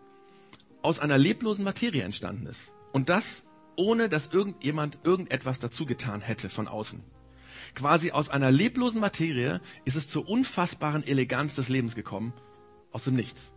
aus 0.82 0.98
einer 0.98 1.18
leblosen 1.18 1.64
Materie 1.64 2.02
entstanden 2.02 2.46
ist. 2.46 2.72
Und 2.92 3.08
das 3.08 3.44
ohne 3.76 4.08
dass 4.08 4.28
irgendjemand 4.28 4.98
irgendetwas 5.04 5.58
dazu 5.58 5.86
getan 5.86 6.20
hätte 6.20 6.48
von 6.48 6.68
außen. 6.68 7.02
Quasi 7.74 8.10
aus 8.10 8.28
einer 8.28 8.50
leblosen 8.50 9.00
Materie 9.00 9.60
ist 9.84 9.96
es 9.96 10.08
zur 10.08 10.28
unfassbaren 10.28 11.06
Eleganz 11.06 11.54
des 11.54 11.68
Lebens 11.68 11.94
gekommen, 11.94 12.32
aus 12.90 13.04
dem 13.04 13.14
Nichts. 13.14 13.52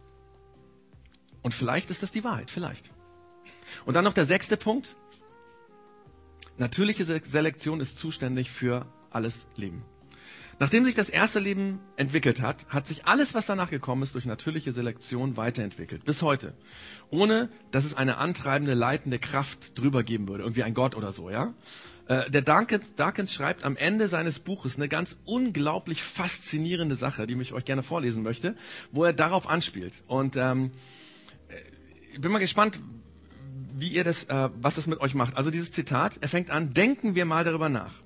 Und 1.41 1.53
vielleicht 1.53 1.89
ist 1.89 2.03
das 2.03 2.11
die 2.11 2.23
Wahrheit, 2.23 2.51
vielleicht. 2.51 2.93
Und 3.85 3.95
dann 3.95 4.03
noch 4.03 4.13
der 4.13 4.25
sechste 4.25 4.57
Punkt. 4.57 4.95
Natürliche 6.57 7.05
Selektion 7.05 7.79
ist 7.79 7.97
zuständig 7.97 8.51
für 8.51 8.85
alles 9.09 9.47
Leben. 9.55 9.83
Nachdem 10.59 10.85
sich 10.85 10.95
das 10.95 11.09
erste 11.09 11.39
Leben 11.39 11.79
entwickelt 11.95 12.41
hat, 12.41 12.65
hat 12.69 12.87
sich 12.87 13.05
alles, 13.05 13.33
was 13.33 13.45
danach 13.45 13.69
gekommen 13.69 14.03
ist, 14.03 14.15
durch 14.15 14.25
natürliche 14.25 14.71
Selektion 14.71 15.37
weiterentwickelt. 15.37 16.05
Bis 16.05 16.21
heute. 16.21 16.53
Ohne, 17.09 17.49
dass 17.71 17.85
es 17.85 17.95
eine 17.95 18.17
antreibende, 18.17 18.73
leitende 18.73 19.19
Kraft 19.19 19.77
drüber 19.77 20.03
geben 20.03 20.27
würde. 20.27 20.43
Irgendwie 20.43 20.63
ein 20.63 20.73
Gott 20.73 20.95
oder 20.95 21.11
so, 21.11 21.29
ja? 21.29 21.53
Äh, 22.07 22.29
der 22.29 22.41
Darkins, 22.41 22.95
Darkins 22.95 23.33
schreibt 23.33 23.63
am 23.63 23.77
Ende 23.77 24.07
seines 24.07 24.39
Buches 24.39 24.75
eine 24.75 24.89
ganz 24.89 25.17
unglaublich 25.25 26.03
faszinierende 26.03 26.95
Sache, 26.95 27.27
die 27.27 27.39
ich 27.41 27.53
euch 27.53 27.65
gerne 27.65 27.83
vorlesen 27.83 28.23
möchte, 28.23 28.55
wo 28.91 29.05
er 29.05 29.13
darauf 29.13 29.49
anspielt. 29.49 30.03
Und 30.07 30.35
ähm, 30.35 30.71
ich 32.13 32.21
bin 32.21 32.31
mal 32.31 32.39
gespannt, 32.39 32.79
wie 33.75 33.87
ihr 33.87 34.03
das, 34.03 34.25
äh, 34.25 34.49
was 34.61 34.75
das 34.75 34.87
mit 34.87 34.99
euch 34.99 35.15
macht. 35.15 35.35
Also 35.35 35.49
dieses 35.49 35.71
Zitat, 35.71 36.17
er 36.21 36.27
fängt 36.27 36.51
an, 36.51 36.73
denken 36.73 37.15
wir 37.15 37.25
mal 37.25 37.43
darüber 37.43 37.69
nach. 37.69 38.02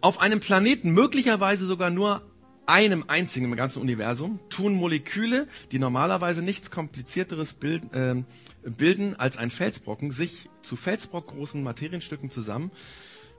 Auf 0.00 0.20
einem 0.20 0.40
Planeten, 0.40 0.90
möglicherweise 0.92 1.66
sogar 1.66 1.90
nur 1.90 2.22
einem 2.66 3.04
einzigen 3.08 3.46
im 3.46 3.56
ganzen 3.56 3.80
Universum, 3.80 4.38
tun 4.48 4.74
Moleküle, 4.74 5.48
die 5.72 5.78
normalerweise 5.78 6.42
nichts 6.42 6.70
komplizierteres 6.70 7.54
bilden, 7.54 8.26
äh, 8.64 8.68
bilden 8.70 9.16
als 9.16 9.36
ein 9.36 9.50
Felsbrocken, 9.50 10.12
sich 10.12 10.48
zu 10.62 10.76
felsbrockgroßen 10.76 11.62
Materienstücken 11.62 12.30
zusammen, 12.30 12.70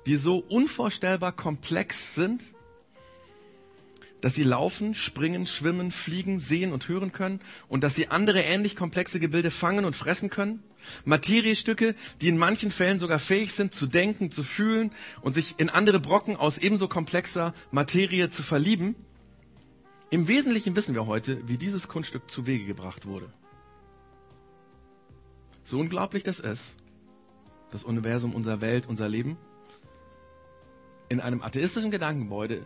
die 0.06 0.18
so 0.18 0.38
unvorstellbar 0.38 1.32
komplex 1.32 2.16
sind, 2.16 2.44
dass 4.22 4.36
sie 4.36 4.44
laufen, 4.44 4.94
springen, 4.94 5.46
schwimmen, 5.46 5.92
fliegen, 5.92 6.40
sehen 6.40 6.72
und 6.72 6.88
hören 6.88 7.12
können 7.12 7.42
und 7.68 7.84
dass 7.84 7.96
sie 7.96 8.08
andere 8.08 8.42
ähnlich 8.42 8.76
komplexe 8.76 9.20
Gebilde 9.20 9.52
fangen 9.52 9.84
und 9.84 9.96
fressen 9.96 10.30
können. 10.30 10.64
Materiestücke, 11.06 11.96
die 12.22 12.28
in 12.28 12.38
manchen 12.38 12.72
Fällen 12.72 13.00
sogar 13.00 13.20
fähig 13.20 13.54
sind 13.54 13.74
zu 13.74 13.88
denken, 13.88 14.32
zu 14.32 14.44
fühlen 14.44 14.92
und 15.22 15.34
sich 15.34 15.56
in 15.58 15.70
andere 15.70 16.00
Brocken 16.00 16.36
aus 16.36 16.58
ebenso 16.58 16.88
komplexer 16.88 17.54
Materie 17.72 18.30
zu 18.30 18.44
verlieben. 18.44 18.96
Im 20.10 20.28
Wesentlichen 20.28 20.76
wissen 20.76 20.94
wir 20.94 21.06
heute, 21.06 21.48
wie 21.48 21.58
dieses 21.58 21.88
Kunststück 21.88 22.30
zu 22.30 22.46
Wege 22.46 22.66
gebracht 22.66 23.06
wurde. 23.06 23.32
So 25.64 25.80
unglaublich 25.80 26.24
das 26.24 26.40
ist, 26.40 26.76
das 27.72 27.84
Universum, 27.84 28.36
unser 28.36 28.62
Welt, 28.62 28.88
unser 28.88 29.08
Leben. 29.08 29.38
In 31.10 31.20
einem 31.20 31.42
atheistischen 31.42 31.92
Gedankengebäude 31.92 32.64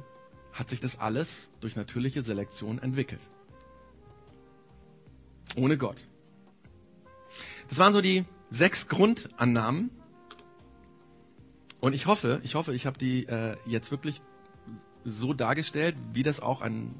hat 0.56 0.70
sich 0.70 0.80
das 0.80 0.99
alles 0.99 1.49
durch 1.60 1.76
natürliche 1.76 2.22
Selektion 2.22 2.80
entwickelt. 2.80 3.20
Ohne 5.56 5.78
Gott. 5.78 6.08
Das 7.68 7.78
waren 7.78 7.93
so 7.93 8.01
die 8.01 8.24
sechs 8.49 8.88
Grundannahmen. 8.88 9.91
Und 11.82 11.93
ich 11.93 12.08
hoffe, 12.08 12.39
ich 12.43 12.56
hoffe, 12.56 12.74
ich 12.74 12.86
habe 12.86 12.97
die 12.97 13.26
äh, 13.28 13.58
jetzt 13.68 13.91
wirklich 13.91 14.22
so 15.03 15.34
dargestellt, 15.34 15.95
wie 16.14 16.24
das 16.24 16.39
auch 16.39 16.62
ein 16.62 16.95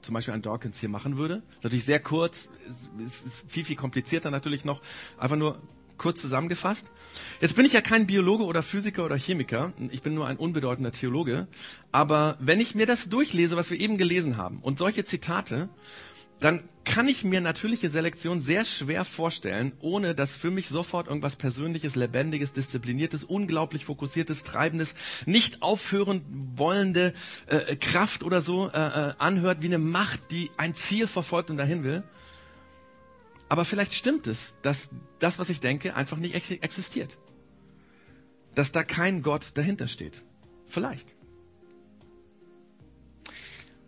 zum 0.00 0.14
Beispiel 0.14 0.34
ein 0.34 0.42
Dawkins 0.42 0.78
hier 0.78 0.88
machen 0.88 1.16
würde. 1.16 1.42
Ist 1.50 1.64
natürlich 1.64 1.84
sehr 1.84 2.00
kurz, 2.00 2.48
es 2.68 3.24
ist 3.24 3.50
viel, 3.50 3.64
viel 3.64 3.76
komplizierter 3.76 4.30
natürlich 4.30 4.64
noch. 4.64 4.80
Einfach 5.16 5.36
nur 5.36 5.60
kurz 6.02 6.20
zusammengefasst. 6.20 6.88
Jetzt 7.40 7.56
bin 7.56 7.64
ich 7.64 7.72
ja 7.72 7.80
kein 7.80 8.06
Biologe 8.06 8.44
oder 8.44 8.62
Physiker 8.62 9.04
oder 9.04 9.16
Chemiker. 9.16 9.72
Ich 9.90 10.02
bin 10.02 10.14
nur 10.14 10.26
ein 10.26 10.36
unbedeutender 10.36 10.92
Theologe. 10.92 11.46
Aber 11.92 12.36
wenn 12.40 12.60
ich 12.60 12.74
mir 12.74 12.86
das 12.86 13.08
durchlese, 13.08 13.56
was 13.56 13.70
wir 13.70 13.80
eben 13.80 13.96
gelesen 13.96 14.36
haben 14.36 14.58
und 14.58 14.78
solche 14.78 15.04
Zitate, 15.04 15.68
dann 16.40 16.64
kann 16.84 17.06
ich 17.06 17.22
mir 17.22 17.40
natürliche 17.40 17.88
Selektion 17.88 18.40
sehr 18.40 18.64
schwer 18.64 19.04
vorstellen, 19.04 19.72
ohne 19.78 20.14
dass 20.16 20.34
für 20.34 20.50
mich 20.50 20.68
sofort 20.68 21.06
irgendwas 21.06 21.36
Persönliches, 21.36 21.94
Lebendiges, 21.94 22.52
Diszipliniertes, 22.52 23.22
unglaublich 23.22 23.84
Fokussiertes, 23.84 24.42
Treibendes, 24.42 24.96
nicht 25.24 25.62
aufhören 25.62 26.22
wollende 26.56 27.14
äh, 27.46 27.76
Kraft 27.76 28.24
oder 28.24 28.40
so 28.40 28.68
äh, 28.68 28.76
äh, 28.76 29.14
anhört, 29.18 29.58
wie 29.62 29.66
eine 29.66 29.78
Macht, 29.78 30.32
die 30.32 30.50
ein 30.56 30.74
Ziel 30.74 31.06
verfolgt 31.06 31.50
und 31.50 31.58
dahin 31.58 31.84
will. 31.84 32.02
Aber 33.52 33.66
vielleicht 33.66 33.92
stimmt 33.92 34.28
es, 34.28 34.54
dass 34.62 34.88
das, 35.18 35.38
was 35.38 35.50
ich 35.50 35.60
denke, 35.60 35.94
einfach 35.94 36.16
nicht 36.16 36.34
ex 36.34 36.50
existiert. 36.52 37.18
Dass 38.54 38.72
da 38.72 38.82
kein 38.82 39.22
Gott 39.22 39.50
dahinter 39.58 39.88
steht. 39.88 40.24
Vielleicht. 40.68 41.14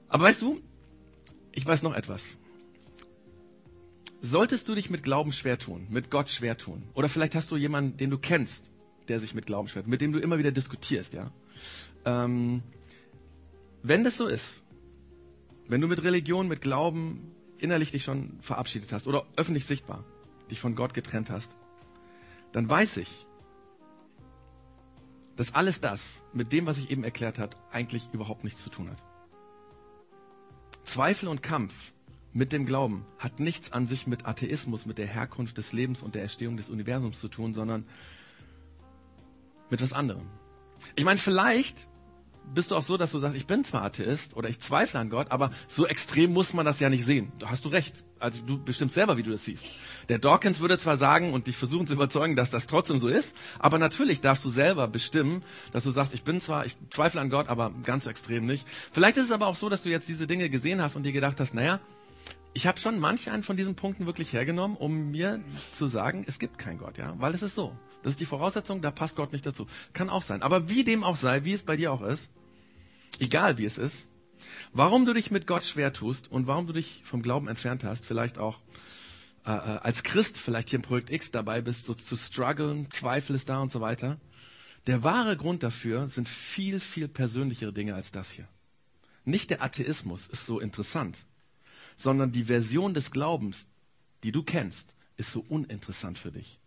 Aber 0.09 0.25
weißt 0.25 0.43
du, 0.43 0.61
ich 1.53 1.65
weiß 1.65 1.83
noch 1.83 1.95
etwas. 1.95 2.37
Solltest 4.21 4.69
du 4.69 4.75
dich 4.75 4.91
mit 4.91 5.03
Glauben 5.03 5.33
schwer 5.33 5.59
tun, 5.59 5.87
mit 5.89 6.11
Gott 6.11 6.29
schwer 6.29 6.59
tun, 6.59 6.83
oder 6.93 7.09
vielleicht 7.09 7.35
hast 7.35 7.51
du 7.51 7.57
jemanden, 7.57 7.97
den 7.97 8.11
du 8.11 8.19
kennst, 8.19 8.71
der 9.09 9.19
sich 9.19 9.33
mit 9.33 9.47
Glauben 9.47 9.69
schwer 9.69 9.81
tut, 9.83 9.91
mit 9.91 10.03
dem 10.03 10.13
du 10.13 10.19
immer 10.19 10.37
wieder 10.37 10.53
diskutierst, 10.53 11.15
ja. 11.15 11.33
Ähm, 12.05 12.63
wenn 13.83 14.05
das 14.05 14.19
so 14.19 14.27
ist, 14.27 14.63
wenn 15.69 15.81
du 15.81 15.89
mit 15.89 16.03
Religion, 16.03 16.49
mit 16.49 16.61
Glauben 16.61 17.34
innerlich 17.65 17.91
dich 17.91 18.05
schon 18.05 18.39
verabschiedet 18.41 18.93
hast 18.93 19.07
oder 19.07 19.27
öffentlich 19.37 19.65
sichtbar 19.67 20.05
dich 20.51 20.61
von 20.61 20.77
Gott 20.77 20.95
getrennt 20.95 21.31
hast, 21.31 21.57
dann 22.53 22.69
weiß 22.69 22.99
ich, 22.99 23.27
dass 25.37 25.55
alles 25.55 25.81
das 25.81 26.23
mit 26.33 26.53
dem, 26.53 26.67
was 26.67 26.79
ich 26.79 26.91
eben 26.91 27.03
erklärt 27.03 27.39
habe, 27.39 27.57
eigentlich 27.73 28.09
überhaupt 28.13 28.45
nichts 28.45 28.63
zu 28.63 28.71
tun 28.71 28.91
hat. 28.91 29.03
Zweifel 30.85 31.29
und 31.29 31.43
Kampf 31.43 31.73
mit 32.33 32.53
dem 32.53 32.67
Glauben 32.67 33.07
hat 33.19 33.41
nichts 33.41 33.73
an 33.73 33.87
sich 33.87 34.07
mit 34.07 34.27
Atheismus, 34.27 34.87
mit 34.87 34.99
der 34.99 35.07
Herkunft 35.07 35.57
des 35.57 35.73
Lebens 35.73 36.03
und 36.03 36.15
der 36.15 36.23
Erstehung 36.23 36.57
des 36.57 36.69
Universums 36.69 37.19
zu 37.19 37.29
tun, 37.29 37.55
sondern 37.55 37.87
mit 39.71 39.81
was 39.81 39.93
anderem. 39.93 40.29
Ich 40.95 41.05
meine, 41.05 41.19
vielleicht 41.19 41.89
bist 42.53 42.71
du 42.71 42.77
auch 42.77 42.83
so, 42.83 42.97
dass 42.97 43.13
du 43.13 43.19
sagst, 43.19 43.37
ich 43.37 43.47
bin 43.47 43.65
zwar 43.65 43.83
Atheist 43.83 44.37
oder 44.37 44.49
ich 44.49 44.61
zweifle 44.61 45.01
an 45.01 45.11
Gott, 45.11 45.31
aber 45.31 45.51
so 45.69 45.87
extrem 45.87 46.33
muss 46.33 46.55
man 46.55 46.65
das 46.65 46.81
ja 46.81 46.89
nicht 46.89 47.05
sehen. 47.05 47.33
Da 47.39 47.51
hast 47.51 47.65
du 47.65 47.69
recht. 47.69 48.05
Also 48.21 48.43
du 48.43 48.63
bestimmst 48.63 48.95
selber, 48.95 49.17
wie 49.17 49.23
du 49.23 49.31
das 49.31 49.45
siehst. 49.45 49.67
Der 50.09 50.19
Dawkins 50.19 50.61
würde 50.61 50.79
zwar 50.79 50.97
sagen 50.97 51.33
und 51.33 51.47
dich 51.47 51.57
versuchen 51.57 51.87
zu 51.87 51.95
überzeugen, 51.95 52.37
dass 52.37 52.51
das 52.51 52.67
trotzdem 52.67 52.99
so 52.99 53.09
ist, 53.09 53.37
aber 53.59 53.79
natürlich 53.79 54.21
darfst 54.21 54.45
du 54.45 54.51
selber 54.51 54.89
bestimmen, 54.89 55.43
dass 55.73 55.85
du 55.85 55.91
sagst, 55.91 56.15
ich 56.15 56.23
bin 56.23 56.41
zwar, 56.41 56.65
ich 56.65 56.77
zweifle 56.91 57.21
an 57.21 57.29
Gott, 57.29 57.49
aber 57.49 57.71
ganz 57.83 58.05
so 58.05 58.11
extrem 58.11 58.47
nicht. 58.47 58.67
Vielleicht 58.93 59.17
ist 59.17 59.25
es 59.25 59.33
aber 59.33 59.47
auch 59.47 59.57
so, 59.57 59.69
dass 59.69 59.83
du 59.83 59.91
jetzt 59.91 60.09
diese 60.09 60.27
Dinge 60.27 60.49
gesehen 60.49 60.81
hast 60.81 60.97
und 60.97 61.03
dir 61.03 61.13
gedacht 61.13 61.39
hast, 61.41 61.55
naja, 61.55 61.81
ich 62.55 62.67
habe 62.67 62.79
schon 62.79 62.99
manch 62.99 63.31
einen 63.31 63.43
von 63.43 63.57
diesen 63.57 63.75
Punkten 63.75 64.07
wirklich 64.07 64.33
hergenommen, 64.33 64.77
um 64.77 65.11
mir 65.11 65.41
zu 65.73 65.87
sagen, 65.87 66.25
es 66.27 66.39
gibt 66.39 66.57
keinen 66.57 66.79
Gott, 66.79 66.97
ja, 66.97 67.15
weil 67.19 67.35
es 67.35 67.43
ist 67.43 67.57
so. 67.57 67.77
Das 68.05 68.13
ist 68.13 68.21
die 68.21 68.27
Voraussetzung, 68.27 68.81
da 68.83 68.93
passt 68.93 69.17
Gott 69.17 69.33
nicht 69.33 69.45
dazu. 69.45 69.67
Kann 69.93 70.09
auch 70.09 70.23
sein. 70.23 70.43
Aber 70.43 70.69
wie 70.69 70.85
dem 70.85 71.03
auch 71.03 71.17
sei, 71.17 71.45
wie 71.45 71.53
es 71.53 71.65
bei 71.65 71.77
dir 71.77 71.93
auch 71.93 72.03
ist, 72.03 72.31
egal 73.19 73.59
wie 73.59 73.65
es 73.65 73.79
ist, 73.79 74.07
warum 74.73 75.07
du 75.07 75.13
dich 75.13 75.33
mit 75.33 75.47
Gott 75.49 75.65
schwer 75.65 75.93
tust 75.93 76.31
und 76.31 76.47
warum 76.47 76.67
du 76.67 76.73
dich 76.73 77.03
vom 77.05 77.23
Glauben 77.23 77.49
entfernt 77.49 77.83
hast, 77.83 78.07
vielleicht 78.07 78.39
auch 78.39 78.61
äh, 79.45 79.51
äh 79.51 79.79
als 79.79 80.05
Christ 80.05 80.39
vielleicht 80.39 80.71
hier 80.71 80.79
im 80.79 80.83
Projekt 80.83 81.11
X 81.11 81.33
dabei 81.33 81.61
bist, 81.61 81.87
so 81.87 81.95
zu 81.95 82.17
strugglen, 82.17 82.91
Zweifel 82.91 83.35
ist 83.35 83.49
da 83.49 83.61
und 83.61 83.73
so 83.73 83.81
weiter. 83.81 84.21
Der 84.87 85.03
wahre 85.03 85.37
Grund 85.37 85.65
dafür 85.65 86.09
sind 86.09 86.29
viel, 86.29 86.79
viel 86.79 87.09
persönlichere 87.09 87.73
Dinge 87.73 87.95
als 87.95 88.13
das 88.13 88.31
hier. 88.31 88.47
Nicht 89.25 89.51
der 89.51 89.63
Atheismus 89.63 90.29
ist 90.29 90.47
so 90.47 90.61
interessant 90.61 91.25
sondern 91.97 92.33
die 92.33 92.45
Version 92.45 92.95
des 92.95 93.11
Glaubens, 93.11 93.69
die 94.23 94.33
du 94.33 94.43
kennst, 94.43 94.95
ist 95.17 95.33
so 95.33 95.45
uninteressant 95.49 96.19
für 96.19 96.33
dich. 96.33 96.59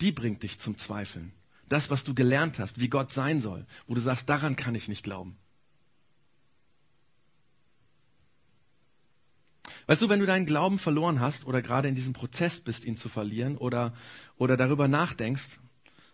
Die 0.00 0.12
bringt 0.12 0.42
dich 0.42 0.58
zum 0.58 0.76
Zweifeln. 0.76 1.32
Das, 1.68 1.90
was 1.90 2.04
du 2.04 2.14
gelernt 2.14 2.58
hast, 2.58 2.78
wie 2.78 2.88
Gott 2.88 3.10
sein 3.12 3.40
soll, 3.40 3.66
wo 3.86 3.94
du 3.94 4.00
sagst, 4.00 4.28
daran 4.28 4.56
kann 4.56 4.74
ich 4.74 4.88
nicht 4.88 5.02
glauben. 5.02 5.36
Weißt 9.86 10.02
du, 10.02 10.08
wenn 10.08 10.20
du 10.20 10.26
deinen 10.26 10.46
Glauben 10.46 10.78
verloren 10.78 11.20
hast 11.20 11.46
oder 11.46 11.62
gerade 11.62 11.88
in 11.88 11.94
diesem 11.94 12.12
Prozess 12.12 12.60
bist, 12.60 12.84
ihn 12.84 12.96
zu 12.96 13.08
verlieren 13.08 13.56
oder, 13.56 13.94
oder 14.36 14.56
darüber 14.56 14.88
nachdenkst, 14.88 15.60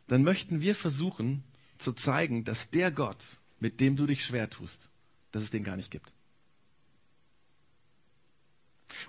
dann 0.09 0.23
möchten 0.23 0.61
wir 0.61 0.75
versuchen 0.75 1.43
zu 1.79 1.93
zeigen, 1.93 2.45
dass 2.45 2.71
der 2.71 2.91
Gott, 2.91 3.25
mit 3.61 3.81
dem 3.81 3.97
du 3.97 4.07
dich 4.07 4.25
schwer 4.25 4.51
tust, 4.51 4.91
dass 5.33 5.43
es 5.43 5.51
den 5.51 5.65
gar 5.65 5.77
nicht 5.77 5.91
gibt. 5.91 6.13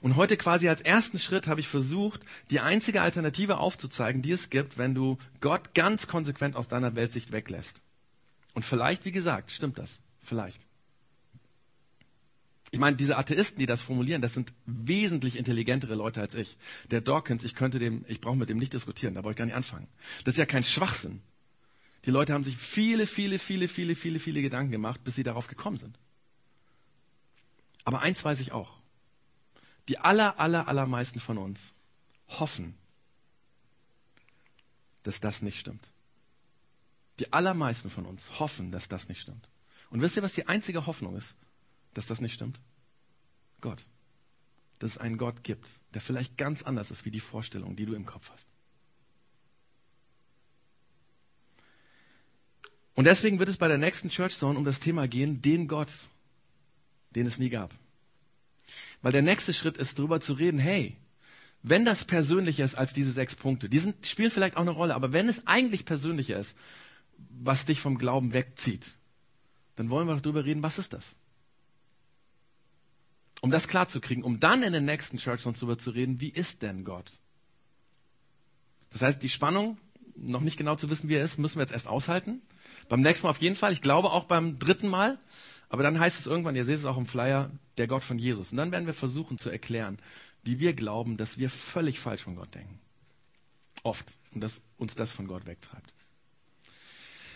Und 0.01 0.15
heute 0.15 0.37
quasi 0.37 0.69
als 0.69 0.81
ersten 0.81 1.19
Schritt 1.19 1.47
habe 1.47 1.59
ich 1.59 1.67
versucht, 1.67 2.21
die 2.49 2.59
einzige 2.59 3.01
Alternative 3.01 3.57
aufzuzeigen, 3.57 4.21
die 4.21 4.31
es 4.31 4.49
gibt, 4.49 4.77
wenn 4.77 4.95
du 4.95 5.17
Gott 5.41 5.73
ganz 5.73 6.07
konsequent 6.07 6.55
aus 6.55 6.67
deiner 6.67 6.95
Weltsicht 6.95 7.31
weglässt. 7.31 7.81
Und 8.53 8.63
vielleicht, 8.65 9.05
wie 9.05 9.11
gesagt, 9.11 9.51
stimmt 9.51 9.77
das. 9.77 9.99
Vielleicht. 10.21 10.65
Ich 12.71 12.79
meine, 12.79 12.95
diese 12.95 13.17
Atheisten, 13.17 13.59
die 13.59 13.67
das 13.67 13.83
formulieren, 13.83 14.21
das 14.21 14.33
sind 14.33 14.51
wesentlich 14.65 15.37
intelligentere 15.37 15.93
Leute 15.93 16.21
als 16.21 16.33
ich. 16.33 16.57
Der 16.89 17.01
Dawkins, 17.01 17.43
ich 17.43 17.53
könnte 17.53 17.77
dem, 17.77 18.03
ich 18.07 18.19
brauche 18.19 18.35
mit 18.35 18.49
dem 18.49 18.57
nicht 18.57 18.73
diskutieren, 18.73 19.13
da 19.13 19.21
brauche 19.21 19.33
ich 19.33 19.37
gar 19.37 19.45
nicht 19.45 19.53
anfangen. 19.53 19.87
Das 20.23 20.33
ist 20.33 20.39
ja 20.39 20.47
kein 20.47 20.63
Schwachsinn. 20.63 21.21
Die 22.05 22.11
Leute 22.11 22.33
haben 22.33 22.43
sich 22.43 22.57
viele, 22.57 23.05
viele, 23.05 23.37
viele, 23.37 23.67
viele, 23.67 23.95
viele, 23.95 24.19
viele 24.19 24.41
Gedanken 24.41 24.71
gemacht, 24.71 25.03
bis 25.03 25.15
sie 25.15 25.23
darauf 25.23 25.47
gekommen 25.47 25.77
sind. 25.77 25.99
Aber 27.85 28.01
eins 28.01 28.25
weiß 28.25 28.39
ich 28.39 28.51
auch. 28.51 28.82
Die 29.87 29.97
aller, 29.97 30.39
aller, 30.39 30.67
allermeisten 30.67 31.19
von 31.19 31.37
uns 31.37 31.73
hoffen, 32.27 32.75
dass 35.03 35.19
das 35.19 35.41
nicht 35.41 35.59
stimmt. 35.59 35.87
Die 37.19 37.31
allermeisten 37.31 37.89
von 37.89 38.05
uns 38.05 38.39
hoffen, 38.39 38.71
dass 38.71 38.87
das 38.87 39.09
nicht 39.09 39.21
stimmt. 39.21 39.49
Und 39.89 40.01
wisst 40.01 40.15
ihr, 40.15 40.23
was 40.23 40.33
die 40.33 40.47
einzige 40.47 40.85
Hoffnung 40.85 41.15
ist, 41.15 41.35
dass 41.93 42.07
das 42.07 42.21
nicht 42.21 42.33
stimmt? 42.33 42.59
Gott. 43.61 43.85
Dass 44.79 44.91
es 44.91 44.97
einen 44.97 45.17
Gott 45.17 45.43
gibt, 45.43 45.69
der 45.93 46.01
vielleicht 46.01 46.37
ganz 46.37 46.63
anders 46.63 46.89
ist 46.89 47.05
wie 47.05 47.11
die 47.11 47.19
Vorstellung, 47.19 47.75
die 47.75 47.85
du 47.85 47.93
im 47.93 48.05
Kopf 48.05 48.31
hast. 48.31 48.47
Und 52.95 53.05
deswegen 53.05 53.39
wird 53.39 53.49
es 53.49 53.57
bei 53.57 53.67
der 53.67 53.77
nächsten 53.77 54.09
Church 54.09 54.37
Zone 54.37 54.57
um 54.57 54.65
das 54.65 54.79
Thema 54.79 55.07
gehen, 55.07 55.41
den 55.41 55.67
Gott, 55.67 55.91
den 57.11 57.25
es 57.25 57.39
nie 57.39 57.49
gab. 57.49 57.73
Weil 59.03 59.11
der 59.11 59.21
nächste 59.21 59.53
Schritt 59.53 59.77
ist, 59.77 59.99
darüber 59.99 60.19
zu 60.21 60.33
reden, 60.33 60.57
hey, 60.57 60.97
wenn 61.61 61.85
das 61.85 62.05
persönlicher 62.05 62.63
ist 62.63 62.75
als 62.75 62.93
diese 62.93 63.11
sechs 63.11 63.35
Punkte, 63.35 63.69
die 63.69 63.79
sind, 63.79 64.07
spielen 64.07 64.31
vielleicht 64.31 64.57
auch 64.57 64.61
eine 64.61 64.71
Rolle, 64.71 64.95
aber 64.95 65.13
wenn 65.13 65.29
es 65.29 65.45
eigentlich 65.45 65.85
persönlicher 65.85 66.39
ist, 66.39 66.57
was 67.29 67.65
dich 67.65 67.79
vom 67.79 67.97
Glauben 67.97 68.33
wegzieht, 68.33 68.91
dann 69.75 69.89
wollen 69.89 70.07
wir 70.07 70.15
doch 70.15 70.21
darüber 70.21 70.45
reden, 70.45 70.63
was 70.63 70.79
ist 70.79 70.93
das? 70.93 71.15
Um 73.41 73.51
das 73.51 73.67
klarzukriegen, 73.67 74.23
um 74.23 74.39
dann 74.39 74.63
in 74.63 74.73
den 74.73 74.85
nächsten 74.85 75.17
Church 75.17 75.41
Zones 75.41 75.59
darüber 75.59 75.77
zu 75.77 75.91
reden, 75.91 76.21
wie 76.21 76.29
ist 76.29 76.61
denn 76.61 76.85
Gott? 76.85 77.11
Das 78.91 79.01
heißt, 79.01 79.21
die 79.21 79.29
Spannung, 79.29 79.77
noch 80.15 80.41
nicht 80.41 80.57
genau 80.57 80.75
zu 80.75 80.89
wissen, 80.89 81.09
wie 81.09 81.15
er 81.15 81.25
ist, 81.25 81.39
müssen 81.39 81.55
wir 81.55 81.63
jetzt 81.63 81.73
erst 81.73 81.87
aushalten. 81.87 82.41
Beim 82.87 83.01
nächsten 83.01 83.25
Mal 83.25 83.31
auf 83.31 83.41
jeden 83.41 83.55
Fall. 83.55 83.73
Ich 83.73 83.81
glaube 83.81 84.11
auch 84.11 84.25
beim 84.25 84.59
dritten 84.59 84.87
Mal. 84.87 85.17
Aber 85.73 85.81
dann 85.81 85.99
heißt 85.99 86.19
es 86.19 86.27
irgendwann, 86.27 86.55
ihr 86.55 86.65
seht 86.65 86.77
es 86.77 86.85
auch 86.85 86.97
im 86.97 87.07
Flyer, 87.07 87.49
der 87.79 87.87
Gott 87.87 88.03
von 88.03 88.19
Jesus. 88.19 88.51
Und 88.51 88.57
dann 88.57 88.71
werden 88.71 88.85
wir 88.85 88.93
versuchen 88.93 89.39
zu 89.39 89.49
erklären, 89.49 89.97
wie 90.43 90.59
wir 90.59 90.75
glauben, 90.75 91.17
dass 91.17 91.39
wir 91.39 91.49
völlig 91.49 91.99
falsch 91.99 92.21
von 92.21 92.35
Gott 92.35 92.53
denken. 92.53 92.79
Oft. 93.81 94.15
Und 94.35 94.41
dass 94.41 94.61
uns 94.77 94.93
das 94.93 95.11
von 95.11 95.25
Gott 95.25 95.47
wegtreibt. 95.47 95.92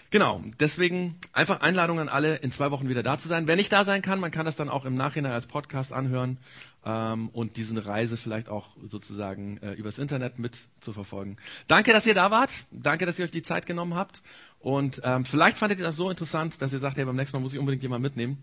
Genau, 0.09 0.41
deswegen 0.59 1.19
einfach 1.33 1.59
Einladung 1.59 1.99
an 1.99 2.07
alle, 2.07 2.35
in 2.37 2.49
zwei 2.49 2.71
Wochen 2.71 2.87
wieder 2.87 3.03
da 3.03 3.17
zu 3.17 3.27
sein. 3.27 3.45
Wer 3.45 3.57
nicht 3.57 3.73
da 3.73 3.83
sein 3.83 4.01
kann, 4.01 4.21
man 4.21 4.31
kann 4.31 4.45
das 4.45 4.55
dann 4.55 4.69
auch 4.69 4.85
im 4.85 4.93
Nachhinein 4.93 5.33
als 5.33 5.47
Podcast 5.47 5.91
anhören 5.91 6.37
ähm, 6.85 7.27
und 7.29 7.57
diese 7.57 7.85
Reise 7.85 8.15
vielleicht 8.15 8.47
auch 8.47 8.69
sozusagen 8.81 9.57
äh, 9.57 9.73
übers 9.73 9.97
Internet 9.97 10.39
mit 10.39 10.57
zu 10.79 10.93
verfolgen. 10.93 11.35
Danke, 11.67 11.91
dass 11.91 12.05
ihr 12.05 12.13
da 12.13 12.31
wart. 12.31 12.51
Danke, 12.71 13.05
dass 13.05 13.19
ihr 13.19 13.25
euch 13.25 13.31
die 13.31 13.43
Zeit 13.43 13.65
genommen 13.65 13.95
habt. 13.95 14.21
Und 14.59 15.01
ähm, 15.03 15.25
vielleicht 15.25 15.57
fandet 15.57 15.79
ihr 15.79 15.85
das 15.85 15.97
so 15.97 16.09
interessant, 16.09 16.61
dass 16.61 16.71
ihr 16.71 16.79
sagt, 16.79 16.95
hey, 16.95 17.03
beim 17.03 17.17
nächsten 17.17 17.35
Mal 17.35 17.41
muss 17.41 17.53
ich 17.53 17.59
unbedingt 17.59 17.83
jemand 17.83 18.01
mitnehmen. 18.01 18.37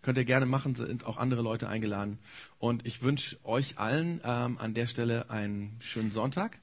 Könnt 0.00 0.16
ihr 0.16 0.24
gerne 0.24 0.46
machen, 0.46 0.74
sind 0.74 1.04
auch 1.04 1.18
andere 1.18 1.42
Leute 1.42 1.68
eingeladen. 1.68 2.18
Und 2.58 2.86
ich 2.86 3.02
wünsche 3.02 3.36
euch 3.44 3.78
allen 3.78 4.22
ähm, 4.24 4.56
an 4.58 4.72
der 4.72 4.86
Stelle 4.86 5.28
einen 5.28 5.76
schönen 5.80 6.10
Sonntag 6.10 6.58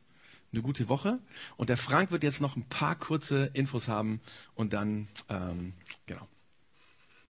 eine 0.51 0.61
gute 0.61 0.89
Woche. 0.89 1.19
Und 1.55 1.69
der 1.69 1.77
Frank 1.77 2.11
wird 2.11 2.23
jetzt 2.23 2.41
noch 2.41 2.55
ein 2.55 2.67
paar 2.67 2.95
kurze 2.95 3.49
Infos 3.53 3.87
haben 3.87 4.21
und 4.55 4.73
dann, 4.73 5.07
ähm, 5.29 5.73
genau. 6.05 6.27